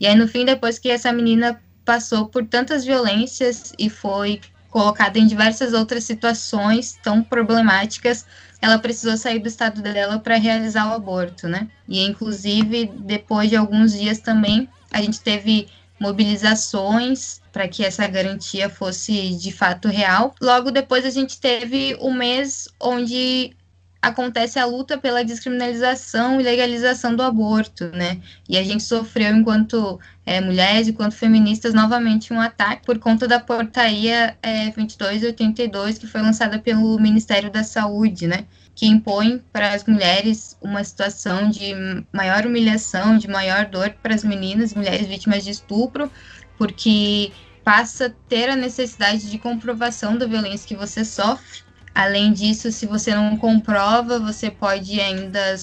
E 0.00 0.06
aí, 0.06 0.14
no 0.14 0.26
fim, 0.26 0.44
depois 0.44 0.78
que 0.78 0.90
essa 0.90 1.12
menina 1.12 1.60
passou 1.84 2.26
por 2.26 2.46
tantas 2.46 2.84
violências 2.84 3.72
e 3.78 3.90
foi 3.90 4.40
colocada 4.72 5.18
em 5.18 5.26
diversas 5.26 5.74
outras 5.74 6.02
situações 6.02 6.98
tão 7.02 7.22
problemáticas, 7.22 8.26
ela 8.60 8.78
precisou 8.78 9.18
sair 9.18 9.38
do 9.38 9.46
estado 9.46 9.82
dela 9.82 10.18
para 10.18 10.36
realizar 10.36 10.90
o 10.90 10.94
aborto, 10.94 11.46
né? 11.46 11.68
E 11.86 12.02
inclusive 12.02 12.90
depois 13.00 13.50
de 13.50 13.56
alguns 13.56 13.92
dias 13.92 14.18
também 14.18 14.66
a 14.90 15.02
gente 15.02 15.20
teve 15.20 15.68
mobilizações 16.00 17.40
para 17.52 17.68
que 17.68 17.84
essa 17.84 18.06
garantia 18.08 18.70
fosse 18.70 19.36
de 19.36 19.52
fato 19.52 19.88
real. 19.88 20.34
Logo 20.40 20.70
depois 20.70 21.04
a 21.04 21.10
gente 21.10 21.38
teve 21.38 21.94
o 22.00 22.10
mês 22.10 22.66
onde 22.80 23.54
acontece 24.02 24.58
a 24.58 24.66
luta 24.66 24.98
pela 24.98 25.24
descriminalização 25.24 26.40
e 26.40 26.42
legalização 26.42 27.14
do 27.14 27.22
aborto, 27.22 27.86
né? 27.94 28.20
E 28.48 28.58
a 28.58 28.64
gente 28.64 28.82
sofreu, 28.82 29.32
enquanto 29.36 30.00
é, 30.26 30.40
mulheres, 30.40 30.88
enquanto 30.88 31.14
feministas, 31.14 31.72
novamente 31.72 32.32
um 32.32 32.40
ataque 32.40 32.84
por 32.84 32.98
conta 32.98 33.28
da 33.28 33.38
portaria 33.38 34.36
é, 34.42 34.70
2282, 34.70 35.98
que 35.98 36.08
foi 36.08 36.20
lançada 36.20 36.58
pelo 36.58 36.98
Ministério 36.98 37.48
da 37.48 37.62
Saúde, 37.62 38.26
né? 38.26 38.44
Que 38.74 38.86
impõe 38.86 39.40
para 39.52 39.72
as 39.72 39.84
mulheres 39.84 40.56
uma 40.60 40.82
situação 40.82 41.48
de 41.48 41.72
maior 42.12 42.44
humilhação, 42.44 43.16
de 43.16 43.28
maior 43.28 43.66
dor 43.66 43.94
para 44.02 44.16
as 44.16 44.24
meninas, 44.24 44.74
mulheres 44.74 45.06
vítimas 45.06 45.44
de 45.44 45.50
estupro, 45.50 46.10
porque 46.58 47.30
passa 47.62 48.06
a 48.06 48.10
ter 48.28 48.48
a 48.48 48.56
necessidade 48.56 49.30
de 49.30 49.38
comprovação 49.38 50.18
da 50.18 50.26
violência 50.26 50.66
que 50.66 50.74
você 50.74 51.04
sofre 51.04 51.62
Além 51.94 52.32
disso, 52.32 52.72
se 52.72 52.86
você 52.86 53.14
não 53.14 53.36
comprova, 53.36 54.18
você 54.18 54.50
pode 54.50 55.00
ainda 55.00 55.56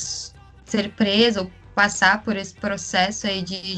ser 0.66 0.92
preso 0.92 1.42
ou 1.42 1.52
passar 1.74 2.24
por 2.24 2.36
esse 2.36 2.54
processo 2.54 3.26
aí 3.26 3.42
de 3.42 3.78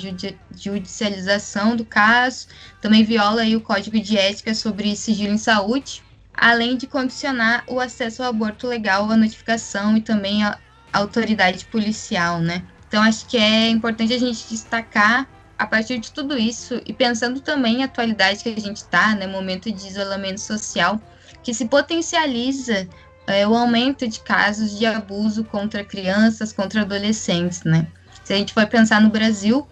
judicialização 0.55 1.75
do 1.75 1.85
caso. 1.85 2.47
Também 2.81 3.03
viola 3.03 3.41
aí 3.41 3.55
o 3.55 3.61
Código 3.61 3.99
de 3.99 4.17
Ética 4.17 4.53
sobre 4.55 4.95
sigilo 4.95 5.33
em 5.33 5.37
saúde, 5.37 6.01
além 6.33 6.75
de 6.75 6.87
condicionar 6.87 7.63
o 7.67 7.79
acesso 7.79 8.23
ao 8.23 8.29
aborto 8.29 8.67
legal, 8.67 9.09
a 9.09 9.15
notificação 9.15 9.95
e 9.95 10.01
também 10.01 10.43
a 10.43 10.57
autoridade 10.91 11.65
policial, 11.65 12.39
né? 12.39 12.63
Então 12.87 13.01
acho 13.03 13.25
que 13.27 13.37
é 13.37 13.69
importante 13.69 14.13
a 14.13 14.19
gente 14.19 14.49
destacar 14.49 15.29
a 15.57 15.67
partir 15.67 15.99
de 15.99 16.11
tudo 16.11 16.37
isso 16.37 16.81
e 16.85 16.91
pensando 16.91 17.39
também 17.39 17.81
em 17.81 17.83
atualidade 17.83 18.41
que 18.43 18.49
a 18.49 18.59
gente 18.59 18.77
está, 18.77 19.13
né, 19.13 19.27
momento 19.27 19.71
de 19.71 19.87
isolamento 19.87 20.41
social, 20.41 20.99
que 21.43 21.53
se 21.53 21.65
potencializa 21.65 22.87
é, 23.27 23.47
o 23.47 23.55
aumento 23.55 24.07
de 24.07 24.19
casos 24.19 24.77
de 24.77 24.85
abuso 24.85 25.43
contra 25.43 25.83
crianças, 25.83 26.51
contra 26.51 26.81
adolescentes, 26.81 27.63
né? 27.63 27.87
Se 28.23 28.33
a 28.33 28.37
gente 28.37 28.53
for 28.53 28.67
pensar 28.67 29.01
no 29.01 29.09
Brasil, 29.09 29.67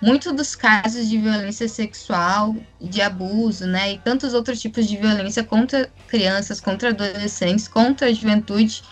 muitos 0.00 0.32
dos 0.32 0.54
casos 0.54 1.08
de 1.08 1.18
violência 1.18 1.68
sexual, 1.68 2.56
de 2.80 3.00
abuso, 3.00 3.66
né, 3.66 3.92
e 3.92 3.98
tantos 3.98 4.34
outros 4.34 4.60
tipos 4.60 4.86
de 4.86 4.96
violência 4.96 5.44
contra 5.44 5.88
crianças, 6.08 6.60
contra 6.60 6.88
adolescentes, 6.88 7.68
contra 7.68 8.08
a 8.08 8.12
juventude, 8.12 8.82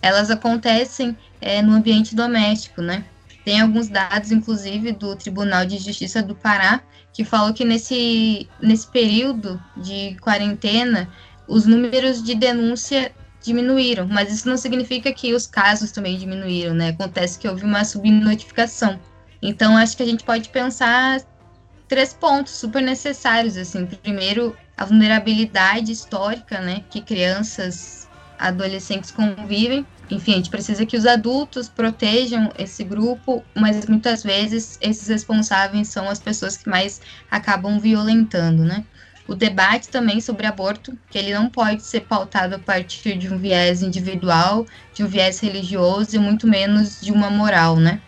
elas 0.00 0.30
acontecem 0.30 1.16
é, 1.40 1.60
no 1.60 1.72
ambiente 1.72 2.14
doméstico, 2.14 2.80
né? 2.80 3.04
Tem 3.44 3.60
alguns 3.60 3.88
dados, 3.88 4.30
inclusive, 4.30 4.92
do 4.92 5.16
Tribunal 5.16 5.64
de 5.64 5.78
Justiça 5.78 6.22
do 6.22 6.34
Pará, 6.34 6.82
que 7.12 7.24
falou 7.24 7.52
que 7.52 7.64
nesse, 7.64 8.48
nesse 8.60 8.86
período 8.86 9.60
de 9.76 10.16
quarentena, 10.20 11.10
os 11.50 11.66
números 11.66 12.22
de 12.22 12.34
denúncia 12.34 13.12
diminuíram, 13.42 14.06
mas 14.06 14.32
isso 14.32 14.48
não 14.48 14.56
significa 14.56 15.12
que 15.12 15.34
os 15.34 15.46
casos 15.46 15.90
também 15.90 16.16
diminuíram, 16.16 16.74
né? 16.74 16.90
Acontece 16.90 17.38
que 17.38 17.48
houve 17.48 17.64
uma 17.64 17.84
subnotificação. 17.84 19.00
Então, 19.42 19.76
acho 19.76 19.96
que 19.96 20.02
a 20.02 20.06
gente 20.06 20.22
pode 20.22 20.48
pensar 20.50 21.20
três 21.88 22.14
pontos 22.14 22.52
super 22.52 22.80
necessários, 22.80 23.56
assim. 23.56 23.84
Primeiro, 23.84 24.56
a 24.76 24.84
vulnerabilidade 24.84 25.90
histórica, 25.90 26.60
né, 26.60 26.84
que 26.88 27.00
crianças, 27.00 28.08
adolescentes 28.38 29.10
convivem. 29.10 29.84
Enfim, 30.08 30.32
a 30.32 30.36
gente 30.36 30.50
precisa 30.50 30.86
que 30.86 30.96
os 30.96 31.04
adultos 31.04 31.68
protejam 31.68 32.52
esse 32.58 32.84
grupo, 32.84 33.44
mas 33.54 33.86
muitas 33.86 34.22
vezes 34.22 34.78
esses 34.80 35.08
responsáveis 35.08 35.88
são 35.88 36.08
as 36.08 36.20
pessoas 36.20 36.56
que 36.56 36.68
mais 36.68 37.00
acabam 37.30 37.78
violentando, 37.78 38.64
né? 38.64 38.84
O 39.28 39.34
debate 39.34 39.88
também 39.88 40.20
sobre 40.20 40.46
aborto, 40.46 40.96
que 41.10 41.18
ele 41.18 41.32
não 41.32 41.48
pode 41.48 41.82
ser 41.82 42.00
pautado 42.02 42.56
a 42.56 42.58
partir 42.58 43.16
de 43.16 43.32
um 43.32 43.38
viés 43.38 43.82
individual, 43.82 44.66
de 44.94 45.04
um 45.04 45.06
viés 45.06 45.38
religioso 45.40 46.16
e 46.16 46.18
muito 46.18 46.46
menos 46.46 47.00
de 47.00 47.12
uma 47.12 47.30
moral, 47.30 47.76
né? 47.76 48.00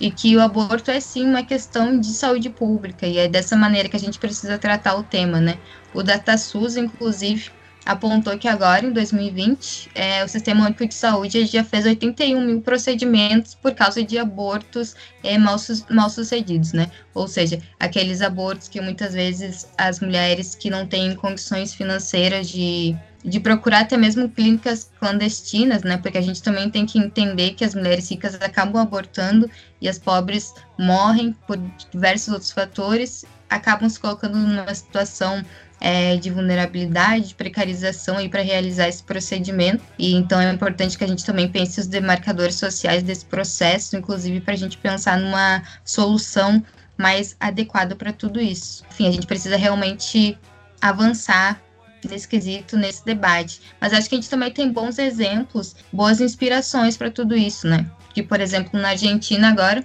E 0.00 0.10
que 0.10 0.36
o 0.36 0.40
aborto 0.40 0.90
é 0.90 1.00
sim 1.00 1.26
uma 1.26 1.42
questão 1.42 1.98
de 1.98 2.08
saúde 2.08 2.50
pública 2.50 3.06
e 3.06 3.18
é 3.18 3.28
dessa 3.28 3.56
maneira 3.56 3.88
que 3.88 3.96
a 3.96 4.00
gente 4.00 4.18
precisa 4.18 4.58
tratar 4.58 4.94
o 4.96 5.02
tema, 5.02 5.40
né? 5.40 5.58
O 5.92 6.02
DataSUS, 6.02 6.76
inclusive, 6.76 7.50
apontou 7.88 8.36
que 8.38 8.46
agora, 8.46 8.84
em 8.84 8.92
2020, 8.92 9.92
é, 9.94 10.22
o 10.22 10.28
Sistema 10.28 10.66
Único 10.66 10.86
de 10.86 10.94
Saúde 10.94 11.46
já 11.46 11.64
fez 11.64 11.86
81 11.86 12.38
mil 12.38 12.60
procedimentos 12.60 13.54
por 13.54 13.74
causa 13.74 14.04
de 14.04 14.18
abortos 14.18 14.94
é, 15.24 15.38
mal, 15.38 15.56
mal 15.88 16.10
sucedidos, 16.10 16.74
né? 16.74 16.90
Ou 17.14 17.26
seja, 17.26 17.58
aqueles 17.80 18.20
abortos 18.20 18.68
que 18.68 18.78
muitas 18.78 19.14
vezes 19.14 19.66
as 19.78 20.00
mulheres 20.00 20.54
que 20.54 20.68
não 20.68 20.86
têm 20.86 21.16
condições 21.16 21.72
financeiras 21.72 22.50
de, 22.50 22.94
de 23.24 23.40
procurar 23.40 23.80
até 23.80 23.96
mesmo 23.96 24.28
clínicas 24.28 24.90
clandestinas, 25.00 25.82
né? 25.82 25.96
Porque 25.96 26.18
a 26.18 26.22
gente 26.22 26.42
também 26.42 26.68
tem 26.68 26.84
que 26.84 26.98
entender 26.98 27.54
que 27.54 27.64
as 27.64 27.74
mulheres 27.74 28.10
ricas 28.10 28.34
acabam 28.34 28.82
abortando 28.82 29.50
e 29.80 29.88
as 29.88 29.98
pobres 29.98 30.52
morrem 30.78 31.34
por 31.46 31.56
diversos 31.90 32.28
outros 32.28 32.52
fatores, 32.52 33.24
acabam 33.48 33.88
se 33.88 33.98
colocando 33.98 34.36
numa 34.36 34.74
situação 34.74 35.42
é, 35.80 36.16
de 36.16 36.30
vulnerabilidade, 36.30 37.28
de 37.28 37.34
precarização 37.34 38.16
aí 38.16 38.28
para 38.28 38.42
realizar 38.42 38.88
esse 38.88 39.02
procedimento. 39.02 39.82
E 39.98 40.14
então 40.14 40.40
é 40.40 40.52
importante 40.52 40.98
que 40.98 41.04
a 41.04 41.06
gente 41.06 41.24
também 41.24 41.48
pense 41.48 41.80
os 41.80 41.86
demarcadores 41.86 42.56
sociais 42.56 43.02
desse 43.02 43.24
processo, 43.24 43.96
inclusive 43.96 44.40
para 44.40 44.54
a 44.54 44.56
gente 44.56 44.76
pensar 44.78 45.18
numa 45.18 45.62
solução 45.84 46.62
mais 46.96 47.36
adequada 47.38 47.94
para 47.94 48.12
tudo 48.12 48.40
isso. 48.40 48.84
Enfim, 48.90 49.06
a 49.06 49.12
gente 49.12 49.26
precisa 49.26 49.56
realmente 49.56 50.36
avançar 50.80 51.60
nesse 52.08 52.26
quesito, 52.28 52.76
nesse 52.76 53.04
debate. 53.04 53.60
Mas 53.80 53.92
acho 53.92 54.08
que 54.08 54.14
a 54.14 54.18
gente 54.18 54.30
também 54.30 54.50
tem 54.50 54.70
bons 54.70 54.98
exemplos, 54.98 55.76
boas 55.92 56.20
inspirações 56.20 56.96
para 56.96 57.10
tudo 57.10 57.36
isso, 57.36 57.66
né? 57.66 57.86
Que, 58.12 58.22
por 58.22 58.40
exemplo, 58.40 58.78
na 58.78 58.90
Argentina 58.90 59.48
agora, 59.48 59.84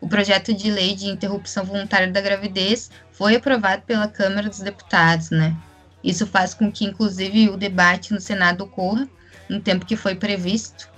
o 0.00 0.08
projeto 0.08 0.52
de 0.52 0.70
lei 0.70 0.94
de 0.94 1.06
interrupção 1.06 1.64
voluntária 1.64 2.10
da 2.10 2.20
gravidez 2.20 2.90
foi 3.16 3.36
aprovado 3.36 3.82
pela 3.82 4.06
Câmara 4.06 4.48
dos 4.48 4.60
Deputados, 4.60 5.30
né? 5.30 5.56
Isso 6.04 6.26
faz 6.26 6.54
com 6.54 6.70
que, 6.70 6.84
inclusive, 6.84 7.48
o 7.48 7.56
debate 7.56 8.12
no 8.12 8.20
Senado 8.20 8.64
ocorra 8.64 9.08
no 9.48 9.60
tempo 9.60 9.86
que 9.86 9.96
foi 9.96 10.14
previsto, 10.14 10.88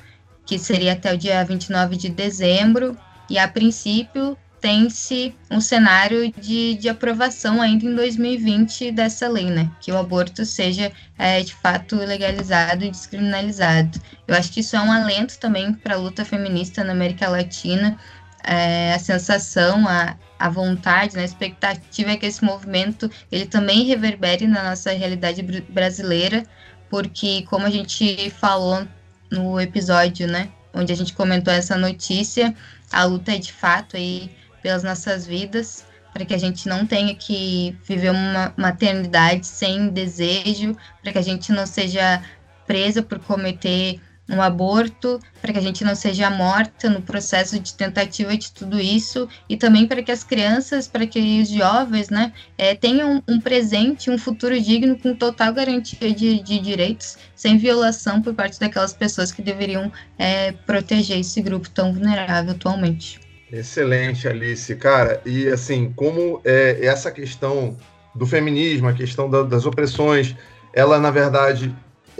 que 0.44 0.58
seria 0.58 0.94
até 0.94 1.14
o 1.14 1.18
dia 1.18 1.44
29 1.44 1.96
de 1.96 2.08
dezembro, 2.08 2.96
e 3.30 3.38
a 3.38 3.46
princípio 3.46 4.36
tem-se 4.60 5.34
um 5.50 5.60
cenário 5.60 6.32
de, 6.32 6.74
de 6.74 6.88
aprovação 6.88 7.62
ainda 7.62 7.84
em 7.84 7.94
2020 7.94 8.90
dessa 8.90 9.28
lei, 9.28 9.46
né? 9.50 9.70
Que 9.80 9.92
o 9.92 9.96
aborto 9.96 10.44
seja 10.44 10.90
é, 11.16 11.40
de 11.42 11.54
fato 11.54 11.94
legalizado 11.94 12.84
e 12.84 12.90
descriminalizado. 12.90 14.00
Eu 14.26 14.34
acho 14.34 14.50
que 14.50 14.60
isso 14.60 14.74
é 14.74 14.80
um 14.80 14.90
alento 14.90 15.38
também 15.38 15.72
para 15.72 15.94
a 15.94 15.98
luta 15.98 16.24
feminista 16.24 16.82
na 16.82 16.92
América 16.92 17.28
Latina 17.28 17.96
é, 18.44 18.94
a 18.94 18.98
sensação, 18.98 19.86
a, 19.86 20.16
a 20.38 20.48
vontade, 20.48 21.16
né, 21.16 21.22
a 21.22 21.24
expectativa 21.24 22.12
é 22.12 22.16
que 22.16 22.26
esse 22.26 22.44
movimento 22.44 23.10
ele 23.30 23.46
também 23.46 23.84
reverbere 23.84 24.46
na 24.46 24.62
nossa 24.62 24.92
realidade 24.92 25.42
brasileira, 25.68 26.44
porque 26.88 27.42
como 27.42 27.66
a 27.66 27.70
gente 27.70 28.30
falou 28.30 28.86
no 29.30 29.60
episódio, 29.60 30.26
né, 30.26 30.48
onde 30.72 30.92
a 30.92 30.96
gente 30.96 31.12
comentou 31.12 31.52
essa 31.52 31.76
notícia, 31.76 32.54
a 32.90 33.04
luta 33.04 33.32
é 33.32 33.38
de 33.38 33.52
fato 33.52 33.96
aí 33.96 34.30
pelas 34.62 34.82
nossas 34.82 35.26
vidas, 35.26 35.84
para 36.12 36.24
que 36.24 36.34
a 36.34 36.38
gente 36.38 36.68
não 36.68 36.86
tenha 36.86 37.14
que 37.14 37.76
viver 37.86 38.10
uma 38.10 38.52
maternidade 38.56 39.46
sem 39.46 39.88
desejo, 39.88 40.76
para 41.02 41.12
que 41.12 41.18
a 41.18 41.22
gente 41.22 41.52
não 41.52 41.66
seja 41.66 42.22
presa 42.66 43.02
por 43.02 43.18
cometer 43.18 44.00
um 44.28 44.42
aborto, 44.42 45.18
para 45.40 45.52
que 45.52 45.58
a 45.58 45.62
gente 45.62 45.84
não 45.84 45.94
seja 45.94 46.28
morta 46.28 46.90
no 46.90 47.00
processo 47.00 47.58
de 47.58 47.74
tentativa 47.74 48.36
de 48.36 48.52
tudo 48.52 48.78
isso, 48.78 49.28
e 49.48 49.56
também 49.56 49.86
para 49.86 50.02
que 50.02 50.12
as 50.12 50.22
crianças, 50.22 50.86
para 50.86 51.06
que 51.06 51.40
os 51.40 51.48
jovens, 51.48 52.10
né, 52.10 52.32
é, 52.56 52.74
tenham 52.74 53.22
um 53.26 53.40
presente, 53.40 54.10
um 54.10 54.18
futuro 54.18 54.60
digno 54.60 54.98
com 54.98 55.14
total 55.14 55.52
garantia 55.52 56.12
de, 56.12 56.42
de 56.42 56.58
direitos, 56.58 57.16
sem 57.34 57.56
violação 57.56 58.20
por 58.20 58.34
parte 58.34 58.60
daquelas 58.60 58.92
pessoas 58.92 59.32
que 59.32 59.40
deveriam 59.40 59.90
é, 60.18 60.52
proteger 60.52 61.18
esse 61.18 61.40
grupo 61.40 61.70
tão 61.70 61.92
vulnerável 61.92 62.52
atualmente. 62.52 63.20
Excelente, 63.50 64.28
Alice. 64.28 64.74
Cara, 64.76 65.22
e 65.24 65.48
assim, 65.48 65.90
como 65.96 66.40
é, 66.44 66.84
essa 66.84 67.10
questão 67.10 67.76
do 68.14 68.26
feminismo, 68.26 68.88
a 68.88 68.92
questão 68.92 69.30
da, 69.30 69.42
das 69.42 69.64
opressões, 69.64 70.36
ela, 70.74 70.98
na 70.98 71.10
verdade, 71.10 71.74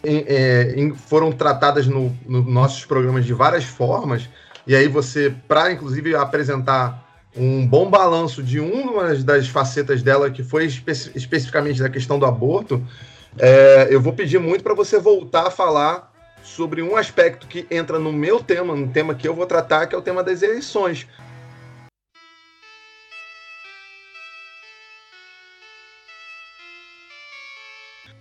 em, 0.04 0.94
foram 0.94 1.32
tratadas 1.32 1.86
nos 1.86 2.12
no 2.26 2.42
nossos 2.42 2.84
programas 2.84 3.24
de 3.24 3.32
várias 3.32 3.64
formas, 3.64 4.28
e 4.66 4.74
aí 4.74 4.88
você, 4.88 5.34
para 5.46 5.72
inclusive 5.72 6.14
apresentar 6.14 7.06
um 7.36 7.66
bom 7.66 7.88
balanço 7.88 8.42
de 8.42 8.58
uma 8.58 9.14
das 9.14 9.48
facetas 9.48 10.02
dela, 10.02 10.30
que 10.30 10.42
foi 10.42 10.66
espe 10.66 10.90
especificamente 11.14 11.80
da 11.80 11.88
questão 11.88 12.18
do 12.18 12.26
aborto, 12.26 12.84
é, 13.38 13.88
eu 13.90 14.00
vou 14.00 14.12
pedir 14.12 14.38
muito 14.38 14.64
para 14.64 14.74
você 14.74 14.98
voltar 14.98 15.46
a 15.46 15.50
falar 15.50 16.12
sobre 16.42 16.82
um 16.82 16.96
aspecto 16.96 17.46
que 17.46 17.66
entra 17.70 17.98
no 17.98 18.12
meu 18.12 18.40
tema, 18.40 18.74
no 18.74 18.88
tema 18.88 19.14
que 19.14 19.28
eu 19.28 19.34
vou 19.34 19.46
tratar, 19.46 19.86
que 19.86 19.94
é 19.94 19.98
o 19.98 20.02
tema 20.02 20.24
das 20.24 20.42
eleições. 20.42 21.06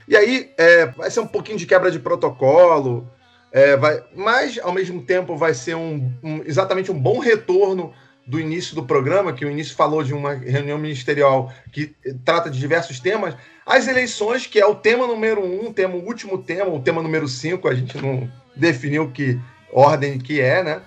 E 0.08 0.16
aí 0.16 0.52
é, 0.58 0.86
vai 0.88 1.12
ser 1.12 1.20
um 1.20 1.28
pouquinho 1.28 1.58
de 1.58 1.66
quebra 1.66 1.92
de 1.92 2.00
protocolo. 2.00 3.10
É, 3.52 3.76
vai, 3.76 4.04
mas, 4.16 4.60
ao 4.60 4.74
mesmo 4.74 5.02
tempo, 5.04 5.36
vai 5.36 5.54
ser 5.54 5.76
um, 5.76 6.12
um, 6.24 6.42
exatamente 6.46 6.92
um 6.92 7.00
bom 7.00 7.20
retorno 7.20 7.94
do 8.26 8.40
início 8.40 8.76
do 8.76 8.84
programa, 8.84 9.32
que 9.32 9.46
o 9.46 9.50
início 9.50 9.74
falou 9.74 10.04
de 10.04 10.14
uma 10.14 10.34
reunião 10.34 10.78
ministerial 10.78 11.52
que 11.72 11.96
trata 12.26 12.50
de 12.50 12.60
diversos 12.60 13.00
temas, 13.00 13.36
as 13.66 13.88
eleições, 13.88 14.46
que 14.46 14.60
é 14.60 14.66
o 14.66 14.76
tema 14.76 15.08
número 15.08 15.44
um, 15.44 15.72
tema, 15.72 15.96
o 15.96 16.06
último 16.06 16.38
tema, 16.38 16.70
o 16.70 16.82
tema 16.82 17.02
número 17.02 17.28
cinco, 17.28 17.70
a 17.70 17.74
gente 17.74 17.98
não 17.98 18.30
definiu 18.54 19.12
que 19.12 19.40
ordem 19.72 20.18
que 20.20 20.42
é, 20.42 20.62
né? 20.62 20.82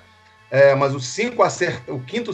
É, 0.50 0.74
mas 0.74 0.94
o 0.94 1.00
cinco 1.00 1.42
a 1.42 1.48
ser, 1.48 1.80
o 1.86 2.00
quinto 2.00 2.32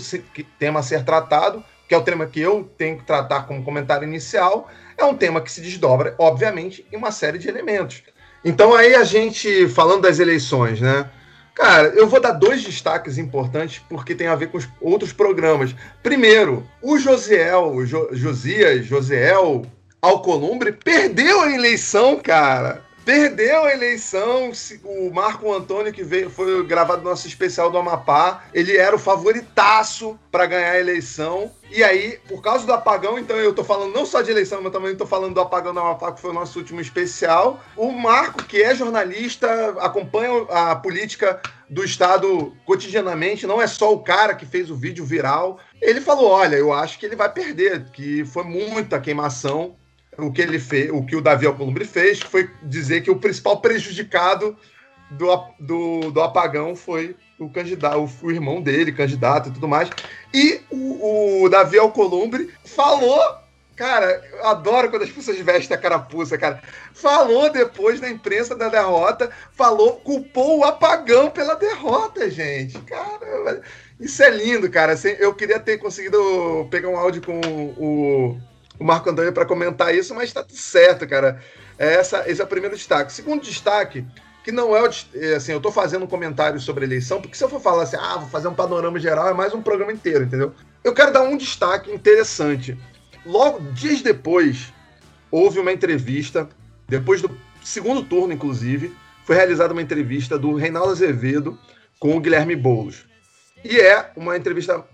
tema 0.59 0.81
a 0.81 0.83
ser 0.83 1.05
tratado, 1.05 1.63
que 1.87 1.95
é 1.95 1.99
o 1.99 2.03
tema 2.03 2.27
que 2.27 2.41
eu 2.41 2.69
tenho 2.77 2.99
que 2.99 3.05
tratar 3.05 3.43
como 3.43 3.63
comentário 3.63 4.09
inicial, 4.09 4.69
é 4.97 5.05
um 5.05 5.17
tema 5.17 5.41
que 5.41 5.51
se 5.51 5.61
desdobra, 5.61 6.15
obviamente, 6.19 6.87
em 6.93 6.97
uma 6.97 7.11
série 7.11 7.39
de 7.39 7.49
elementos. 7.49 8.03
Então 8.45 8.75
aí 8.75 8.95
a 8.95 9.05
gente, 9.05 9.69
falando 9.69 10.03
das 10.03 10.19
eleições, 10.19 10.81
né? 10.81 11.09
Cara, 11.55 11.89
eu 11.89 12.07
vou 12.07 12.21
dar 12.21 12.33
dois 12.33 12.63
destaques 12.63 13.17
importantes 13.17 13.83
porque 13.89 14.15
tem 14.15 14.27
a 14.27 14.35
ver 14.35 14.49
com 14.49 14.59
os 14.59 14.69
outros 14.81 15.13
programas. 15.13 15.75
Primeiro, 16.03 16.67
o 16.83 16.99
Josiel, 16.99 17.85
jo, 17.87 18.09
Josias, 18.13 18.85
Josiel 18.85 19.65
Alcolumbre 20.03 20.71
perdeu 20.71 21.41
a 21.41 21.51
eleição, 21.51 22.21
cara. 22.23 22.86
Perdeu 23.07 23.63
a 23.63 23.73
eleição. 23.73 24.51
O 24.83 25.13
Marco 25.13 25.55
Antônio, 25.55 25.93
que 25.93 26.03
veio, 26.03 26.29
foi 26.29 26.67
gravado 26.67 27.03
no 27.05 27.11
nosso 27.11 27.29
especial 27.29 27.71
do 27.71 27.79
Amapá, 27.79 28.43
ele 28.53 28.77
era 28.77 28.97
o 28.97 28.99
favoritaço 28.99 30.19
para 30.29 30.45
ganhar 30.45 30.73
a 30.73 30.81
eleição. 30.81 31.53
E 31.71 31.85
aí, 31.85 32.19
por 32.27 32.43
causa 32.43 32.67
do 32.67 32.73
apagão, 32.73 33.17
então 33.17 33.37
eu 33.37 33.55
tô 33.55 33.63
falando 33.63 33.95
não 33.95 34.05
só 34.05 34.23
de 34.23 34.33
eleição, 34.33 34.61
mas 34.61 34.73
também 34.73 34.97
tô 34.97 35.07
falando 35.07 35.35
do 35.35 35.41
apagão 35.41 35.73
do 35.73 35.79
Amapá, 35.79 36.11
que 36.11 36.21
foi 36.21 36.31
o 36.31 36.35
nosso 36.35 36.59
último 36.59 36.81
especial. 36.81 37.61
O 37.77 37.93
Marco, 37.93 38.43
que 38.43 38.61
é 38.61 38.75
jornalista, 38.75 39.77
acompanha 39.79 40.43
a 40.51 40.75
política 40.75 41.41
do 41.71 41.85
Estado 41.85 42.53
cotidianamente, 42.65 43.47
não 43.47 43.63
é 43.63 43.69
só 43.69 43.93
o 43.93 44.03
cara 44.03 44.35
que 44.35 44.45
fez 44.45 44.69
o 44.69 44.75
vídeo 44.75 45.05
viral. 45.05 45.61
Ele 45.81 46.01
falou: 46.01 46.29
olha, 46.29 46.57
eu 46.57 46.73
acho 46.73 46.99
que 46.99 47.07
ele 47.07 47.15
vai 47.15 47.33
perder, 47.33 47.85
que 47.93 48.25
foi 48.25 48.43
muita 48.43 48.99
queimação 48.99 49.77
o 50.19 50.33
que 50.33 50.43
ele 50.43 50.59
fez, 50.59 50.91
o 50.91 51.05
que 51.05 51.17
o 51.17 51.21
Davi 51.21 51.47
Alcolumbre 51.47 51.85
fez, 51.85 52.21
foi 52.21 52.51
dizer 52.63 53.03
que 53.03 53.11
o 53.11 53.17
principal 53.17 53.61
prejudicado 53.61 54.57
do, 55.11 55.27
do, 55.61 56.11
do 56.11 56.21
apagão 56.21 56.75
foi 56.75 57.17
o 57.39 57.49
candidato, 57.51 57.99
o, 57.99 58.27
o, 58.27 58.31
irmão 58.31 58.63
dele, 58.63 58.93
candidato 58.93 59.49
e 59.49 59.53
tudo 59.53 59.69
mais. 59.69 59.91
E 60.33 60.61
o, 60.71 61.45
o 61.45 61.49
Davi 61.49 61.79
Alcolumbre 61.79 62.51
falou, 62.65 63.21
cara, 63.77 64.23
eu 64.33 64.47
adoro 64.47 64.89
quando 64.89 65.03
as 65.03 65.11
pessoas 65.11 65.39
vestem 65.39 65.77
a 65.77 65.81
carapuça, 65.81 66.39
cara. 66.39 66.63
Falou 66.95 67.51
depois 67.53 68.01
na 68.01 68.09
imprensa 68.09 68.57
da 68.57 68.69
derrota, 68.69 69.31
falou, 69.53 69.97
culpou 69.97 70.61
o 70.61 70.65
apagão 70.65 71.31
pela 71.31 71.55
derrota, 71.55 72.31
gente. 72.31 72.79
Cara, 72.81 73.61
isso 74.01 74.23
é 74.23 74.31
lindo, 74.31 74.71
cara. 74.71 74.93
Assim, 74.93 75.11
eu 75.19 75.35
queria 75.35 75.61
ter 75.61 75.79
conseguido 75.79 76.67
pegar 76.71 76.89
um 76.89 76.97
áudio 76.97 77.23
com 77.23 77.39
o 77.77 78.41
o 78.79 78.85
Marco 78.85 79.11
Antônio 79.11 79.33
para 79.33 79.47
comentar 79.47 79.95
isso, 79.95 80.15
mas 80.15 80.25
está 80.25 80.43
tudo 80.43 80.59
certo, 80.59 81.07
cara. 81.07 81.41
É 81.79 81.95
essa, 81.95 82.29
esse 82.29 82.41
é 82.41 82.45
o 82.45 82.49
primeiro 82.49 82.77
destaque. 82.77 83.13
Segundo 83.13 83.43
destaque, 83.43 84.05
que 84.45 84.53
não 84.53 84.77
é 84.77 84.83
o. 84.83 84.91
É, 85.15 85.35
assim, 85.35 85.53
eu 85.53 85.59
estou 85.59 85.73
fazendo 85.73 86.05
um 86.05 86.09
comentário 86.09 86.61
sobre 86.61 86.85
eleição, 86.85 87.21
porque 87.21 87.37
se 87.37 87.45
eu 87.45 87.49
for 87.49 87.61
falar 87.61 87.83
assim, 87.83 87.97
ah, 87.97 88.19
vou 88.19 88.29
fazer 88.29 88.49
um 88.49 88.55
panorama 88.55 88.99
geral, 88.99 89.29
é 89.29 89.35
mais 89.35 89.53
um 89.53 89.61
programa 89.61 89.93
inteiro, 89.93 90.25
entendeu? 90.25 90.55
Eu 90.85 90.95
quero 90.95 91.13
dar 91.13 91.23
um 91.23 91.37
destaque 91.37 91.91
interessante. 91.91 92.79
Logo, 93.25 93.61
dias 93.73 94.03
depois, 94.03 94.73
houve 95.31 95.59
uma 95.59 95.73
entrevista, 95.73 96.49
depois 96.89 97.21
do 97.21 97.31
segundo 97.63 98.05
turno, 98.05 98.33
inclusive, 98.33 98.95
foi 99.25 99.35
realizada 99.35 99.73
uma 99.73 99.83
entrevista 99.83 100.39
do 100.39 100.55
Reinaldo 100.55 100.93
Azevedo 100.93 101.59
com 101.99 102.17
o 102.17 102.21
Guilherme 102.21 102.55
Boulos. 102.55 103.05
E 103.65 103.81
é 103.81 104.13
uma 104.15 104.37
entrevista 104.37 104.85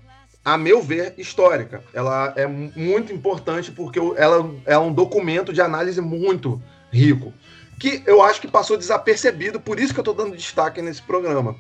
a 0.45 0.59
meu 0.59 0.83
ver, 0.83 1.15
histórica. 1.17 1.83
Ela 1.95 2.33
é 2.37 2.47
muito 2.47 3.13
importante 3.13 3.71
porque 3.71 3.99
ela 4.17 4.51
é 4.67 4.77
um 4.77 4.93
documento 4.93 5.53
de 5.53 5.61
análise 5.61 6.01
muito 6.01 6.61
rico, 6.93 7.33
que 7.79 8.03
eu 8.07 8.23
acho 8.23 8.41
que 8.41 8.49
passou 8.49 8.77
desapercebido, 8.77 9.61
por 9.61 9.81
isso 9.81 9.93
que 9.93 10.01
eu 10.01 10.03
estou 10.03 10.15
dando 10.15 10.37
destaque 10.37 10.83
nesse 10.83 11.03
programa. 11.03 11.57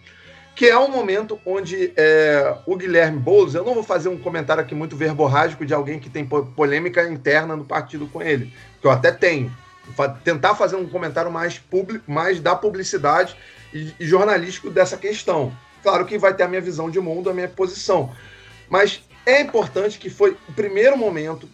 Que 0.54 0.66
é 0.66 0.78
um 0.78 0.88
momento 0.88 1.40
onde 1.46 1.92
é, 1.96 2.54
o 2.66 2.76
Guilherme 2.76 3.18
Boulos, 3.18 3.54
eu 3.54 3.64
não 3.64 3.72
vou 3.72 3.82
fazer 3.82 4.10
um 4.10 4.18
comentário 4.18 4.62
aqui 4.62 4.74
muito 4.74 4.94
verborrágico 4.94 5.64
de 5.64 5.72
alguém 5.72 5.98
que 5.98 6.10
tem 6.10 6.26
polêmica 6.26 7.08
interna 7.08 7.56
no 7.56 7.64
partido 7.64 8.06
com 8.06 8.20
ele, 8.20 8.52
que 8.80 8.86
eu 8.86 8.90
até 8.90 9.10
tenho. 9.10 9.50
Tentar 10.22 10.54
fazer 10.54 10.76
um 10.76 10.86
comentário 10.86 11.30
mais, 11.30 11.58
public, 11.58 12.08
mais 12.08 12.38
da 12.38 12.54
publicidade 12.54 13.34
e 13.72 13.94
jornalístico 13.98 14.70
dessa 14.70 14.96
questão. 14.96 15.52
Claro 15.82 16.04
que 16.04 16.18
vai 16.18 16.34
ter 16.34 16.44
a 16.44 16.48
minha 16.48 16.60
visão 16.60 16.90
de 16.90 17.00
mundo, 17.00 17.30
a 17.30 17.34
minha 17.34 17.48
posição. 17.48 18.12
Mas 18.72 19.02
é 19.26 19.42
importante 19.42 19.98
que 19.98 20.08
foi 20.08 20.34
o 20.48 20.52
primeiro 20.54 20.96
momento 20.96 21.46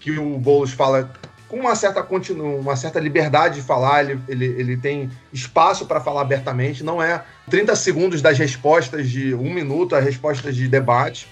que 0.00 0.18
o 0.18 0.38
Boulos 0.38 0.72
fala 0.72 1.12
com 1.46 1.58
uma 1.58 1.74
certa, 1.74 2.02
continu, 2.02 2.56
uma 2.56 2.76
certa 2.76 2.98
liberdade 2.98 3.56
de 3.56 3.60
falar, 3.60 4.02
ele, 4.02 4.18
ele, 4.26 4.46
ele 4.46 4.76
tem 4.78 5.10
espaço 5.30 5.84
para 5.84 6.00
falar 6.00 6.22
abertamente, 6.22 6.82
não 6.82 7.02
é 7.02 7.22
30 7.50 7.76
segundos 7.76 8.22
das 8.22 8.38
respostas 8.38 9.10
de 9.10 9.34
um 9.34 9.52
minuto, 9.52 9.94
as 9.94 10.02
respostas 10.02 10.56
de 10.56 10.66
debate. 10.66 11.28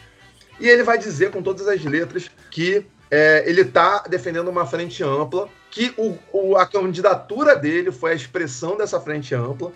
E 0.60 0.68
ele 0.68 0.82
vai 0.82 0.98
dizer 0.98 1.30
com 1.30 1.42
todas 1.42 1.66
as 1.66 1.82
letras 1.82 2.30
que 2.50 2.84
é, 3.10 3.42
ele 3.46 3.62
está 3.62 4.00
defendendo 4.00 4.48
uma 4.48 4.66
frente 4.66 5.02
ampla, 5.02 5.48
que 5.70 5.94
o, 5.96 6.18
o, 6.34 6.54
a 6.54 6.66
candidatura 6.66 7.56
dele 7.56 7.90
foi 7.90 8.12
a 8.12 8.14
expressão 8.14 8.76
dessa 8.76 9.00
frente 9.00 9.34
ampla. 9.34 9.72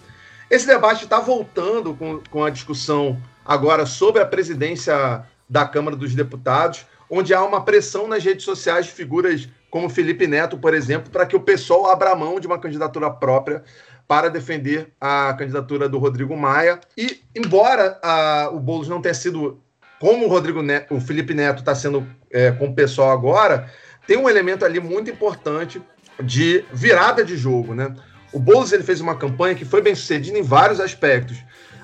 Esse 0.51 0.67
debate 0.67 1.05
está 1.05 1.21
voltando 1.21 1.95
com, 1.95 2.21
com 2.31 2.45
a 2.45 2.51
discussão 2.51 3.19
agora 3.47 3.87
sobre 3.87 4.21
a 4.21 4.27
presidência 4.27 5.25
da 5.49 5.67
Câmara 5.67 5.97
dos 5.97 6.15
Deputados, 6.15 6.87
onde 7.11 7.35
há 7.35 7.43
uma 7.45 7.65
pressão 7.65 8.09
nas 8.09 8.25
redes 8.25 8.45
sociais 8.45 8.87
de 8.87 8.93
figuras 8.93 9.49
como 9.71 9.89
Felipe 9.89 10.27
Neto, 10.27 10.57
por 10.57 10.73
exemplo, 10.73 11.11
para 11.11 11.27
que 11.27 11.37
o 11.37 11.41
pessoal 11.41 11.91
abra 11.91 12.15
mão 12.15 12.39
de 12.39 12.47
uma 12.47 12.59
candidatura 12.59 13.11
própria 13.11 13.63
para 14.07 14.29
defender 14.29 14.93
a 15.01 15.35
candidatura 15.37 15.89
do 15.89 15.99
Rodrigo 15.99 16.37
Maia. 16.37 16.79
E, 16.97 17.23
embora 17.35 17.99
a, 18.03 18.51
o 18.53 18.61
Boulos 18.61 18.89
não 18.89 19.01
tenha 19.01 19.15
sido 19.15 19.61
como 20.01 20.27
o 20.27 20.29
Rodrigo 20.29 20.63
Neto, 20.63 20.95
o 20.95 21.01
Felipe 21.01 21.35
Neto 21.35 21.61
está 21.61 21.75
sendo 21.75 22.07
é, 22.31 22.53
com 22.53 22.67
o 22.67 22.75
pessoal 22.75 23.11
agora, 23.11 23.71
tem 24.07 24.17
um 24.17 24.29
elemento 24.29 24.65
ali 24.65 24.79
muito 24.79 25.11
importante 25.11 25.81
de 26.23 26.65
virada 26.73 27.25
de 27.25 27.37
jogo, 27.37 27.75
né? 27.75 27.95
O 28.33 28.39
Boulos 28.39 28.73
ele 28.73 28.83
fez 28.83 29.01
uma 29.01 29.17
campanha 29.17 29.55
que 29.55 29.65
foi 29.65 29.81
bem 29.81 29.95
sucedida 29.95 30.39
em 30.39 30.43
vários 30.43 30.81
aspectos, 30.81 31.39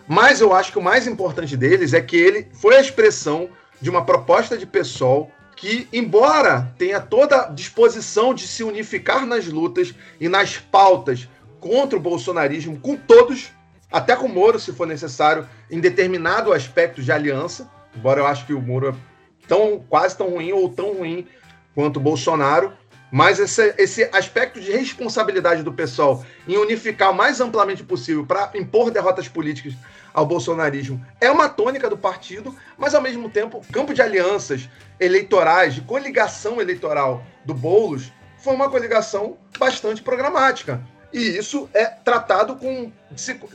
mas 0.06 0.40
eu 0.40 0.52
acho 0.52 0.72
que 0.72 0.78
o 0.78 0.82
mais 0.82 1.06
importante 1.06 1.56
deles 1.56 1.92
é 1.92 2.00
que 2.00 2.16
ele 2.16 2.48
foi 2.52 2.76
a 2.76 2.80
expressão 2.80 3.48
de 3.80 3.88
uma 3.88 4.04
proposta 4.04 4.56
de 4.56 4.66
pessoal 4.66 5.30
que, 5.56 5.86
embora 5.92 6.72
tenha 6.78 7.00
toda 7.00 7.42
a 7.42 7.48
disposição 7.48 8.32
de 8.32 8.46
se 8.46 8.62
unificar 8.62 9.26
nas 9.26 9.46
lutas 9.46 9.94
e 10.18 10.28
nas 10.28 10.56
pautas 10.56 11.28
contra 11.60 11.98
o 11.98 12.00
bolsonarismo, 12.00 12.80
com 12.80 12.96
todos, 12.96 13.50
até 13.92 14.16
com 14.16 14.26
o 14.26 14.28
Moro, 14.28 14.58
se 14.58 14.72
for 14.72 14.86
necessário, 14.86 15.46
em 15.70 15.78
determinado 15.78 16.52
aspecto 16.52 17.02
de 17.02 17.12
aliança, 17.12 17.70
embora 17.94 18.20
eu 18.20 18.26
acho 18.26 18.46
que 18.46 18.54
o 18.54 18.60
Moro 18.60 18.88
é 18.88 18.94
tão, 19.46 19.84
quase 19.88 20.16
tão 20.16 20.30
ruim 20.30 20.52
ou 20.52 20.68
tão 20.68 20.94
ruim 20.94 21.26
quanto 21.74 21.98
o 21.98 22.00
Bolsonaro, 22.00 22.72
mas 23.10 23.40
esse, 23.40 23.74
esse 23.76 24.04
aspecto 24.12 24.60
de 24.60 24.70
responsabilidade 24.70 25.62
do 25.62 25.72
pessoal 25.72 26.24
em 26.46 26.56
unificar 26.56 27.10
o 27.10 27.14
mais 27.14 27.40
amplamente 27.40 27.82
possível 27.82 28.24
para 28.24 28.50
impor 28.54 28.90
derrotas 28.90 29.28
políticas 29.28 29.74
ao 30.12 30.26
bolsonarismo 30.26 31.04
é 31.20 31.30
uma 31.30 31.48
tônica 31.48 31.88
do 31.88 31.96
partido, 31.96 32.54
mas 32.76 32.94
ao 32.94 33.02
mesmo 33.02 33.28
tempo, 33.28 33.62
campo 33.72 33.94
de 33.94 34.02
alianças 34.02 34.68
eleitorais, 34.98 35.74
de 35.74 35.80
coligação 35.80 36.60
eleitoral 36.60 37.24
do 37.44 37.54
Boulos, 37.54 38.12
foi 38.38 38.54
uma 38.54 38.70
coligação 38.70 39.36
bastante 39.58 40.02
programática. 40.02 40.80
E 41.12 41.36
isso 41.36 41.68
é 41.74 41.86
tratado 41.86 42.56
com, 42.56 42.92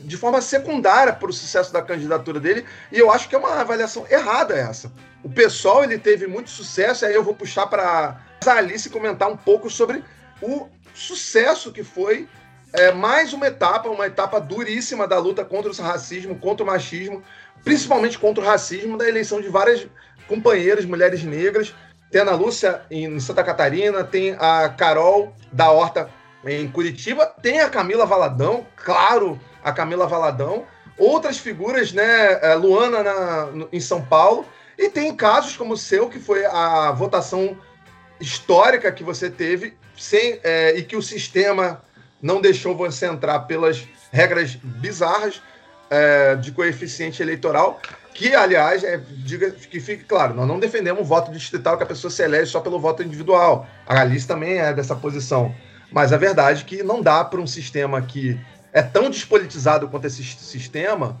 de 0.00 0.16
forma 0.16 0.42
secundária 0.42 1.12
para 1.12 1.30
o 1.30 1.32
sucesso 1.32 1.72
da 1.72 1.80
candidatura 1.80 2.38
dele, 2.38 2.64
e 2.92 2.98
eu 2.98 3.10
acho 3.10 3.28
que 3.28 3.34
é 3.34 3.38
uma 3.38 3.60
avaliação 3.60 4.06
errada 4.10 4.54
essa. 4.54 4.92
O 5.22 5.30
pessoal 5.30 5.82
ele 5.82 5.98
teve 5.98 6.26
muito 6.26 6.50
sucesso, 6.50 7.04
e 7.04 7.08
aí 7.08 7.14
eu 7.14 7.24
vou 7.24 7.34
puxar 7.34 7.66
para 7.66 8.20
a 8.46 8.50
Alice 8.50 8.90
comentar 8.90 9.30
um 9.30 9.36
pouco 9.36 9.70
sobre 9.70 10.04
o 10.42 10.68
sucesso 10.94 11.72
que 11.72 11.82
foi 11.82 12.28
é, 12.72 12.92
mais 12.92 13.32
uma 13.32 13.46
etapa, 13.46 13.88
uma 13.88 14.06
etapa 14.06 14.38
duríssima 14.38 15.06
da 15.06 15.18
luta 15.18 15.44
contra 15.44 15.70
o 15.70 15.74
racismo, 15.74 16.38
contra 16.38 16.62
o 16.62 16.66
machismo, 16.66 17.22
principalmente 17.64 18.18
contra 18.18 18.42
o 18.42 18.46
racismo, 18.46 18.98
da 18.98 19.08
eleição 19.08 19.40
de 19.40 19.48
várias 19.48 19.86
companheiras, 20.28 20.84
mulheres 20.84 21.22
negras. 21.22 21.74
Tem 22.10 22.20
a 22.20 22.24
Ana 22.24 22.34
Lúcia 22.34 22.82
em 22.90 23.18
Santa 23.18 23.42
Catarina, 23.42 24.04
tem 24.04 24.36
a 24.38 24.68
Carol 24.68 25.34
da 25.52 25.70
Horta 25.70 26.08
em 26.46 26.68
Curitiba, 26.68 27.26
tem 27.26 27.60
a 27.60 27.68
Camila 27.68 28.06
Valadão, 28.06 28.66
claro, 28.76 29.38
a 29.62 29.72
Camila 29.72 30.06
Valadão, 30.06 30.64
outras 30.96 31.38
figuras, 31.38 31.92
né, 31.92 32.38
é, 32.40 32.54
Luana 32.54 33.02
na, 33.02 33.48
em 33.72 33.80
São 33.80 34.00
Paulo, 34.00 34.46
e 34.78 34.88
tem 34.88 35.14
casos 35.14 35.56
como 35.56 35.74
o 35.74 35.76
seu, 35.76 36.08
que 36.08 36.18
foi 36.18 36.44
a 36.44 36.92
votação 36.92 37.56
histórica 38.20 38.92
que 38.92 39.02
você 39.02 39.28
teve 39.28 39.76
sem, 39.96 40.38
é, 40.42 40.76
e 40.76 40.82
que 40.82 40.96
o 40.96 41.02
sistema 41.02 41.82
não 42.20 42.40
deixou 42.40 42.76
você 42.76 43.06
entrar 43.06 43.40
pelas 43.40 43.86
regras 44.10 44.54
bizarras 44.54 45.42
é, 45.90 46.34
de 46.36 46.52
coeficiente 46.52 47.22
eleitoral, 47.22 47.80
que, 48.14 48.34
aliás, 48.34 48.82
é, 48.82 48.98
diga, 49.10 49.50
que 49.50 49.78
fique 49.78 50.04
claro, 50.04 50.34
nós 50.34 50.48
não 50.48 50.58
defendemos 50.58 51.02
o 51.02 51.04
voto 51.04 51.30
distrital 51.30 51.76
que 51.76 51.82
a 51.82 51.86
pessoa 51.86 52.10
se 52.10 52.22
elege 52.22 52.50
só 52.50 52.60
pelo 52.60 52.80
voto 52.80 53.02
individual. 53.02 53.66
A 53.86 54.00
Alice 54.00 54.26
também 54.26 54.58
é 54.58 54.72
dessa 54.72 54.96
posição. 54.96 55.54
Mas 55.90 56.12
a 56.12 56.16
verdade 56.16 56.62
é 56.62 56.64
que 56.64 56.82
não 56.82 57.02
dá 57.02 57.24
para 57.24 57.40
um 57.40 57.46
sistema 57.46 58.00
que 58.02 58.38
é 58.72 58.82
tão 58.82 59.08
despolitizado 59.08 59.88
quanto 59.88 60.06
esse 60.06 60.22
sistema 60.22 61.20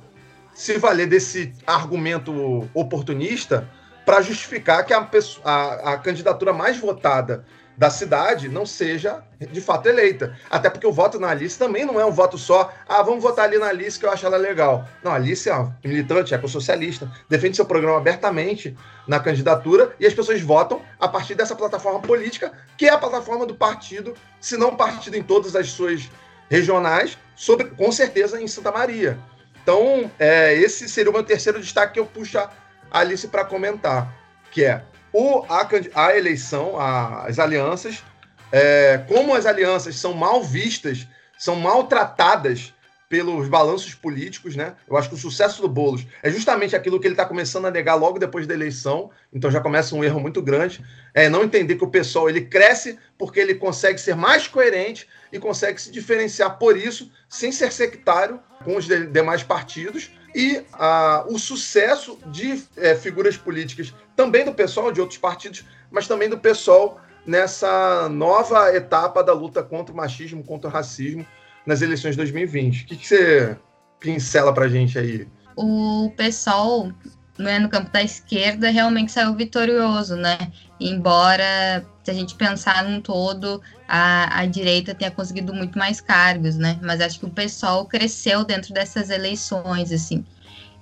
se 0.54 0.78
valer 0.78 1.06
desse 1.06 1.54
argumento 1.66 2.68
oportunista 2.74 3.68
para 4.04 4.22
justificar 4.22 4.84
que 4.84 4.94
a, 4.94 5.08
a, 5.44 5.92
a 5.92 5.98
candidatura 5.98 6.52
mais 6.52 6.78
votada 6.78 7.44
da 7.76 7.90
cidade 7.90 8.48
não 8.48 8.64
seja 8.64 9.22
de 9.38 9.60
fato 9.60 9.86
eleita. 9.86 10.36
Até 10.50 10.70
porque 10.70 10.86
o 10.86 10.92
voto 10.92 11.18
na 11.18 11.28
Alice 11.28 11.58
também 11.58 11.84
não 11.84 12.00
é 12.00 12.06
um 12.06 12.10
voto 12.10 12.38
só, 12.38 12.72
ah, 12.88 13.02
vamos 13.02 13.22
votar 13.22 13.44
ali 13.44 13.58
na 13.58 13.66
Alice 13.66 13.98
que 13.98 14.06
eu 14.06 14.10
acho 14.10 14.24
ela 14.24 14.36
legal. 14.36 14.88
Não, 15.02 15.12
a 15.12 15.16
Alice 15.16 15.48
é 15.48 15.52
uma 15.52 15.76
militante, 15.84 16.34
é 16.34 16.48
socialista, 16.48 17.10
defende 17.28 17.56
seu 17.56 17.66
programa 17.66 17.98
abertamente 17.98 18.76
na 19.06 19.20
candidatura 19.20 19.94
e 20.00 20.06
as 20.06 20.14
pessoas 20.14 20.40
votam 20.40 20.80
a 20.98 21.06
partir 21.06 21.34
dessa 21.34 21.54
plataforma 21.54 22.00
política, 22.00 22.52
que 22.76 22.86
é 22.86 22.90
a 22.90 22.98
plataforma 22.98 23.44
do 23.44 23.54
partido, 23.54 24.14
se 24.40 24.56
não 24.56 24.76
partido 24.76 25.16
em 25.16 25.22
todas 25.22 25.54
as 25.54 25.70
suas 25.70 26.08
regionais, 26.48 27.18
sobre, 27.34 27.66
com 27.66 27.90
certeza 27.92 28.40
em 28.40 28.46
Santa 28.46 28.70
Maria. 28.70 29.18
Então, 29.62 30.10
é, 30.18 30.54
esse 30.54 30.88
seria 30.88 31.10
o 31.10 31.12
meu 31.12 31.24
terceiro 31.24 31.60
destaque 31.60 31.94
que 31.94 32.00
eu 32.00 32.06
puxo 32.06 32.38
a 32.38 32.48
Alice 32.90 33.26
para 33.26 33.44
comentar, 33.44 34.14
que 34.50 34.64
é 34.64 34.82
o, 35.16 35.46
a, 35.48 35.66
a 35.94 36.14
eleição, 36.14 36.78
a, 36.78 37.24
as 37.24 37.38
alianças, 37.38 38.04
é, 38.52 39.02
como 39.08 39.34
as 39.34 39.46
alianças 39.46 39.96
são 39.96 40.12
mal 40.12 40.42
vistas, 40.42 41.08
são 41.38 41.56
maltratadas 41.56 42.74
pelos 43.08 43.48
balanços 43.48 43.94
políticos, 43.94 44.56
né? 44.56 44.74
Eu 44.86 44.94
acho 44.96 45.08
que 45.08 45.14
o 45.14 45.18
sucesso 45.18 45.62
do 45.62 45.68
Boulos 45.68 46.04
é 46.22 46.30
justamente 46.30 46.76
aquilo 46.76 47.00
que 47.00 47.06
ele 47.06 47.14
está 47.14 47.24
começando 47.24 47.64
a 47.64 47.70
negar 47.70 47.94
logo 47.94 48.18
depois 48.18 48.46
da 48.46 48.52
eleição, 48.52 49.10
então 49.32 49.50
já 49.50 49.60
começa 49.60 49.94
um 49.94 50.04
erro 50.04 50.20
muito 50.20 50.42
grande, 50.42 50.84
é 51.14 51.30
não 51.30 51.44
entender 51.44 51.76
que 51.76 51.84
o 51.84 51.90
pessoal 51.90 52.28
ele 52.28 52.42
cresce 52.42 52.98
porque 53.16 53.40
ele 53.40 53.54
consegue 53.54 53.98
ser 53.98 54.16
mais 54.16 54.46
coerente 54.46 55.08
e 55.32 55.38
consegue 55.38 55.80
se 55.80 55.90
diferenciar 55.90 56.58
por 56.58 56.76
isso, 56.76 57.10
sem 57.26 57.50
ser 57.50 57.72
sectário 57.72 58.38
com 58.64 58.76
os 58.76 58.86
de, 58.86 59.06
demais 59.06 59.42
partidos. 59.42 60.10
E 60.36 60.62
ah, 60.74 61.24
o 61.30 61.38
sucesso 61.38 62.18
de 62.26 62.62
é, 62.76 62.94
figuras 62.94 63.38
políticas, 63.38 63.94
também 64.14 64.44
do 64.44 64.52
pessoal 64.52 64.92
de 64.92 65.00
outros 65.00 65.18
partidos, 65.18 65.64
mas 65.90 66.06
também 66.06 66.28
do 66.28 66.38
pessoal 66.38 67.00
nessa 67.24 68.06
nova 68.10 68.70
etapa 68.76 69.24
da 69.24 69.32
luta 69.32 69.62
contra 69.62 69.94
o 69.94 69.96
machismo, 69.96 70.44
contra 70.44 70.68
o 70.68 70.72
racismo 70.72 71.26
nas 71.64 71.80
eleições 71.80 72.10
de 72.10 72.18
2020. 72.18 72.82
O 72.82 72.86
que, 72.86 72.96
que 72.96 73.06
você 73.06 73.56
pincela 73.98 74.52
para 74.52 74.66
a 74.66 74.68
gente 74.68 74.98
aí? 74.98 75.26
O 75.56 76.12
pessoal 76.18 76.92
né, 77.38 77.58
no 77.58 77.70
campo 77.70 77.90
da 77.90 78.02
esquerda 78.02 78.68
realmente 78.68 79.12
saiu 79.12 79.34
vitorioso, 79.34 80.16
né? 80.16 80.36
Embora, 80.78 81.82
se 82.04 82.10
a 82.10 82.14
gente 82.14 82.34
pensar 82.34 82.84
num 82.84 83.00
todo, 83.00 83.62
a, 83.88 84.40
a 84.40 84.46
direita 84.46 84.94
tenha 84.94 85.10
conseguido 85.10 85.54
muito 85.54 85.78
mais 85.78 86.00
cargos, 86.00 86.56
né? 86.56 86.78
Mas 86.82 87.00
acho 87.00 87.18
que 87.20 87.26
o 87.26 87.30
pessoal 87.30 87.84
cresceu 87.86 88.44
dentro 88.44 88.74
dessas 88.74 89.10
eleições, 89.10 89.92
assim. 89.92 90.24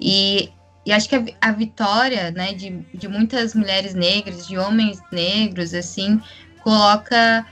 E, 0.01 0.51
e 0.85 0.93
acho 0.93 1.09
que 1.09 1.17
a, 1.17 1.25
a 1.41 1.53
vitória, 1.53 2.31
né, 2.31 2.53
de, 2.55 2.71
de 2.95 3.09
muitas 3.09 3.55
mulheres 3.55 3.95
negras, 3.95 4.47
de 4.47 4.57
homens 4.59 5.01
negros, 5.13 5.75
assim, 5.75 6.21
coloca 6.63 7.47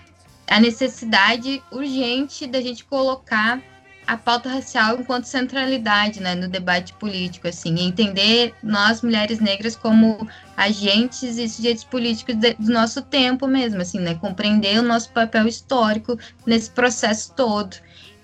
a 0.48 0.60
necessidade 0.60 1.62
urgente 1.70 2.46
da 2.46 2.60
gente 2.60 2.84
colocar 2.84 3.60
a 4.06 4.16
pauta 4.16 4.48
racial 4.48 4.98
enquanto 4.98 5.24
centralidade 5.24 6.20
né, 6.20 6.34
no 6.34 6.48
debate 6.48 6.92
político, 6.94 7.46
assim, 7.48 7.78
entender 7.78 8.54
nós, 8.62 9.00
mulheres 9.00 9.38
negras, 9.38 9.76
como 9.76 10.28
agentes 10.56 11.38
e 11.38 11.48
sujeitos 11.48 11.84
políticos 11.84 12.34
de, 12.36 12.54
do 12.54 12.72
nosso 12.72 13.02
tempo 13.02 13.46
mesmo, 13.46 13.80
assim, 13.80 13.98
né, 13.98 14.14
compreender 14.14 14.78
o 14.78 14.82
nosso 14.82 15.10
papel 15.10 15.46
histórico 15.46 16.18
nesse 16.46 16.70
processo 16.70 17.32
todo. 17.34 17.76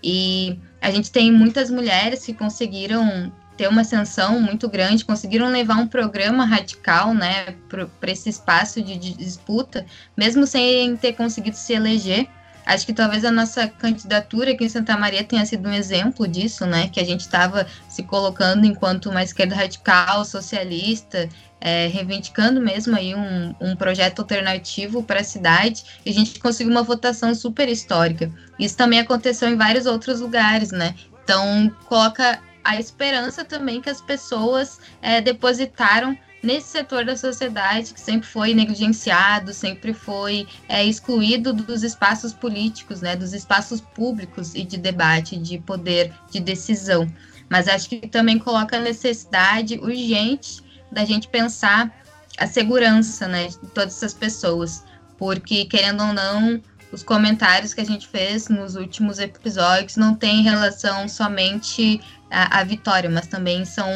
E 0.02 0.58
a 0.80 0.90
gente 0.90 1.10
tem 1.10 1.32
muitas 1.32 1.70
mulheres 1.70 2.24
que 2.24 2.32
conseguiram 2.32 3.32
ter 3.56 3.68
uma 3.68 3.80
ascensão 3.80 4.40
muito 4.40 4.68
grande, 4.68 5.04
conseguiram 5.04 5.48
levar 5.48 5.76
um 5.76 5.88
programa 5.88 6.44
radical, 6.44 7.12
né, 7.12 7.56
para 7.68 8.12
esse 8.12 8.28
espaço 8.28 8.80
de, 8.80 8.96
de 8.96 9.14
disputa, 9.14 9.84
mesmo 10.16 10.46
sem 10.46 10.96
ter 10.96 11.14
conseguido 11.14 11.56
se 11.56 11.72
eleger. 11.72 12.28
Acho 12.64 12.84
que 12.84 12.92
talvez 12.92 13.24
a 13.24 13.32
nossa 13.32 13.66
candidatura 13.66 14.52
aqui 14.52 14.66
em 14.66 14.68
Santa 14.68 14.96
Maria 14.96 15.24
tenha 15.24 15.44
sido 15.46 15.70
um 15.70 15.72
exemplo 15.72 16.28
disso, 16.28 16.66
né? 16.66 16.88
Que 16.88 17.00
a 17.00 17.04
gente 17.04 17.20
estava 17.20 17.66
se 17.88 18.02
colocando 18.02 18.66
enquanto 18.66 19.08
uma 19.08 19.22
esquerda 19.22 19.54
radical, 19.54 20.22
socialista, 20.22 21.30
é, 21.60 21.86
reivindicando 21.88 22.60
mesmo 22.60 22.96
aí 22.96 23.14
um, 23.14 23.54
um 23.60 23.76
projeto 23.76 24.20
alternativo 24.20 25.02
para 25.02 25.20
a 25.20 25.24
cidade, 25.24 25.84
e 26.04 26.10
a 26.10 26.12
gente 26.12 26.38
conseguiu 26.38 26.72
uma 26.72 26.82
votação 26.82 27.34
super 27.34 27.68
histórica. 27.68 28.30
Isso 28.58 28.76
também 28.76 29.00
aconteceu 29.00 29.48
em 29.48 29.56
vários 29.56 29.86
outros 29.86 30.20
lugares, 30.20 30.70
né? 30.70 30.94
Então, 31.24 31.70
coloca 31.86 32.40
a 32.64 32.78
esperança 32.78 33.44
também 33.44 33.80
que 33.80 33.90
as 33.90 34.00
pessoas 34.00 34.80
é, 35.00 35.20
depositaram 35.20 36.16
nesse 36.42 36.68
setor 36.68 37.04
da 37.04 37.16
sociedade 37.16 37.92
que 37.92 38.00
sempre 38.00 38.28
foi 38.28 38.54
negligenciado, 38.54 39.52
sempre 39.52 39.92
foi 39.92 40.46
é, 40.68 40.84
excluído 40.84 41.52
dos 41.52 41.82
espaços 41.82 42.32
políticos, 42.32 43.00
né, 43.00 43.16
dos 43.16 43.32
espaços 43.32 43.80
públicos 43.80 44.54
e 44.54 44.62
de 44.62 44.76
debate, 44.76 45.36
de 45.36 45.58
poder 45.58 46.12
de 46.30 46.40
decisão. 46.40 47.10
Mas 47.48 47.66
acho 47.66 47.88
que 47.88 48.06
também 48.06 48.38
coloca 48.38 48.76
a 48.76 48.80
necessidade 48.80 49.78
urgente 49.78 50.62
da 50.90 51.04
gente 51.04 51.28
pensar 51.28 51.92
a 52.38 52.46
segurança 52.46 53.26
né, 53.26 53.48
de 53.48 53.56
todas 53.74 53.96
essas 53.96 54.14
pessoas, 54.14 54.84
porque, 55.16 55.64
querendo 55.64 56.04
ou 56.04 56.12
não, 56.12 56.60
os 56.92 57.02
comentários 57.02 57.74
que 57.74 57.80
a 57.80 57.84
gente 57.84 58.06
fez 58.06 58.48
nos 58.48 58.76
últimos 58.76 59.18
episódios 59.18 59.96
não 59.96 60.14
têm 60.14 60.42
relação 60.42 61.08
somente 61.08 62.00
à, 62.30 62.60
à 62.60 62.64
vitória, 62.64 63.10
mas 63.10 63.26
também 63.26 63.64
são 63.64 63.88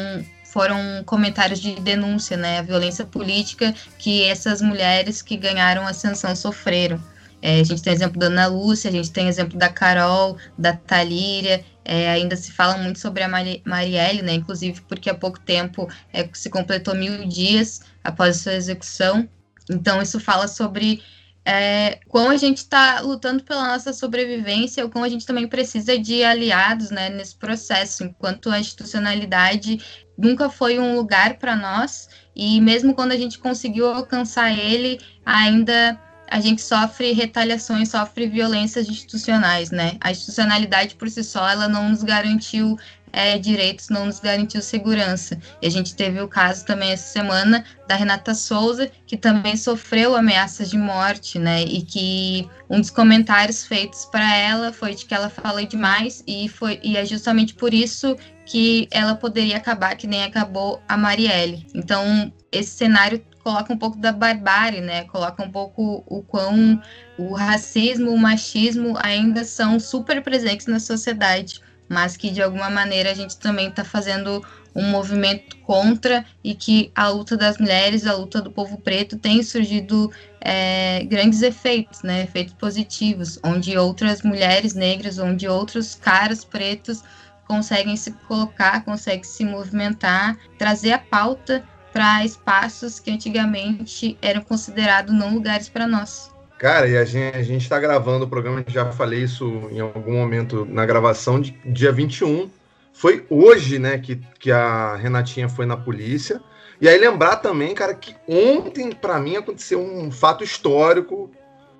foram 0.43 1.03
comentários 1.03 1.59
de 1.59 1.73
denúncia, 1.79 2.37
né, 2.37 2.59
a 2.59 2.61
violência 2.61 3.03
política 3.03 3.73
que 3.97 4.23
essas 4.23 4.61
mulheres 4.61 5.19
que 5.19 5.35
ganharam 5.35 5.87
ascensão 5.87 6.35
sofreram. 6.35 7.01
É, 7.45 7.59
a 7.59 7.63
gente 7.65 7.81
tem 7.81 7.91
exemplo 7.91 8.17
da 8.17 8.27
Ana 8.27 8.47
Lúcia, 8.47 8.89
a 8.89 8.93
gente 8.93 9.11
tem 9.11 9.27
exemplo 9.27 9.57
da 9.57 9.67
Carol, 9.67 10.37
da 10.57 10.71
Talíria, 10.77 11.65
é, 11.83 12.09
ainda 12.09 12.37
se 12.37 12.53
fala 12.53 12.77
muito 12.77 12.99
sobre 12.99 13.21
a 13.21 13.27
Marielle, 13.27 14.21
né, 14.21 14.35
inclusive 14.35 14.79
porque 14.87 15.09
há 15.09 15.13
pouco 15.13 15.41
tempo 15.41 15.89
é, 16.13 16.25
se 16.31 16.49
completou 16.49 16.95
mil 16.95 17.27
dias 17.27 17.81
após 18.01 18.37
sua 18.37 18.53
execução. 18.53 19.27
Então, 19.69 20.01
isso 20.01 20.21
fala 20.21 20.47
sobre 20.47 21.03
é, 21.43 21.99
como 22.07 22.29
a 22.29 22.37
gente 22.37 22.59
está 22.59 23.01
lutando 23.01 23.43
pela 23.43 23.67
nossa 23.67 23.91
sobrevivência, 23.91 24.81
ou 24.81 24.89
como 24.89 25.03
a 25.03 25.09
gente 25.09 25.25
também 25.25 25.45
precisa 25.45 25.99
de 25.99 26.23
aliados 26.23 26.91
né, 26.91 27.09
nesse 27.09 27.35
processo, 27.35 28.05
enquanto 28.05 28.49
a 28.51 28.57
institucionalidade 28.57 29.81
nunca 30.17 30.49
foi 30.49 30.79
um 30.79 30.95
lugar 30.95 31.37
para 31.39 31.57
nós, 31.57 32.07
e 32.33 32.61
mesmo 32.61 32.95
quando 32.95 33.11
a 33.11 33.17
gente 33.17 33.37
conseguiu 33.37 33.87
alcançar 33.87 34.57
ele, 34.57 35.01
ainda 35.25 35.99
a 36.33 36.39
gente 36.39 36.63
sofre 36.63 37.11
retaliações, 37.11 37.89
sofre 37.89 38.25
violências 38.25 38.89
institucionais, 38.89 39.69
né? 39.69 39.97
A 40.01 40.09
institucionalidade 40.09 40.95
por 40.95 41.07
si 41.07 41.23
só, 41.23 41.47
ela 41.47 41.67
não 41.67 41.89
nos 41.89 42.01
garantiu 42.01 42.75
é, 43.11 43.37
direitos, 43.37 43.89
não 43.89 44.07
nos 44.07 44.19
garantiu 44.19 44.59
segurança. 44.59 45.37
E 45.61 45.67
a 45.67 45.69
gente 45.69 45.95
teve 45.95 46.19
o 46.19 46.27
caso 46.27 46.65
também 46.65 46.89
essa 46.89 47.07
semana 47.13 47.63
da 47.87 47.95
Renata 47.95 48.33
Souza, 48.33 48.89
que 49.05 49.15
também 49.15 49.55
sofreu 49.55 50.15
ameaças 50.15 50.71
de 50.71 50.77
morte, 50.77 51.37
né? 51.37 51.61
E 51.61 51.83
que 51.83 52.49
um 52.67 52.81
dos 52.81 52.89
comentários 52.89 53.63
feitos 53.67 54.05
para 54.05 54.35
ela 54.35 54.73
foi 54.73 54.95
de 54.95 55.05
que 55.05 55.13
ela 55.13 55.29
fala 55.29 55.63
demais 55.63 56.23
e 56.25 56.49
foi 56.49 56.79
e 56.81 56.97
é 56.97 57.05
justamente 57.05 57.53
por 57.53 57.75
isso 57.75 58.17
que 58.43 58.87
ela 58.89 59.13
poderia 59.13 59.57
acabar 59.57 59.95
que 59.95 60.07
nem 60.07 60.23
acabou 60.23 60.81
a 60.89 60.97
Marielle. 60.97 61.67
Então, 61.75 62.33
esse 62.51 62.71
cenário 62.71 63.23
coloca 63.43 63.73
um 63.73 63.77
pouco 63.77 63.97
da 63.97 64.11
barbárie, 64.11 64.81
né? 64.81 65.03
Coloca 65.05 65.43
um 65.43 65.51
pouco 65.51 66.03
o 66.07 66.23
quão 66.23 66.81
o 67.17 67.33
racismo, 67.33 68.11
o 68.11 68.17
machismo 68.17 68.97
ainda 69.01 69.43
são 69.43 69.79
super 69.79 70.21
presentes 70.21 70.67
na 70.67 70.79
sociedade 70.79 71.61
mas 71.93 72.17
que 72.17 72.29
de 72.29 72.41
alguma 72.41 72.69
maneira 72.69 73.11
a 73.11 73.13
gente 73.13 73.37
também 73.37 73.69
está 73.69 73.83
fazendo 73.83 74.43
um 74.75 74.89
movimento 74.89 75.55
contra 75.57 76.25
e 76.43 76.55
que 76.55 76.91
a 76.95 77.09
luta 77.09 77.37
das 77.37 77.59
mulheres, 77.59 78.07
a 78.07 78.15
luta 78.15 78.41
do 78.41 78.51
povo 78.51 78.77
preto 78.79 79.19
tem 79.19 79.43
surgido 79.43 80.11
é, 80.41 81.03
grandes 81.03 81.43
efeitos, 81.43 82.01
né, 82.01 82.23
efeitos 82.23 82.55
positivos, 82.55 83.39
onde 83.43 83.77
outras 83.77 84.23
mulheres 84.23 84.73
negras, 84.73 85.19
onde 85.19 85.47
outros 85.47 85.93
caras 85.93 86.43
pretos 86.43 87.03
conseguem 87.47 87.95
se 87.95 88.11
colocar, 88.27 88.83
conseguem 88.83 89.23
se 89.23 89.45
movimentar, 89.45 90.37
trazer 90.57 90.93
a 90.93 90.97
pauta 90.97 91.63
para 91.93 92.25
espaços 92.25 92.99
que 92.99 93.11
antigamente 93.11 94.17
eram 94.21 94.41
considerados 94.41 95.13
não 95.13 95.35
lugares 95.35 95.69
para 95.69 95.87
nós. 95.87 96.33
Cara, 96.57 96.87
e 96.87 96.97
a 96.97 97.05
gente, 97.05 97.37
a 97.37 97.43
gente 97.43 97.69
tá 97.69 97.79
gravando 97.79 98.25
o 98.25 98.27
programa, 98.27 98.63
já 98.67 98.91
falei 98.91 99.23
isso 99.23 99.69
em 99.71 99.79
algum 99.79 100.13
momento 100.13 100.65
na 100.65 100.85
gravação, 100.85 101.39
de 101.39 101.51
dia 101.65 101.91
21. 101.91 102.49
Foi 102.93 103.25
hoje, 103.29 103.79
né, 103.79 103.97
que, 103.97 104.15
que 104.39 104.51
a 104.51 104.95
Renatinha 104.95 105.47
foi 105.47 105.65
na 105.65 105.77
polícia. 105.77 106.41
E 106.81 106.87
aí 106.87 106.97
lembrar 106.97 107.37
também, 107.37 107.75
cara, 107.75 107.93
que 107.93 108.15
ontem, 108.27 108.91
para 108.91 109.19
mim, 109.19 109.35
aconteceu 109.35 109.79
um 109.79 110.11
fato 110.11 110.43
histórico 110.43 111.29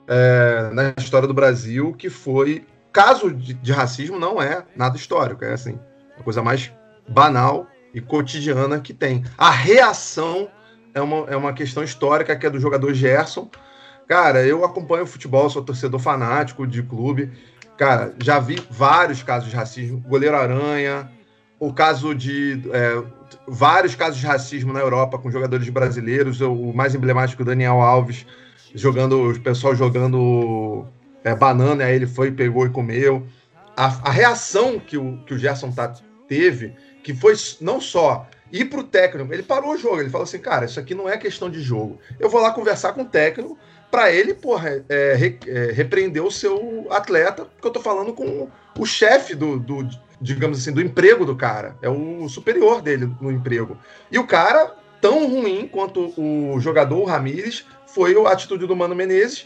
é, 0.08 0.70
na 0.74 0.94
história 0.98 1.28
do 1.28 1.34
Brasil, 1.34 1.94
que 1.94 2.10
foi. 2.10 2.66
Caso 2.92 3.32
de, 3.32 3.56
de, 3.56 3.72
racismo 3.72 4.20
não 4.20 4.40
é 4.40 4.64
nada 4.76 4.96
histórico, 4.96 5.44
é 5.44 5.54
assim, 5.54 5.80
a 6.20 6.22
coisa 6.22 6.44
mais 6.44 6.72
banal 7.08 7.68
e 7.94 8.02
cotidiana 8.02 8.80
que 8.80 8.94
tem. 8.94 9.24
A 9.38 9.50
reação 9.50 10.50
é 10.94 11.02
uma, 11.02 11.26
é 11.30 11.36
uma 11.36 11.54
questão 11.54 11.84
histórica 11.84 12.36
que 12.36 12.46
é 12.46 12.50
do 12.50 12.60
jogador 12.60 12.94
Gerson. 12.94 13.50
Cara, 14.08 14.46
eu 14.46 14.64
acompanho 14.64 15.04
o 15.04 15.08
futebol, 15.08 15.50
sou 15.50 15.64
torcedor 15.64 16.00
fanático 16.00 16.68
de 16.68 16.84
clube. 16.84 17.32
Cara, 17.78 18.14
já 18.22 18.40
vi 18.40 18.62
vários 18.70 19.24
casos 19.24 19.50
de 19.50 19.56
racismo. 19.56 20.00
Goleiro 20.02 20.36
Aranha, 20.36 21.10
o 21.60 21.74
caso 21.74 22.14
de. 22.14 22.62
É, 22.72 23.04
vários 23.48 23.96
casos 23.96 24.20
de 24.20 24.26
racismo 24.26 24.74
na 24.74 24.80
Europa 24.80 25.18
com 25.18 25.32
jogadores 25.32 25.68
brasileiros. 25.70 26.42
O 26.42 26.74
mais 26.74 26.94
emblemático, 26.94 27.44
Daniel 27.44 27.82
Alves, 27.82 28.26
jogando. 28.76 29.32
O 29.32 29.40
pessoal 29.40 29.76
jogando 29.76 30.86
é, 31.24 31.34
banana, 31.34 31.86
aí 31.86 31.96
ele 31.96 32.08
foi, 32.08 32.32
pegou 32.32 32.66
e 32.66 32.70
comeu. 32.70 33.26
A, 33.76 33.86
a 34.10 34.12
reação 34.12 34.80
que 34.80 34.98
o, 34.98 35.18
que 35.26 35.34
o 35.34 35.38
Gerson 35.38 35.72
tá, 35.72 35.94
teve, 36.28 36.76
que 37.04 37.14
foi 37.14 37.34
não 37.60 37.82
só 37.82 38.28
ir 38.52 38.66
pro 38.66 38.84
técnico, 38.84 39.34
ele 39.34 39.44
parou 39.44 39.72
o 39.72 39.78
jogo, 39.78 40.00
ele 40.00 40.10
falou 40.10 40.24
assim, 40.26 40.40
cara, 40.40 40.66
isso 40.66 40.80
aqui 40.80 40.94
não 40.94 41.10
é 41.10 41.18
questão 41.18 41.50
de 41.50 41.60
jogo. 41.60 42.00
Eu 42.20 42.30
vou 42.30 42.40
lá 42.40 42.52
conversar 42.52 42.94
com 42.94 43.02
o 43.02 43.06
técnico 43.06 43.58
para 43.90 44.12
ele, 44.12 44.34
porra, 44.34 44.84
é, 44.90 45.16
re, 45.16 45.40
é, 45.48 45.72
repreender 45.72 46.24
o 46.24 46.32
seu 46.32 46.88
atleta, 46.90 47.46
porque 47.46 47.68
eu 47.68 47.72
tô 47.72 47.82
falando 47.82 48.14
com 48.14 48.48
o 48.78 48.86
chefe 48.86 49.36
do, 49.36 49.60
do, 49.60 49.88
digamos 50.22 50.60
assim, 50.60 50.72
do 50.72 50.82
emprego 50.82 51.26
do 51.26 51.36
cara. 51.36 51.76
É 51.82 51.90
o 51.90 52.28
superior 52.30 52.82
dele 52.82 53.12
no 53.20 53.32
emprego. 53.32 53.78
E 54.12 54.18
o 54.18 54.26
cara, 54.26 54.76
tão 55.02 55.28
ruim 55.28 55.68
quanto 55.68 56.14
o 56.20 56.60
jogador 56.60 57.00
o 57.00 57.06
Ramires, 57.06 57.66
foi 57.88 58.16
a 58.16 58.32
atitude 58.32 58.66
do 58.66 58.76
Mano 58.76 58.96
Menezes. 58.96 59.46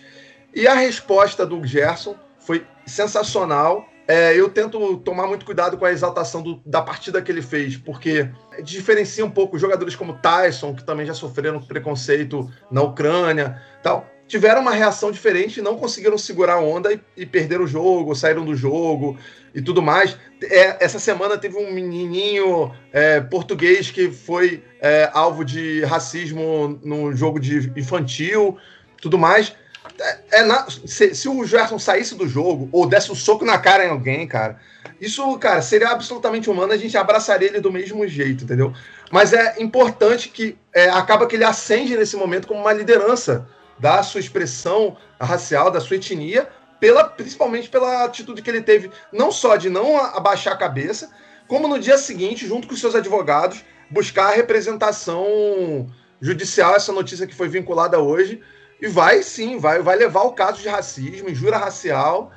E 0.53 0.68
a 0.68 0.74
resposta 0.74 1.45
do 1.45 1.66
Gerson 1.66 2.16
foi 2.39 2.66
sensacional. 2.86 3.88
É, 4.08 4.39
eu 4.39 4.49
tento 4.49 4.97
tomar 4.97 5.28
muito 5.28 5.45
cuidado 5.45 5.78
com 5.78 5.86
a 5.86 5.91
exaltação 5.91 6.41
do, 6.41 6.62
da 6.66 6.82
partida 6.82 7.22
que 7.22 7.32
ele 7.32 7.41
fez, 7.41 7.76
porque 7.76 8.30
diferencia 8.64 9.26
um 9.26 9.30
pouco 9.30 9.60
jogadores 9.60 9.95
como 9.95 10.14
Tyson, 10.14 10.74
que 10.74 10.84
também 10.84 11.05
já 11.05 11.14
sofreram 11.14 11.62
preconceito 11.62 12.49
na 12.72 12.82
Ucrânia, 12.82 13.62
tal 13.84 14.08
tiveram 14.28 14.62
uma 14.62 14.72
reação 14.72 15.10
diferente, 15.10 15.62
não 15.62 15.78
conseguiram 15.78 16.18
segurar 16.18 16.55
a 16.55 16.60
onda 16.60 16.93
e, 16.93 16.99
e 17.16 17.26
perderam 17.26 17.64
o 17.64 17.68
jogo, 17.68 18.14
saíram 18.14 18.43
do 18.43 18.55
jogo 18.55 19.18
e 19.55 19.62
tudo 19.62 19.82
mais. 19.82 20.18
É, 20.43 20.84
essa 20.84 20.99
semana 20.99 21.38
teve 21.38 21.58
um 21.58 21.72
menininho 21.72 22.72
é, 22.91 23.22
português 23.22 23.89
que 23.89 24.12
foi 24.12 24.64
é, 24.82 25.10
alvo 25.14 25.45
de 25.45 25.84
racismo 25.86 26.80
no 26.84 27.14
jogo 27.14 27.39
de 27.39 27.72
infantil, 27.78 28.58
tudo 29.01 29.18
mais. 29.18 29.55
É, 29.99 30.39
é 30.39 30.43
na, 30.43 30.67
se, 30.69 31.15
se, 31.15 31.27
o 31.27 31.43
Gerson 31.45 31.79
saísse 31.79 32.15
do 32.15 32.27
jogo 32.27 32.69
ou 32.71 32.87
desse 32.87 33.11
um 33.11 33.15
soco 33.15 33.43
na 33.43 33.57
cara 33.57 33.85
em 33.85 33.89
alguém, 33.89 34.27
cara, 34.27 34.59
isso, 35.01 35.37
cara, 35.39 35.61
seria 35.61 35.89
absolutamente 35.89 36.49
humano, 36.49 36.73
a 36.73 36.77
gente 36.77 36.97
abraçaria 36.97 37.47
ele 37.47 37.59
do 37.59 37.71
mesmo 37.71 38.07
jeito, 38.07 38.43
entendeu? 38.43 38.73
Mas 39.11 39.33
é 39.33 39.55
importante 39.59 40.29
que 40.29 40.57
é, 40.73 40.89
acaba 40.89 41.27
que 41.27 41.35
ele 41.35 41.43
acende 41.43 41.95
nesse 41.95 42.15
momento 42.15 42.47
como 42.47 42.61
uma 42.61 42.73
liderança 42.73 43.47
da 43.79 44.01
sua 44.03 44.19
expressão 44.19 44.97
racial, 45.19 45.71
da 45.71 45.79
sua 45.79 45.97
etnia, 45.97 46.47
pela, 46.79 47.03
principalmente 47.03 47.69
pela 47.69 48.03
atitude 48.03 48.41
que 48.41 48.49
ele 48.49 48.61
teve, 48.61 48.91
não 49.11 49.31
só 49.31 49.55
de 49.55 49.69
não 49.69 49.97
abaixar 49.97 50.53
a 50.53 50.57
cabeça, 50.57 51.11
como 51.47 51.67
no 51.67 51.79
dia 51.79 51.97
seguinte, 51.97 52.47
junto 52.47 52.67
com 52.67 52.75
seus 52.75 52.95
advogados, 52.95 53.63
buscar 53.89 54.27
a 54.27 54.35
representação 54.35 55.87
judicial, 56.19 56.75
essa 56.75 56.91
notícia 56.91 57.27
que 57.27 57.35
foi 57.35 57.47
vinculada 57.47 57.99
hoje, 57.99 58.41
e 58.82 58.88
vai 58.88 59.23
sim, 59.23 59.57
vai, 59.57 59.82
vai 59.82 59.95
levar 59.95 60.23
o 60.23 60.34
caso 60.34 60.61
de 60.61 60.69
racismo, 60.69 61.30
injúria 61.30 61.57
racial, 61.57 62.32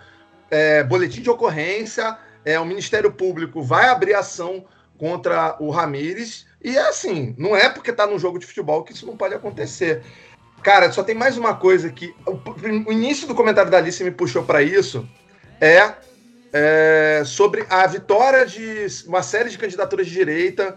é, 0.50 0.82
boletim 0.82 1.22
de 1.22 1.30
ocorrência, 1.30 2.16
é, 2.44 2.58
o 2.58 2.64
Ministério 2.64 3.12
Público 3.12 3.62
vai 3.62 3.88
abrir 3.88 4.14
ação 4.14 4.64
contra 4.98 5.56
o 5.60 5.70
Ramires, 5.70 6.46
e 6.62 6.76
é 6.76 6.88
assim, 6.88 7.34
não 7.38 7.56
é 7.56 7.68
porque 7.70 7.90
está 7.90 8.06
no 8.06 8.18
jogo 8.18 8.38
de 8.38 8.46
futebol 8.46 8.82
que 8.82 8.92
isso 8.92 9.06
não 9.06 9.16
pode 9.16 9.34
acontecer. 9.34 10.02
Cara, 10.62 10.92
só 10.92 11.02
tem 11.02 11.14
mais 11.14 11.38
uma 11.38 11.54
coisa 11.54 11.90
que. 11.90 12.14
O, 12.26 12.92
início 12.92 13.26
do 13.26 13.34
comentário 13.34 13.70
da 13.70 13.78
Alice 13.78 14.04
me 14.04 14.10
puxou 14.10 14.42
para 14.42 14.62
isso. 14.62 15.08
É, 15.58 15.94
é, 16.52 17.22
sobre 17.24 17.64
a 17.70 17.86
vitória 17.86 18.44
de 18.44 18.86
uma 19.06 19.22
série 19.22 19.48
de 19.48 19.56
candidaturas 19.56 20.06
de 20.06 20.12
direita, 20.12 20.76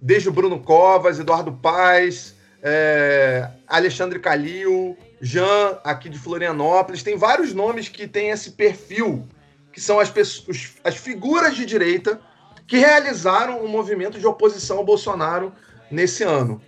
desde 0.00 0.28
o 0.28 0.32
Bruno 0.32 0.60
Covas, 0.60 1.18
Eduardo 1.18 1.52
Paes, 1.52 2.34
é, 2.62 3.48
Alexandre 3.66 4.18
Calil, 4.18 4.96
Jean, 5.20 5.78
aqui 5.84 6.08
de 6.08 6.18
Florianópolis. 6.18 7.02
Tem 7.02 7.16
vários 7.16 7.52
nomes 7.52 7.88
que 7.88 8.06
têm 8.06 8.30
esse 8.30 8.52
perfil, 8.52 9.26
que 9.72 9.80
são 9.80 9.98
as, 9.98 10.10
pessoas, 10.10 10.74
as 10.84 10.96
figuras 10.96 11.54
de 11.54 11.64
direita 11.64 12.20
que 12.66 12.78
realizaram 12.78 13.64
um 13.64 13.68
movimento 13.68 14.18
de 14.18 14.26
oposição 14.26 14.78
ao 14.78 14.84
Bolsonaro 14.84 15.52
nesse 15.90 16.22
ano. 16.22 16.60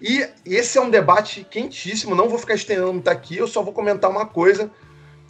E 0.00 0.28
esse 0.44 0.76
é 0.76 0.80
um 0.80 0.90
debate 0.90 1.44
quentíssimo, 1.44 2.14
não 2.14 2.28
vou 2.28 2.38
ficar 2.38 2.54
estendendo 2.54 2.92
muito 2.92 3.08
aqui, 3.08 3.36
eu 3.36 3.48
só 3.48 3.62
vou 3.62 3.72
comentar 3.72 4.10
uma 4.10 4.26
coisa 4.26 4.70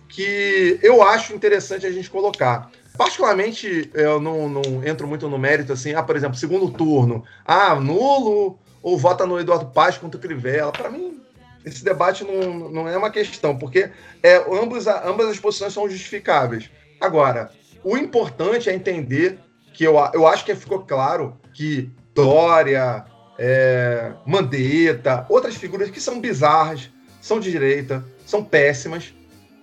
que 0.09 0.79
eu 0.83 1.03
acho 1.03 1.35
interessante 1.35 1.87
a 1.87 1.93
gente 1.93 2.11
colocar. 2.11 2.71
Particularmente, 2.97 3.91
eu 3.93 4.21
não, 4.21 4.49
não 4.49 4.63
entro 4.85 5.07
muito 5.07 5.29
no 5.29 5.39
mérito, 5.39 5.73
assim, 5.73 5.95
ah, 5.95 6.03
por 6.03 6.17
exemplo, 6.17 6.37
segundo 6.37 6.71
turno, 6.71 7.23
ah, 7.45 7.75
nulo 7.75 8.59
ou 8.87 8.97
vota 8.97 9.27
no 9.27 9.37
Eduardo 9.37 9.67
Paz 9.67 9.99
contra 9.99 10.17
o 10.17 10.23
Crivella. 10.23 10.71
Para 10.71 10.89
mim, 10.89 11.21
esse 11.65 11.83
debate 11.83 12.23
não, 12.23 12.71
não 12.71 12.89
é 12.89 12.97
uma 12.97 13.11
questão, 13.11 13.59
porque 13.59 13.91
é, 14.23 14.37
ambos, 14.37 14.87
ambas 14.87 15.29
as 15.29 15.41
posições 15.41 15.73
são 15.73 15.91
justificáveis. 15.91 16.71
Agora, 17.01 17.51
o 17.83 17.97
importante 17.97 18.71
é 18.71 18.75
entender 18.75 19.41
que 19.75 19.83
eu, 19.83 19.97
eu 20.15 20.25
acho 20.25 20.45
que 20.45 20.55
ficou 20.55 20.83
claro 20.83 21.37
que 21.53 21.91
Dória, 22.15 23.05
é, 23.37 24.13
Mandetta, 24.25 25.27
outras 25.29 25.57
figuras 25.57 25.91
que 25.91 26.01
são 26.01 26.21
bizarras, 26.21 26.89
são 27.21 27.41
de 27.41 27.51
direita, 27.51 28.05
são 28.25 28.45
péssimas, 28.45 29.13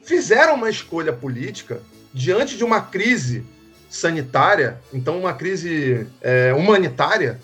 fizeram 0.04 0.56
uma 0.56 0.70
escolha 0.70 1.14
política 1.14 1.82
diante 2.14 2.58
de 2.58 2.64
uma 2.66 2.82
crise 2.82 3.46
sanitária, 3.90 4.82
então 4.94 5.18
uma 5.18 5.34
crise 5.34 6.08
é, 6.20 6.54
humanitária, 6.54 7.40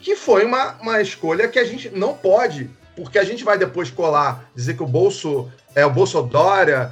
que 0.00 0.16
foi 0.16 0.44
uma, 0.44 0.72
uma 0.80 1.00
escolha 1.00 1.48
que 1.48 1.58
a 1.58 1.64
gente 1.64 1.90
não 1.90 2.14
pode, 2.14 2.70
porque 2.96 3.18
a 3.18 3.24
gente 3.24 3.44
vai 3.44 3.58
depois 3.58 3.90
colar, 3.90 4.50
dizer 4.54 4.74
que 4.74 4.82
o 4.82 4.86
Bolso 4.86 5.50
é 5.74 5.84
o 5.84 5.90
Bolsonaro, 5.90 6.90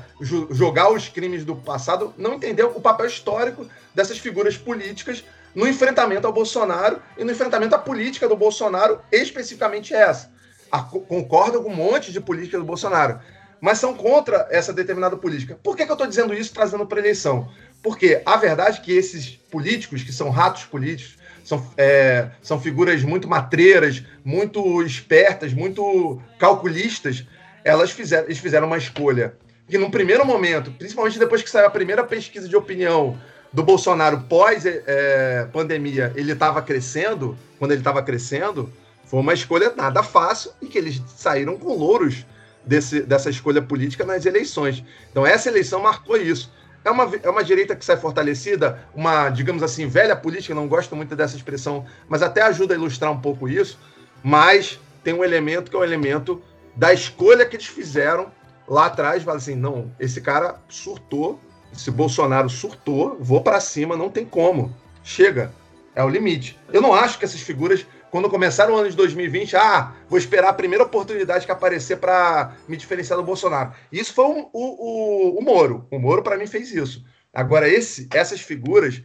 jogar 0.51 0.93
os 0.93 1.09
crimes 1.09 1.45
do 1.45 1.57
passado, 1.57 2.15
não 2.17 2.35
entendeu 2.35 2.73
o 2.75 2.81
papel 2.81 3.07
histórico 3.07 3.67
dessas 3.95 4.19
figuras 4.19 4.57
políticas 4.57 5.25
no 5.55 5.67
enfrentamento 5.67 6.27
ao 6.27 6.33
Bolsonaro 6.33 7.03
e 7.17 7.25
no 7.25 7.33
enfrentamento 7.33 7.75
à 7.75 7.79
política 7.79 8.29
do 8.29 8.37
Bolsonaro, 8.37 9.01
especificamente 9.11 9.95
essa. 9.95 10.31
A, 10.71 10.83
concordo 10.83 11.63
com 11.63 11.71
um 11.71 11.75
monte 11.75 12.13
de 12.13 12.21
política 12.21 12.59
do 12.59 12.65
Bolsonaro, 12.65 13.19
mas 13.61 13.79
são 13.79 13.95
contra 13.95 14.47
essa 14.51 14.73
determinada 14.73 15.17
política. 15.17 15.59
Por 15.63 15.77
que, 15.77 15.85
que 15.85 15.91
eu 15.91 15.95
estou 15.95 16.07
dizendo 16.07 16.35
isso 16.35 16.55
trazendo 16.55 16.87
para 16.87 17.01
eleição? 17.01 17.49
Porque 17.83 18.23
a 18.25 18.37
verdade 18.37 18.79
é 18.79 18.81
que 18.83 18.93
esses 18.93 19.31
políticos, 19.51 20.03
que 20.03 20.13
são 20.13 20.31
ratos 20.31 20.65
políticos, 20.65 21.18
são, 21.49 21.67
é, 21.79 22.29
são 22.43 22.61
figuras 22.61 23.03
muito 23.03 23.27
matreiras, 23.27 24.03
muito 24.23 24.83
espertas, 24.83 25.55
muito 25.55 26.21
calculistas, 26.39 27.25
elas 27.65 27.91
fizeram, 27.91 28.27
eles 28.27 28.37
fizeram 28.37 28.67
uma 28.67 28.77
escolha 28.77 29.35
que, 29.67 29.79
num 29.79 29.91
primeiro 29.91 30.27
momento, 30.27 30.71
principalmente 30.73 31.19
depois 31.19 31.43
que 31.43 31.49
saiu 31.49 31.67
a 31.67 31.71
primeira 31.71 32.05
pesquisa 32.05 32.47
de 32.47 32.55
opinião 32.55 33.19
do 33.51 33.63
Bolsonaro 33.63 34.21
pós-pandemia, 34.29 36.13
é, 36.15 36.21
ele 36.21 36.33
estava 36.33 36.61
crescendo, 36.61 37.35
quando 37.59 37.71
ele 37.71 37.81
estava 37.81 38.03
crescendo, 38.03 38.71
foi 39.07 39.21
uma 39.21 39.33
escolha 39.33 39.73
nada 39.75 40.03
fácil 40.03 40.53
e 40.61 40.67
que 40.67 40.77
eles 40.77 41.03
saíram 41.17 41.57
com 41.57 41.75
louros 41.75 42.27
desse, 42.63 43.01
dessa 43.01 43.31
escolha 43.31 43.63
política 43.63 44.05
nas 44.05 44.27
eleições. 44.27 44.85
Então, 45.11 45.27
essa 45.27 45.49
eleição 45.49 45.81
marcou 45.81 46.19
isso. 46.19 46.53
É 46.89 46.91
uma, 46.91 47.11
é 47.23 47.29
uma 47.29 47.45
direita 47.45 47.77
que 47.77 47.85
sai 47.85 47.99
fortalecida, 47.99 48.83
uma, 48.95 49.29
digamos 49.29 49.63
assim, 49.63 49.87
velha 49.87 50.17
política, 50.17 50.55
não 50.55 50.67
gosto 50.67 50.97
muito 50.97 51.15
dessa 51.15 51.37
expressão, 51.37 51.85
mas 52.09 52.23
até 52.23 52.41
ajuda 52.41 52.73
a 52.73 52.79
ilustrar 52.79 53.13
um 53.13 53.21
pouco 53.21 53.47
isso. 53.47 53.79
Mas 54.23 54.81
tem 55.05 55.13
um 55.13 55.23
elemento 55.23 55.71
que 55.71 55.77
é 55.77 55.79
o 55.79 55.83
um 55.83 55.85
elemento 55.85 56.43
da 56.75 56.91
escolha 56.91 57.45
que 57.45 57.57
eles 57.57 57.67
fizeram 57.67 58.33
lá 58.67 58.87
atrás. 58.87 59.23
Fala 59.23 59.37
assim: 59.37 59.55
não, 59.55 59.93
esse 60.01 60.23
cara 60.23 60.63
surtou, 60.67 61.39
se 61.75 61.91
Bolsonaro 61.91 62.49
surtou, 62.49 63.19
vou 63.21 63.43
para 63.43 63.61
cima, 63.61 63.95
não 63.95 64.09
tem 64.09 64.25
como. 64.25 64.75
Chega. 65.05 65.53
É 65.95 66.03
o 66.03 66.09
limite. 66.09 66.59
Eu 66.73 66.81
não 66.81 66.95
acho 66.95 67.19
que 67.19 67.25
essas 67.27 67.41
figuras 67.41 67.85
quando 68.11 68.31
começaram 68.31 68.75
o 68.75 68.77
ano 68.77 68.91
de 68.91 68.97
2020, 68.97 69.57
ah, 69.57 69.93
vou 70.09 70.19
esperar 70.19 70.51
a 70.51 70.55
primeira 70.55 70.85
oportunidade 70.85 71.45
que 71.45 71.53
aparecer 71.53 71.99
para 71.99 72.55
me 72.67 72.77
diferenciar 72.77 73.19
do 73.19 73.25
Bolsonaro. 73.25 73.73
Isso 73.93 74.15
foi 74.15 74.25
o, 74.25 74.51
o, 74.53 75.39
o 75.39 75.43
Moro. 75.43 75.87
O 75.91 75.99
Moro, 75.99 76.23
para 76.23 76.37
mim, 76.37 76.47
fez 76.47 76.73
isso. 76.73 77.05
Agora, 77.33 77.69
esse, 77.69 78.09
essas 78.13 78.41
figuras 78.41 79.03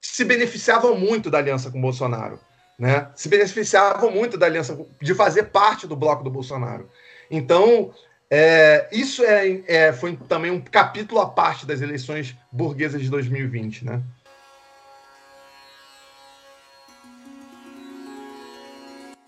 se 0.00 0.24
beneficiavam 0.24 0.98
muito 0.98 1.30
da 1.30 1.38
aliança 1.38 1.70
com 1.70 1.78
o 1.78 1.82
Bolsonaro. 1.82 2.40
Né? 2.78 3.08
Se 3.14 3.28
beneficiavam 3.28 4.10
muito 4.10 4.36
da 4.36 4.46
aliança, 4.46 4.78
de 5.00 5.14
fazer 5.14 5.44
parte 5.44 5.86
do 5.86 5.96
bloco 5.96 6.24
do 6.24 6.30
Bolsonaro. 6.30 6.88
Então, 7.30 7.92
é, 8.30 8.88
isso 8.92 9.24
é, 9.24 9.62
é, 9.66 9.92
foi 9.92 10.16
também 10.28 10.50
um 10.50 10.60
capítulo 10.60 11.20
à 11.20 11.26
parte 11.28 11.66
das 11.66 11.80
eleições 11.80 12.36
burguesas 12.52 13.00
de 13.00 13.10
2020. 13.10 13.84
Né? 13.84 14.02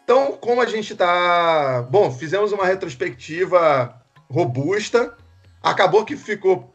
Então, 0.09 0.39
como 0.41 0.63
a 0.63 0.65
gente 0.65 0.95
está. 0.95 1.87
Bom, 1.91 2.11
fizemos 2.11 2.51
uma 2.51 2.65
retrospectiva 2.65 3.95
robusta. 4.31 5.15
Acabou 5.63 6.03
que 6.03 6.17
ficou. 6.17 6.73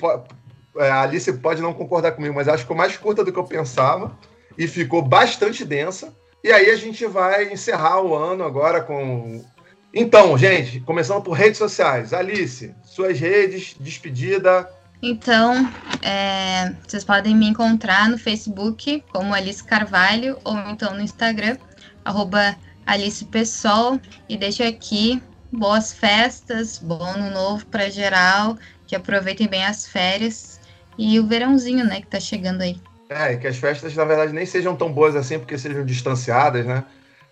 É, 0.77 0.91
a 0.91 1.01
Alice 1.01 1.33
pode 1.33 1.59
não 1.59 1.73
concordar 1.73 2.11
comigo, 2.11 2.35
mas 2.35 2.47
acho 2.47 2.57
que 2.57 2.61
ficou 2.61 2.77
mais 2.77 2.95
curta 2.95 3.23
do 3.23 3.33
que 3.33 3.39
eu 3.39 3.43
pensava. 3.43 4.15
E 4.55 4.67
ficou 4.67 5.01
bastante 5.01 5.65
densa. 5.65 6.13
E 6.43 6.51
aí 6.51 6.69
a 6.69 6.75
gente 6.75 7.07
vai 7.07 7.51
encerrar 7.51 8.01
o 8.01 8.13
ano 8.15 8.43
agora 8.43 8.81
com. 8.81 9.43
Então, 9.91 10.37
gente, 10.37 10.79
começando 10.81 11.23
por 11.23 11.31
redes 11.31 11.57
sociais. 11.57 12.13
Alice, 12.13 12.71
suas 12.83 13.19
redes, 13.19 13.75
despedida. 13.79 14.69
Então, 15.01 15.67
é, 16.03 16.71
vocês 16.87 17.03
podem 17.03 17.35
me 17.35 17.47
encontrar 17.47 18.07
no 18.09 18.17
Facebook 18.19 19.03
como 19.11 19.33
Alice 19.33 19.63
Carvalho 19.63 20.37
ou 20.43 20.55
então 20.69 20.93
no 20.93 21.01
Instagram, 21.01 21.57
arroba 22.05 22.55
Alice 22.85 23.25
Pessoal 23.25 23.99
e 24.27 24.37
deixo 24.37 24.63
aqui 24.63 25.21
boas 25.51 25.93
festas, 25.93 26.79
bom 26.79 27.03
ano 27.03 27.29
novo 27.29 27.65
para 27.67 27.89
geral, 27.89 28.57
que 28.87 28.95
aproveitem 28.95 29.47
bem 29.47 29.63
as 29.65 29.85
férias 29.87 30.59
e 30.97 31.19
o 31.19 31.27
verãozinho, 31.27 31.85
né, 31.85 32.01
que 32.01 32.07
tá 32.07 32.19
chegando 32.19 32.61
aí. 32.61 32.79
É, 33.09 33.33
e 33.33 33.37
que 33.37 33.47
as 33.47 33.57
festas, 33.57 33.95
na 33.95 34.05
verdade, 34.05 34.33
nem 34.33 34.45
sejam 34.45 34.75
tão 34.75 34.91
boas 34.91 35.15
assim, 35.15 35.37
porque 35.37 35.57
sejam 35.57 35.85
distanciadas, 35.85 36.65
né? 36.65 36.83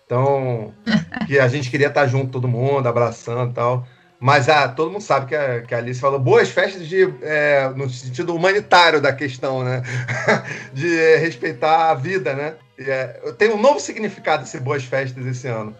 Então, 0.06 0.72
que 1.26 1.38
a 1.38 1.48
gente 1.48 1.70
queria 1.70 1.88
estar 1.88 2.06
junto, 2.06 2.30
todo 2.30 2.46
mundo, 2.46 2.86
abraçando 2.86 3.50
e 3.50 3.54
tal. 3.54 3.86
Mas 4.22 4.48
ah, 4.48 4.68
todo 4.68 4.92
mundo 4.92 5.02
sabe 5.02 5.26
que 5.26 5.34
a, 5.34 5.62
que 5.62 5.74
a 5.74 5.78
Alice 5.78 6.00
falou 6.00 6.16
boas 6.16 6.48
festas 6.48 6.86
de, 6.86 7.12
é, 7.22 7.68
no 7.70 7.90
sentido 7.90 8.32
humanitário 8.32 9.00
da 9.00 9.12
questão, 9.12 9.64
né? 9.64 9.82
de 10.72 10.96
é, 10.96 11.16
respeitar 11.16 11.90
a 11.90 11.94
vida, 11.94 12.32
né? 12.32 12.54
É, 12.78 13.32
tem 13.36 13.50
um 13.50 13.60
novo 13.60 13.80
significado 13.80 14.44
esse 14.44 14.60
boas 14.60 14.84
festas 14.84 15.26
esse 15.26 15.48
ano. 15.48 15.76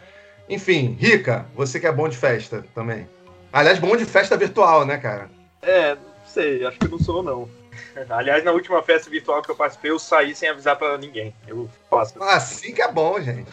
Enfim, 0.49 0.97
Rica, 0.99 1.47
você 1.55 1.79
que 1.79 1.87
é 1.87 1.93
bom 1.93 2.09
de 2.09 2.17
festa 2.17 2.65
também. 2.75 3.09
Aliás, 3.53 3.79
bom 3.79 3.97
de 3.97 4.05
festa 4.05 4.37
virtual, 4.37 4.85
né, 4.85 4.99
cara? 4.99 5.31
É, 5.63 5.95
não 5.95 6.27
sei, 6.27 6.67
acho 6.67 6.81
que 6.81 6.89
não 6.89 6.99
sou, 6.99 7.23
não. 7.23 7.49
Aliás, 8.11 8.43
na 8.43 8.51
última 8.51 8.83
festa 8.83 9.09
virtual 9.09 9.41
que 9.41 9.53
eu 9.53 9.57
participei, 9.57 9.93
eu 9.93 10.01
saí 10.01 10.35
sem 10.35 10.49
avisar 10.49 10.77
para 10.77 10.99
ninguém. 10.99 11.33
Eu 11.47 11.71
faço. 11.89 12.21
Assim 12.21 12.75
que 12.75 12.83
é 12.83 12.91
bom, 12.91 13.21
gente. 13.21 13.49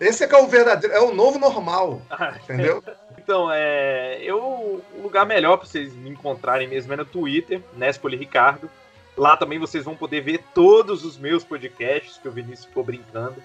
Esse 0.00 0.24
é 0.24 0.26
que 0.26 0.34
é 0.34 0.38
o 0.38 0.48
verdadeiro, 0.48 0.96
é 0.96 1.00
o 1.00 1.14
novo 1.14 1.38
normal, 1.38 2.02
entendeu? 2.42 2.82
Então, 3.22 3.50
é, 3.52 4.18
eu, 4.22 4.38
o 4.38 5.02
lugar 5.02 5.26
melhor 5.26 5.58
para 5.58 5.66
vocês 5.66 5.94
me 5.94 6.08
encontrarem 6.08 6.66
mesmo 6.66 6.92
é 6.92 6.96
no 6.96 7.04
Twitter, 7.04 7.60
Nespoli 7.76 8.16
Ricardo. 8.16 8.70
Lá 9.16 9.36
também 9.36 9.58
vocês 9.58 9.84
vão 9.84 9.94
poder 9.94 10.22
ver 10.22 10.42
todos 10.54 11.04
os 11.04 11.18
meus 11.18 11.44
podcasts, 11.44 12.16
que 12.16 12.26
o 12.26 12.32
Vinícius 12.32 12.64
ficou 12.64 12.82
brincando. 12.82 13.36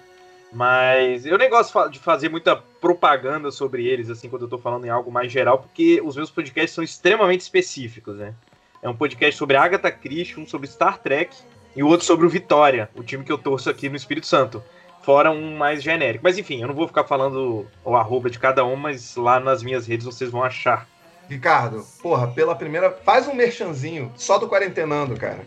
Mas 0.50 1.26
eu 1.26 1.36
nem 1.36 1.50
gosto 1.50 1.90
de 1.90 1.98
fazer 1.98 2.30
muita 2.30 2.56
propaganda 2.56 3.50
sobre 3.50 3.86
eles, 3.86 4.08
assim, 4.08 4.30
quando 4.30 4.42
eu 4.42 4.48
tô 4.48 4.56
falando 4.56 4.86
em 4.86 4.88
algo 4.88 5.12
mais 5.12 5.30
geral, 5.30 5.58
porque 5.58 6.00
os 6.02 6.16
meus 6.16 6.30
podcasts 6.30 6.72
são 6.72 6.82
extremamente 6.82 7.42
específicos, 7.42 8.16
né? 8.16 8.32
É 8.80 8.88
um 8.88 8.96
podcast 8.96 9.36
sobre 9.36 9.56
Agatha 9.56 9.90
Christie, 9.90 10.40
um 10.40 10.46
sobre 10.46 10.68
Star 10.68 10.98
Trek 10.98 11.36
e 11.74 11.82
o 11.82 11.88
outro 11.88 12.06
sobre 12.06 12.24
o 12.24 12.30
Vitória, 12.30 12.88
o 12.94 13.02
time 13.02 13.24
que 13.24 13.32
eu 13.32 13.36
torço 13.36 13.68
aqui 13.68 13.90
no 13.90 13.96
Espírito 13.96 14.26
Santo 14.26 14.62
fora 15.06 15.30
um 15.30 15.56
mais 15.56 15.84
genérico. 15.84 16.24
Mas 16.24 16.36
enfim, 16.36 16.60
eu 16.60 16.66
não 16.66 16.74
vou 16.74 16.88
ficar 16.88 17.04
falando 17.04 17.64
o 17.84 17.94
arroba 17.94 18.28
de 18.28 18.40
cada 18.40 18.64
um, 18.64 18.74
mas 18.74 19.14
lá 19.14 19.38
nas 19.38 19.62
minhas 19.62 19.86
redes 19.86 20.04
vocês 20.04 20.30
vão 20.30 20.42
achar. 20.42 20.88
Ricardo, 21.28 21.84
porra, 22.02 22.26
pela 22.26 22.56
primeira. 22.56 22.90
Faz 22.90 23.28
um 23.28 23.34
merchanzinho 23.34 24.12
só 24.16 24.36
do 24.36 24.48
Quarentenando, 24.48 25.16
cara. 25.16 25.46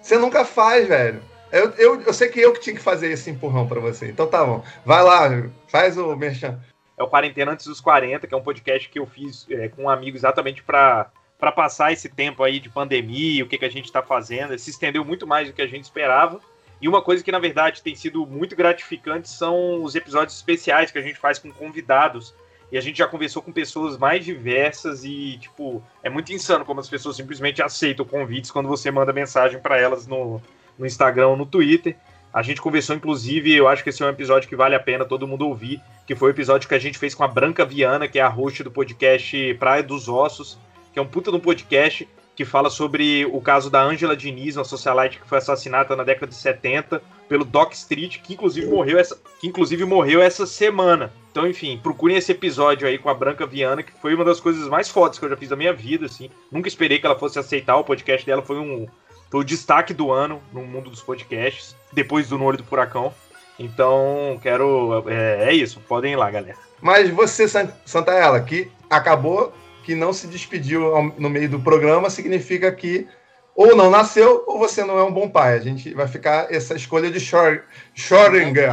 Você 0.00 0.16
nunca 0.16 0.44
faz, 0.44 0.86
velho. 0.86 1.20
Eu, 1.50 1.70
eu, 1.70 2.00
eu 2.02 2.12
sei 2.14 2.28
que 2.28 2.40
eu 2.40 2.52
que 2.52 2.60
tinha 2.60 2.76
que 2.76 2.82
fazer 2.82 3.10
esse 3.10 3.28
empurrão 3.28 3.66
para 3.66 3.80
você. 3.80 4.08
Então 4.08 4.28
tá 4.28 4.44
bom. 4.44 4.62
Vai 4.84 5.02
lá, 5.02 5.28
faz 5.66 5.98
o 5.98 6.14
merchan. 6.14 6.60
É 6.96 7.02
o 7.02 7.08
Quarentena 7.08 7.52
Antes 7.52 7.66
dos 7.66 7.80
40, 7.80 8.28
que 8.28 8.34
é 8.34 8.36
um 8.36 8.42
podcast 8.42 8.88
que 8.88 8.98
eu 9.00 9.06
fiz 9.06 9.44
é, 9.50 9.68
com 9.68 9.84
um 9.84 9.88
amigo 9.88 10.16
exatamente 10.16 10.62
para 10.62 11.10
para 11.38 11.50
passar 11.50 11.90
esse 11.90 12.06
tempo 12.06 12.44
aí 12.44 12.60
de 12.60 12.68
pandemia, 12.68 13.42
o 13.42 13.48
que, 13.48 13.56
que 13.56 13.64
a 13.64 13.70
gente 13.70 13.86
está 13.86 14.02
fazendo. 14.02 14.56
Se 14.58 14.68
estendeu 14.68 15.02
muito 15.02 15.26
mais 15.26 15.48
do 15.48 15.54
que 15.54 15.62
a 15.62 15.66
gente 15.66 15.84
esperava. 15.84 16.38
E 16.80 16.88
uma 16.88 17.02
coisa 17.02 17.22
que, 17.22 17.30
na 17.30 17.38
verdade, 17.38 17.82
tem 17.82 17.94
sido 17.94 18.26
muito 18.26 18.56
gratificante 18.56 19.28
são 19.28 19.82
os 19.82 19.94
episódios 19.94 20.36
especiais 20.36 20.90
que 20.90 20.98
a 20.98 21.02
gente 21.02 21.18
faz 21.18 21.38
com 21.38 21.50
convidados. 21.50 22.34
E 22.72 22.78
a 22.78 22.80
gente 22.80 22.98
já 22.98 23.06
conversou 23.06 23.42
com 23.42 23.52
pessoas 23.52 23.98
mais 23.98 24.24
diversas 24.24 25.04
e, 25.04 25.36
tipo, 25.38 25.82
é 26.02 26.08
muito 26.08 26.32
insano 26.32 26.64
como 26.64 26.80
as 26.80 26.88
pessoas 26.88 27.16
simplesmente 27.16 27.60
aceitam 27.60 28.06
convites 28.06 28.50
quando 28.50 28.68
você 28.68 28.90
manda 28.90 29.12
mensagem 29.12 29.60
para 29.60 29.76
elas 29.76 30.06
no, 30.06 30.40
no 30.78 30.86
Instagram 30.86 31.28
ou 31.28 31.36
no 31.36 31.44
Twitter. 31.44 31.96
A 32.32 32.42
gente 32.42 32.62
conversou, 32.62 32.94
inclusive, 32.94 33.52
eu 33.52 33.66
acho 33.66 33.82
que 33.82 33.90
esse 33.90 34.02
é 34.02 34.06
um 34.06 34.10
episódio 34.10 34.48
que 34.48 34.54
vale 34.54 34.76
a 34.76 34.80
pena 34.80 35.04
todo 35.04 35.26
mundo 35.26 35.48
ouvir, 35.48 35.82
que 36.06 36.14
foi 36.14 36.30
o 36.30 36.32
episódio 36.32 36.68
que 36.68 36.74
a 36.74 36.78
gente 36.78 36.96
fez 36.96 37.12
com 37.12 37.24
a 37.24 37.28
Branca 37.28 37.64
Viana, 37.64 38.06
que 38.06 38.20
é 38.20 38.22
a 38.22 38.28
host 38.28 38.62
do 38.62 38.70
podcast 38.70 39.54
Praia 39.54 39.82
dos 39.82 40.08
Ossos, 40.08 40.56
que 40.92 40.98
é 40.98 41.02
um 41.02 41.06
puta 41.06 41.32
de 41.32 41.36
um 41.36 41.40
podcast 41.40 42.08
que 42.40 42.44
fala 42.46 42.70
sobre 42.70 43.26
o 43.26 43.38
caso 43.38 43.68
da 43.68 43.82
Angela 43.82 44.16
Diniz, 44.16 44.56
uma 44.56 44.64
socialite 44.64 45.18
que 45.18 45.28
foi 45.28 45.36
assassinada 45.36 45.94
na 45.94 46.02
década 46.02 46.28
de 46.28 46.34
70 46.34 47.02
pelo 47.28 47.44
Doc 47.44 47.74
Street, 47.74 48.16
que 48.22 48.32
inclusive 48.32 48.66
morreu 48.66 48.98
essa, 48.98 49.20
que 49.38 49.46
inclusive 49.46 49.84
morreu 49.84 50.22
essa 50.22 50.46
semana. 50.46 51.12
Então, 51.30 51.46
enfim, 51.46 51.78
procurem 51.82 52.16
esse 52.16 52.32
episódio 52.32 52.88
aí 52.88 52.96
com 52.96 53.10
a 53.10 53.14
Branca 53.14 53.44
Viana, 53.44 53.82
que 53.82 53.92
foi 53.92 54.14
uma 54.14 54.24
das 54.24 54.40
coisas 54.40 54.66
mais 54.68 54.88
fodas 54.88 55.18
que 55.18 55.24
eu 55.26 55.28
já 55.28 55.36
fiz 55.36 55.50
da 55.50 55.54
minha 55.54 55.74
vida, 55.74 56.06
assim. 56.06 56.30
Nunca 56.50 56.66
esperei 56.66 56.98
que 56.98 57.04
ela 57.04 57.18
fosse 57.18 57.38
aceitar 57.38 57.76
o 57.76 57.84
podcast 57.84 58.24
dela, 58.24 58.40
foi 58.40 58.58
um 58.58 58.88
foi 59.30 59.40
o 59.40 59.44
destaque 59.44 59.92
do 59.92 60.10
ano 60.10 60.40
no 60.50 60.62
mundo 60.62 60.88
dos 60.88 61.02
podcasts, 61.02 61.76
depois 61.92 62.26
do 62.26 62.38
No 62.38 62.46
Olho 62.46 62.56
do 62.56 62.64
Furacão. 62.64 63.12
Então, 63.58 64.40
quero. 64.42 65.04
É, 65.06 65.50
é 65.50 65.52
isso, 65.52 65.78
podem 65.80 66.14
ir 66.14 66.16
lá, 66.16 66.30
galera. 66.30 66.56
Mas 66.80 67.10
você, 67.10 67.46
Santaella, 67.84 68.40
que 68.40 68.72
acabou 68.88 69.52
que 69.90 69.96
não 69.96 70.12
se 70.12 70.28
despediu 70.28 71.12
no 71.18 71.28
meio 71.28 71.48
do 71.48 71.58
programa 71.58 72.08
significa 72.08 72.70
que 72.70 73.08
ou 73.56 73.74
não 73.74 73.90
nasceu 73.90 74.44
ou 74.46 74.56
você 74.56 74.84
não 74.84 74.96
é 74.96 75.02
um 75.02 75.12
bom 75.12 75.28
pai. 75.28 75.56
A 75.56 75.60
gente 75.60 75.92
vai 75.94 76.06
ficar 76.06 76.46
essa 76.48 76.76
escolha 76.76 77.10
de 77.10 77.18
Schrödinger. 77.18 77.64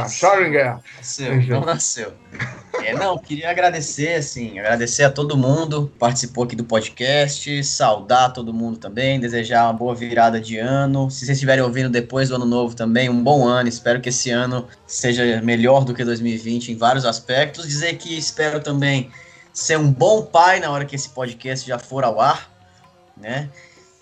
Schrödinger. 0.06 0.78
Nasceu, 0.96 1.42
não 1.48 1.64
nasceu. 1.64 2.12
É, 2.84 2.94
não, 2.94 3.18
queria 3.18 3.50
agradecer, 3.50 4.14
assim, 4.14 4.60
agradecer 4.60 5.02
a 5.02 5.10
todo 5.10 5.36
mundo 5.36 5.90
que 5.92 5.98
participou 5.98 6.44
aqui 6.44 6.54
do 6.54 6.62
podcast, 6.62 7.64
saudar 7.64 8.32
todo 8.32 8.54
mundo 8.54 8.78
também, 8.78 9.18
desejar 9.18 9.64
uma 9.64 9.72
boa 9.72 9.96
virada 9.96 10.40
de 10.40 10.56
ano. 10.56 11.10
Se 11.10 11.26
vocês 11.26 11.30
estiverem 11.30 11.64
ouvindo 11.64 11.90
depois 11.90 12.28
do 12.28 12.36
ano 12.36 12.46
novo 12.46 12.76
também, 12.76 13.08
um 13.08 13.20
bom 13.20 13.44
ano. 13.44 13.68
Espero 13.68 14.00
que 14.00 14.10
esse 14.10 14.30
ano 14.30 14.68
seja 14.86 15.42
melhor 15.42 15.84
do 15.84 15.92
que 15.92 16.04
2020 16.04 16.70
em 16.70 16.76
vários 16.76 17.04
aspectos. 17.04 17.66
Dizer 17.66 17.96
que 17.96 18.16
espero 18.16 18.60
também 18.60 19.10
ser 19.58 19.76
um 19.76 19.90
bom 19.90 20.24
pai 20.24 20.60
na 20.60 20.70
hora 20.70 20.84
que 20.84 20.94
esse 20.94 21.08
podcast 21.08 21.66
já 21.66 21.80
for 21.80 22.04
ao 22.04 22.20
ar, 22.20 22.48
né? 23.16 23.50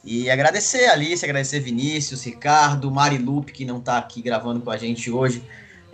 E 0.05 0.31
agradecer 0.31 0.85
a 0.87 0.93
Alice, 0.93 1.25
agradecer 1.25 1.61
Vinícius, 1.61 2.23
Ricardo, 2.25 2.91
Mari 2.91 3.17
Lupe, 3.17 3.53
que 3.53 3.65
não 3.65 3.79
está 3.79 3.97
aqui 3.97 4.21
gravando 4.21 4.61
com 4.61 4.71
a 4.71 4.77
gente 4.77 5.11
hoje, 5.11 5.43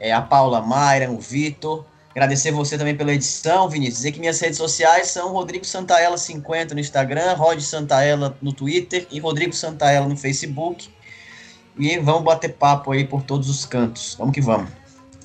é, 0.00 0.12
a 0.12 0.20
Paula 0.20 0.60
Mayra, 0.60 1.10
o 1.12 1.18
Vitor. 1.20 1.84
Agradecer 2.10 2.50
você 2.50 2.76
também 2.76 2.96
pela 2.96 3.12
edição, 3.12 3.68
Vinícius. 3.68 3.98
Dizer 3.98 4.12
que 4.12 4.18
minhas 4.18 4.40
redes 4.40 4.58
sociais 4.58 5.06
são 5.08 5.32
Rodrigo 5.32 5.64
Santaella50 5.64 6.72
no 6.72 6.80
Instagram, 6.80 7.32
Rod 7.34 7.60
Santaella 7.60 8.36
no 8.42 8.52
Twitter 8.52 9.06
e 9.12 9.20
Rodrigo 9.20 9.54
Santaella 9.54 10.08
no 10.08 10.16
Facebook. 10.16 10.92
E 11.78 11.98
vamos 12.00 12.24
bater 12.24 12.52
papo 12.54 12.90
aí 12.90 13.04
por 13.04 13.22
todos 13.22 13.48
os 13.48 13.64
cantos. 13.64 14.16
Vamos 14.18 14.34
que 14.34 14.40
vamos. 14.40 14.68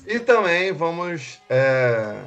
E 0.06 0.20
também 0.20 0.72
vamos 0.72 1.40
é, 1.50 2.20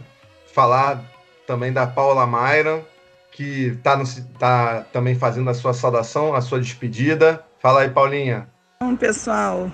falar 0.54 1.10
também 1.46 1.72
da 1.72 1.88
Paula 1.88 2.26
Mayra, 2.26 2.84
que 3.32 3.68
está 3.68 4.02
tá 4.38 4.86
também 4.92 5.16
fazendo 5.16 5.50
a 5.50 5.54
sua 5.54 5.74
saudação, 5.74 6.36
a 6.36 6.42
sua 6.42 6.60
despedida. 6.60 7.44
Fala 7.60 7.82
aí, 7.82 7.90
Paulinha. 7.90 8.48
Bom, 8.82 8.96
pessoal, 8.96 9.72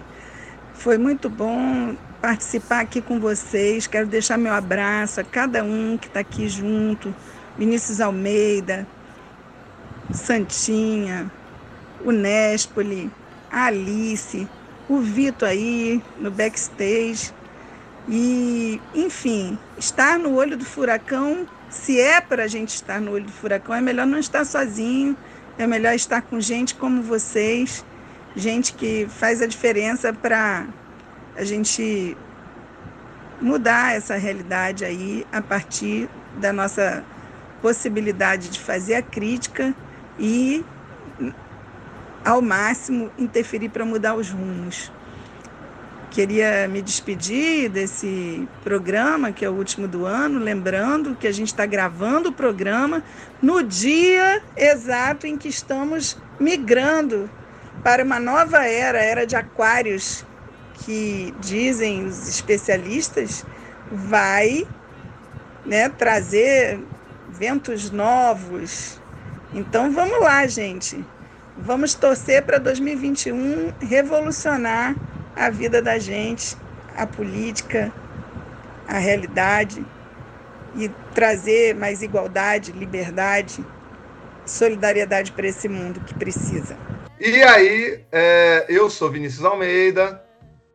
foi 0.74 0.98
muito 0.98 1.30
bom 1.30 1.96
participar 2.22 2.82
aqui 2.82 3.02
com 3.02 3.20
vocês. 3.20 3.88
Quero 3.88 4.08
deixar 4.08 4.38
meu 4.38 4.54
abraço 4.54 5.20
a 5.20 5.24
cada 5.24 5.64
um 5.64 5.98
que 5.98 6.08
está 6.08 6.20
aqui 6.20 6.48
junto. 6.50 7.14
Vinícius 7.58 8.00
Almeida, 8.00 8.86
Santinha, 10.12 11.32
o 12.06 12.12
Nespoli, 12.12 13.12
a 13.52 13.66
Alice, 13.66 14.48
o 14.88 15.00
Vitor 15.00 15.50
aí 15.50 16.02
no 16.20 16.30
backstage. 16.30 17.34
E, 18.08 18.80
enfim, 18.94 19.58
estar 19.78 20.18
no 20.18 20.36
olho 20.36 20.56
do 20.56 20.64
furacão, 20.64 21.48
se 21.70 22.00
é 22.00 22.22
para 22.22 22.44
a 22.44 22.48
gente 22.48 22.70
estar 22.70 23.00
no 23.02 23.12
olho 23.12 23.26
do 23.26 23.32
furacão, 23.32 23.76
é 23.76 23.82
melhor 23.82 24.06
não 24.06 24.18
estar 24.18 24.46
sozinho, 24.46 25.18
é 25.58 25.68
melhor 25.68 25.94
estar 25.94 26.22
com 26.22 26.40
gente 26.40 26.76
como 26.76 27.02
vocês, 27.02 27.86
gente 28.36 28.74
que 28.74 29.08
faz 29.10 29.42
a 29.42 29.48
diferença 29.48 30.14
para 30.14 30.68
a 31.36 31.44
gente 31.44 32.18
mudar 33.42 33.96
essa 33.96 34.16
realidade 34.16 34.84
aí 34.86 35.26
a 35.32 35.42
partir 35.42 36.10
da 36.40 36.54
nossa 36.54 37.04
possibilidade 37.62 38.50
de 38.50 38.60
fazer 38.60 38.96
a 38.96 39.02
crítica 39.02 39.76
e, 40.18 40.66
ao 42.24 42.42
máximo, 42.42 43.12
interferir 43.18 43.70
para 43.70 43.86
mudar 43.86 44.16
os 44.16 44.32
rumos. 44.32 44.92
Queria 46.18 46.68
me 46.68 46.82
despedir 46.82 47.70
desse 47.70 48.50
programa, 48.64 49.32
que 49.32 49.46
é 49.46 49.50
o 49.52 49.54
último 49.54 49.88
do 49.88 50.04
ano, 50.04 50.40
lembrando 50.40 51.16
que 51.16 51.28
a 51.28 51.32
gente 51.32 51.50
está 51.50 51.64
gravando 51.64 52.30
o 52.30 52.34
programa 52.34 53.04
no 53.40 53.62
dia 53.62 54.42
exato 54.56 55.28
em 55.28 55.38
que 55.38 55.48
estamos 55.48 56.18
migrando 56.40 57.30
para 57.84 58.04
uma 58.04 58.20
nova 58.20 58.66
era, 58.66 58.98
era 58.98 59.28
de 59.28 59.36
Aquários, 59.36 60.26
que 60.84 61.36
dizem 61.40 62.08
os 62.08 62.28
especialistas 62.28 63.46
vai 63.92 64.66
né, 65.64 65.88
trazer 65.88 66.80
ventos 67.30 67.92
novos. 67.92 69.00
Então 69.54 69.92
vamos 69.92 70.20
lá, 70.20 70.48
gente. 70.48 71.06
Vamos 71.56 71.94
torcer 71.94 72.42
para 72.42 72.58
2021 72.58 73.72
revolucionar 73.80 74.96
a 75.38 75.50
vida 75.50 75.82
da 75.82 76.00
gente, 76.00 76.58
a 76.96 77.06
política, 77.06 77.92
a 78.88 78.98
realidade 78.98 79.86
e 80.76 80.90
trazer 81.14 81.76
mais 81.76 82.02
igualdade, 82.02 82.72
liberdade, 82.72 83.64
solidariedade 84.46 85.32
para 85.32 85.48
esse 85.48 85.68
mundo 85.68 86.00
que 86.02 86.14
precisa. 86.16 86.78
E 87.20 87.42
aí, 87.44 88.00
é, 88.12 88.66
eu 88.70 88.90
sou 88.90 89.10
Vinícius 89.10 89.44
Almeida, 89.44 90.24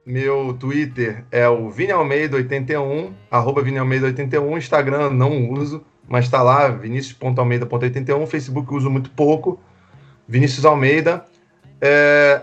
meu 0.04 0.52
Twitter 0.58 1.24
é 1.30 1.48
o 1.48 1.70
Vini 1.70 1.92
Almeida81, 1.92 3.12
arroba 3.30 3.62
Vini 3.62 3.78
Almeida81, 3.78 4.58
Instagram 4.58 5.10
não 5.10 5.50
uso, 5.50 5.84
mas 6.08 6.24
está 6.24 6.42
lá, 6.42 6.68
vinicius.almeida.81, 6.68 8.26
Facebook 8.26 8.74
uso 8.74 8.90
muito 8.90 9.10
pouco, 9.10 9.60
Vinícius 10.26 10.64
Almeida. 10.64 11.24
É, 11.80 12.42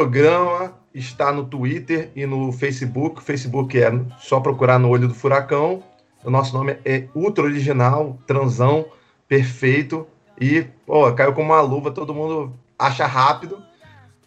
programa 0.00 0.72
está 0.94 1.30
no 1.30 1.44
Twitter 1.44 2.10
e 2.16 2.24
no 2.24 2.50
Facebook. 2.52 3.18
O 3.18 3.22
Facebook 3.22 3.78
é 3.78 3.92
só 4.18 4.40
procurar 4.40 4.78
no 4.78 4.88
Olho 4.88 5.06
do 5.06 5.14
Furacão. 5.14 5.82
O 6.24 6.30
nosso 6.30 6.54
nome 6.56 6.78
é 6.86 7.06
Ultra 7.14 7.44
Original, 7.44 8.18
Transão, 8.26 8.86
Perfeito. 9.28 10.06
E, 10.40 10.62
pô, 10.86 11.12
caiu 11.12 11.34
como 11.34 11.52
uma 11.52 11.60
luva, 11.60 11.90
todo 11.90 12.14
mundo 12.14 12.54
acha 12.78 13.04
rápido 13.04 13.62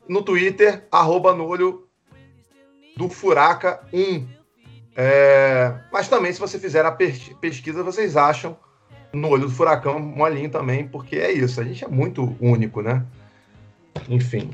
no 0.08 0.22
Twitter, 0.22 0.86
arroba 0.92 1.34
no 1.34 1.48
olho 1.48 1.88
do 2.96 3.10
Furaca 3.10 3.82
1. 3.92 4.28
É, 4.96 5.74
mas 5.92 6.08
também, 6.08 6.32
se 6.32 6.40
você 6.40 6.60
fizer 6.60 6.86
a 6.86 6.92
pesquisa, 6.92 7.82
vocês 7.82 8.16
acham 8.16 8.56
no 9.12 9.28
olho 9.28 9.48
do 9.48 9.52
furacão 9.52 10.00
molinho 10.00 10.52
também, 10.52 10.88
porque 10.88 11.16
é 11.16 11.32
isso, 11.32 11.60
a 11.60 11.64
gente 11.64 11.84
é 11.84 11.88
muito 11.88 12.38
único, 12.40 12.84
né? 12.84 13.04
Enfim. 14.08 14.52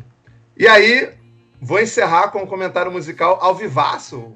E 0.59 0.67
aí, 0.67 1.09
vou 1.61 1.79
encerrar 1.79 2.31
com 2.31 2.43
um 2.43 2.45
comentário 2.45 2.91
musical 2.91 3.39
ao 3.41 3.55
vivaço, 3.55 4.33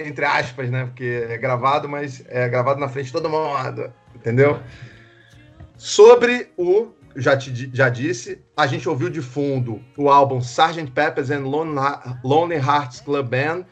entre 0.00 0.24
aspas, 0.24 0.68
né? 0.68 0.86
Porque 0.86 1.24
é 1.28 1.38
gravado, 1.38 1.88
mas 1.88 2.24
é 2.26 2.48
gravado 2.48 2.80
na 2.80 2.88
frente 2.88 3.06
de 3.06 3.12
todo 3.12 3.30
mundo, 3.30 3.92
entendeu? 4.16 4.58
Sobre 5.76 6.50
o 6.56 6.88
já, 7.14 7.36
te, 7.36 7.70
já 7.72 7.88
disse, 7.88 8.42
a 8.56 8.66
gente 8.66 8.88
ouviu 8.88 9.08
de 9.08 9.22
fundo 9.22 9.80
o 9.96 10.10
álbum 10.10 10.38
Sgt. 10.38 10.90
Pepper's 10.90 11.30
and 11.30 11.44
Lonely 12.24 12.56
Hearts 12.56 13.00
Club 13.00 13.28
Band, 13.28 13.64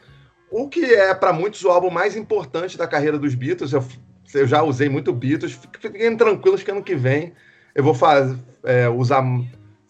o 0.49 0.69
que 0.69 0.85
é 0.85 1.13
para 1.13 1.33
muitos 1.33 1.65
o 1.65 1.69
álbum 1.69 1.89
mais 1.89 2.15
importante 2.15 2.77
da 2.77 2.87
carreira 2.87 3.19
dos 3.19 3.35
Beatles. 3.35 3.73
Eu, 3.73 3.85
eu 4.33 4.47
já 4.47 4.63
usei 4.63 4.87
muito 4.87 5.11
Beatles, 5.11 5.59
fiquem 5.77 6.15
tranquilos 6.15 6.63
que 6.63 6.71
ano 6.71 6.81
que 6.81 6.95
vem 6.95 7.33
eu 7.75 7.83
vou 7.83 7.93
faz, 7.93 8.35
é, 8.63 8.87
usar 8.87 9.23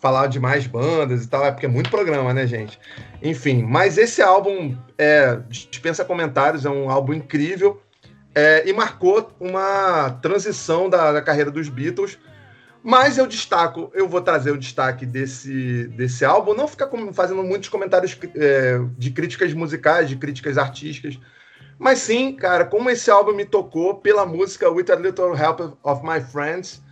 falar 0.04 0.28
de 0.28 0.38
mais 0.38 0.68
bandas 0.68 1.24
e 1.24 1.30
tal, 1.30 1.46
é 1.46 1.52
porque 1.52 1.66
é 1.66 1.70
muito 1.70 1.90
programa, 1.90 2.34
né, 2.34 2.46
gente? 2.46 2.78
Enfim, 3.22 3.64
mas 3.64 3.98
esse 3.98 4.22
álbum 4.22 4.76
é, 4.98 5.40
dispensa 5.48 6.04
comentários, 6.04 6.66
é 6.66 6.70
um 6.70 6.90
álbum 6.90 7.14
incrível 7.14 7.82
é, 8.36 8.68
e 8.68 8.74
marcou 8.74 9.32
uma 9.40 10.10
transição 10.22 10.90
da, 10.90 11.14
da 11.14 11.22
carreira 11.22 11.50
dos 11.50 11.70
Beatles 11.70 12.20
mas 12.84 13.18
eu 13.18 13.26
destaco, 13.26 13.90
eu 13.94 14.10
vou 14.10 14.20
trazer 14.20 14.52
o 14.52 14.58
destaque 14.58 15.06
desse, 15.06 15.88
desse 15.96 16.26
álbum, 16.26 16.54
não 16.54 16.68
ficar 16.68 16.90
fazendo 17.14 17.42
muitos 17.42 17.70
comentários 17.70 18.20
é, 18.36 18.78
de 18.98 19.10
críticas 19.10 19.54
musicais, 19.54 20.10
de 20.10 20.18
críticas 20.18 20.58
artísticas, 20.58 21.18
mas 21.80 22.00
sim, 22.00 22.36
cara, 22.36 22.66
como 22.66 22.90
esse 22.90 23.10
álbum 23.10 23.32
me 23.32 23.46
tocou 23.46 23.96
pela 23.96 24.26
música 24.26 24.70
With 24.70 24.92
a 24.92 24.96
Little 24.96 25.34
Help 25.34 25.62
of 25.82 26.04
My 26.04 26.20
Friends, 26.20 26.84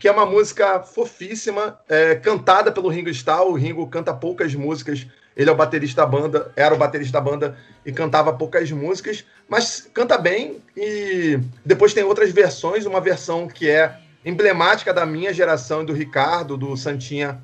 que 0.00 0.08
é 0.08 0.10
uma 0.10 0.24
música 0.24 0.80
fofíssima, 0.80 1.78
é, 1.86 2.14
cantada 2.14 2.72
pelo 2.72 2.88
Ringo 2.88 3.10
Starr. 3.10 3.42
O 3.42 3.52
Ringo 3.52 3.86
canta 3.86 4.14
poucas 4.14 4.54
músicas, 4.54 5.06
ele 5.36 5.50
é 5.50 5.52
o 5.52 5.56
baterista 5.56 6.00
da 6.00 6.06
banda, 6.06 6.50
era 6.56 6.74
o 6.74 6.78
baterista 6.78 7.18
da 7.18 7.20
banda 7.20 7.58
e 7.84 7.92
cantava 7.92 8.32
poucas 8.32 8.70
músicas, 8.72 9.26
mas 9.46 9.86
canta 9.92 10.16
bem. 10.16 10.56
E 10.74 11.38
depois 11.66 11.92
tem 11.92 12.02
outras 12.02 12.32
versões, 12.32 12.86
uma 12.86 12.98
versão 12.98 13.46
que 13.46 13.68
é 13.68 13.94
emblemática 14.24 14.92
da 14.92 15.04
minha 15.04 15.34
geração 15.34 15.82
e 15.82 15.86
do 15.86 15.92
Ricardo, 15.92 16.56
do 16.56 16.74
Santinha. 16.78 17.38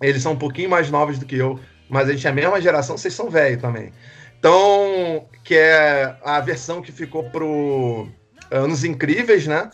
Eles 0.00 0.22
são 0.22 0.32
um 0.32 0.38
pouquinho 0.38 0.70
mais 0.70 0.88
novos 0.88 1.18
do 1.18 1.26
que 1.26 1.36
eu, 1.36 1.58
mas 1.88 2.08
a 2.08 2.12
gente 2.12 2.24
é 2.28 2.30
a 2.30 2.32
mesma 2.32 2.60
geração, 2.60 2.96
vocês 2.96 3.12
são 3.12 3.28
velhos 3.28 3.60
também. 3.60 3.92
Então, 4.38 5.26
que 5.42 5.56
é 5.56 6.14
a 6.24 6.38
versão 6.38 6.80
que 6.80 6.92
ficou 6.92 7.24
pro 7.24 8.06
Anos 8.52 8.84
Incríveis, 8.84 9.48
né? 9.48 9.68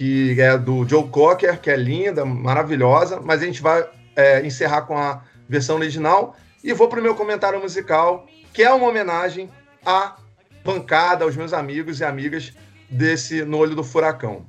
Que 0.00 0.34
é 0.40 0.56
do 0.56 0.88
Joe 0.88 1.06
Cocker, 1.08 1.60
que 1.60 1.70
é 1.70 1.76
linda, 1.76 2.24
maravilhosa, 2.24 3.20
mas 3.20 3.42
a 3.42 3.44
gente 3.44 3.60
vai 3.60 3.86
é, 4.16 4.40
encerrar 4.46 4.86
com 4.86 4.96
a 4.96 5.22
versão 5.46 5.76
original 5.76 6.34
e 6.64 6.72
vou 6.72 6.88
pro 6.88 7.02
meu 7.02 7.14
comentário 7.14 7.60
musical, 7.60 8.26
que 8.50 8.62
é 8.62 8.72
uma 8.72 8.88
homenagem 8.88 9.50
à 9.84 10.16
bancada, 10.64 11.26
aos 11.26 11.36
meus 11.36 11.52
amigos 11.52 12.00
e 12.00 12.04
amigas 12.04 12.50
desse 12.88 13.44
No 13.44 13.58
Olho 13.58 13.76
do 13.76 13.84
Furacão. 13.84 14.46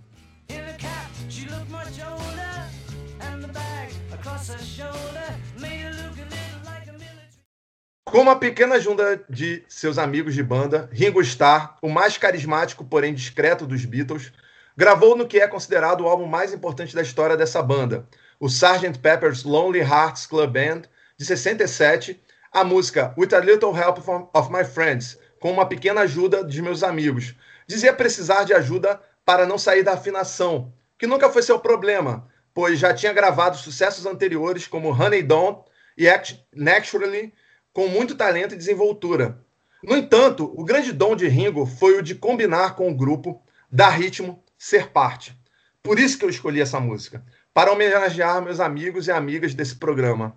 Com 8.05 8.19
uma 8.21 8.37
pequena 8.37 8.79
junta 8.79 9.21
de 9.29 9.65
seus 9.67 9.97
amigos 9.97 10.33
de 10.33 10.43
banda, 10.43 10.89
Ringo 10.93 11.19
Starr, 11.21 11.75
o 11.81 11.89
mais 11.89 12.17
carismático, 12.17 12.85
porém 12.85 13.13
discreto 13.13 13.67
dos 13.67 13.83
Beatles, 13.83 14.31
gravou 14.75 15.15
no 15.15 15.27
que 15.27 15.39
é 15.39 15.47
considerado 15.47 16.01
o 16.01 16.07
álbum 16.07 16.25
mais 16.25 16.53
importante 16.53 16.95
da 16.95 17.01
história 17.01 17.37
dessa 17.37 17.61
banda, 17.61 18.07
o 18.39 18.47
Sgt. 18.47 18.99
Pepper's 18.99 19.43
Lonely 19.43 19.79
Hearts 19.79 20.25
Club 20.25 20.51
Band, 20.51 20.83
de 21.17 21.25
67, 21.25 22.21
a 22.51 22.63
música 22.63 23.13
With 23.17 23.35
a 23.35 23.39
Little 23.39 23.75
Help 23.77 23.99
of 24.33 24.51
My 24.51 24.63
Friends, 24.63 25.17
com 25.39 25.51
uma 25.51 25.65
pequena 25.65 26.01
ajuda 26.01 26.43
de 26.43 26.61
meus 26.61 26.83
amigos. 26.83 27.35
Dizia 27.67 27.93
precisar 27.93 28.43
de 28.43 28.53
ajuda 28.53 29.01
para 29.25 29.45
não 29.45 29.57
sair 29.57 29.83
da 29.83 29.93
afinação, 29.93 30.73
que 30.97 31.07
nunca 31.07 31.29
foi 31.29 31.41
seu 31.41 31.59
problema, 31.59 32.27
pois 32.53 32.79
já 32.79 32.93
tinha 32.93 33.13
gravado 33.13 33.57
sucessos 33.57 34.05
anteriores 34.05 34.67
como 34.67 34.91
Honey 34.91 35.23
Don't 35.23 35.61
e 35.97 36.09
Act 36.09 36.43
Naturally, 36.53 37.33
com 37.73 37.87
muito 37.87 38.15
talento 38.15 38.53
e 38.53 38.57
desenvoltura. 38.57 39.39
No 39.83 39.95
entanto, 39.95 40.51
o 40.55 40.63
grande 40.63 40.91
dom 40.91 41.15
de 41.15 41.27
Ringo 41.27 41.65
foi 41.65 41.97
o 41.97 42.03
de 42.03 42.15
combinar 42.15 42.75
com 42.75 42.89
o 42.89 42.95
grupo, 42.95 43.41
dar 43.71 43.89
ritmo, 43.89 44.43
ser 44.61 44.89
parte. 44.89 45.35
Por 45.81 45.99
isso 45.99 46.17
que 46.17 46.25
eu 46.25 46.29
escolhi 46.29 46.61
essa 46.61 46.79
música, 46.79 47.23
para 47.53 47.71
homenagear 47.71 48.41
meus 48.41 48.59
amigos 48.59 49.07
e 49.07 49.11
amigas 49.11 49.53
desse 49.53 49.75
programa. 49.75 50.35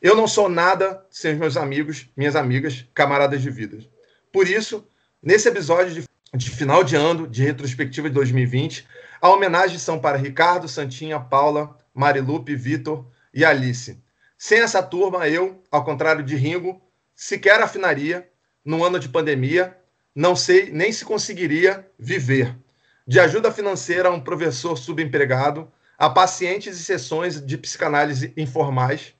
Eu 0.00 0.16
não 0.16 0.26
sou 0.26 0.48
nada 0.48 1.06
sem 1.10 1.34
meus 1.34 1.56
amigos, 1.56 2.08
minhas 2.16 2.34
amigas, 2.34 2.86
camaradas 2.94 3.40
de 3.42 3.50
vida. 3.50 3.78
Por 4.32 4.48
isso, 4.48 4.86
nesse 5.22 5.48
episódio 5.48 5.94
de, 5.94 6.08
de 6.34 6.50
final 6.50 6.82
de 6.82 6.96
ano, 6.96 7.26
de 7.28 7.44
retrospectiva 7.44 8.08
de 8.08 8.14
2020, 8.14 8.86
a 9.20 9.28
homenagem 9.28 9.78
são 9.78 10.00
para 10.00 10.16
Ricardo, 10.16 10.66
Santinha, 10.66 11.20
Paula, 11.20 11.78
Marilupe, 11.94 12.56
Vitor 12.56 13.06
e 13.32 13.44
Alice 13.44 13.98
sem 14.42 14.60
essa 14.60 14.82
turma, 14.82 15.28
eu, 15.28 15.62
ao 15.70 15.84
contrário 15.84 16.24
de 16.24 16.34
Ringo, 16.34 16.80
sequer 17.14 17.60
afinaria 17.60 18.26
no 18.64 18.82
ano 18.82 18.98
de 18.98 19.06
pandemia, 19.06 19.76
não 20.14 20.34
sei 20.34 20.70
nem 20.70 20.90
se 20.90 21.04
conseguiria 21.04 21.86
viver. 21.98 22.56
De 23.10 23.18
ajuda 23.18 23.50
financeira 23.50 24.08
a 24.08 24.12
um 24.12 24.20
professor 24.20 24.76
subempregado, 24.76 25.68
a 25.98 26.08
pacientes 26.08 26.78
e 26.78 26.84
sessões 26.84 27.44
de 27.44 27.58
psicanálise 27.58 28.32
informais, 28.36 29.14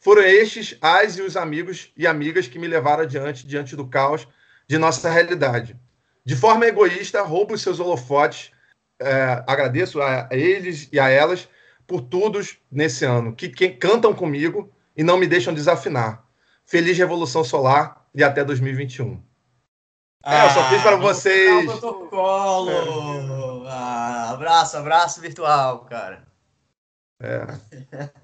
foram 0.00 0.22
estes 0.22 0.78
as 0.80 1.18
e 1.18 1.20
os 1.20 1.36
amigos 1.36 1.92
e 1.94 2.06
amigas 2.06 2.48
que 2.48 2.58
me 2.58 2.66
levaram 2.66 3.02
adiante 3.02 3.46
diante 3.46 3.76
do 3.76 3.86
caos 3.86 4.26
de 4.66 4.78
nossa 4.78 5.10
realidade. 5.10 5.76
De 6.24 6.34
forma 6.34 6.64
egoísta, 6.64 7.20
roubo 7.20 7.52
os 7.52 7.60
seus 7.60 7.80
holofotes. 7.80 8.50
É, 8.98 9.44
agradeço 9.46 10.00
a 10.00 10.26
eles 10.30 10.88
e 10.90 10.98
a 10.98 11.10
elas 11.10 11.46
por 11.86 12.00
todos 12.00 12.56
nesse 12.72 13.04
ano, 13.04 13.34
que, 13.34 13.50
que 13.50 13.68
cantam 13.68 14.14
comigo 14.14 14.72
e 14.96 15.04
não 15.04 15.18
me 15.18 15.26
deixam 15.26 15.52
desafinar. 15.52 16.24
Feliz 16.64 16.96
Revolução 16.96 17.44
Solar 17.44 18.06
e 18.14 18.24
até 18.24 18.42
2021. 18.42 19.22
Ah, 20.26 20.44
é, 20.44 20.46
eu 20.46 20.50
só 20.50 20.68
fiz 20.70 20.80
para 20.80 20.96
vocês. 20.96 21.66
Protocolo. 21.66 22.70
É. 23.66 23.68
Ah, 23.68 24.30
abraço, 24.30 24.76
abraço 24.78 25.20
virtual, 25.20 25.80
cara. 25.80 26.22
É. 27.22 27.46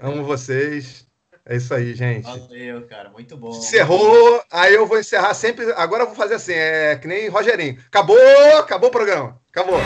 Amo 0.01 0.25
vocês. 0.25 1.07
É 1.45 1.57
isso 1.57 1.75
aí, 1.75 1.95
gente. 1.95 2.25
Valeu, 2.25 2.87
cara. 2.87 3.11
Muito 3.11 3.37
bom. 3.37 3.51
Encerrou. 3.51 4.43
Aí 4.51 4.75
eu 4.75 4.87
vou 4.87 4.99
encerrar 4.99 5.35
sempre. 5.35 5.71
Agora 5.73 6.05
eu 6.05 6.07
vou 6.07 6.17
fazer 6.17 6.35
assim, 6.35 6.55
é 6.55 6.97
que 6.97 7.07
nem 7.07 7.29
Rogerinho. 7.29 7.79
Acabou, 7.89 8.17
acabou 8.59 8.89
o 8.89 8.93
programa. 8.93 9.39
Acabou. 9.51 9.79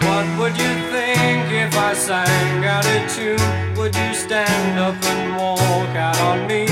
What 0.00 0.38
would 0.38 0.60
you 0.60 0.74
think 0.90 1.52
if 1.52 1.76
I 1.76 1.94
sang 1.94 2.64
out 2.64 2.86
a 2.86 3.06
tune? 3.08 3.51
Would 4.72 4.78
you 4.78 4.84
stand 4.84 4.96
up 4.96 5.04
and 5.04 5.36
walk 5.36 5.96
out 5.96 6.18
on 6.20 6.46
me? 6.46 6.71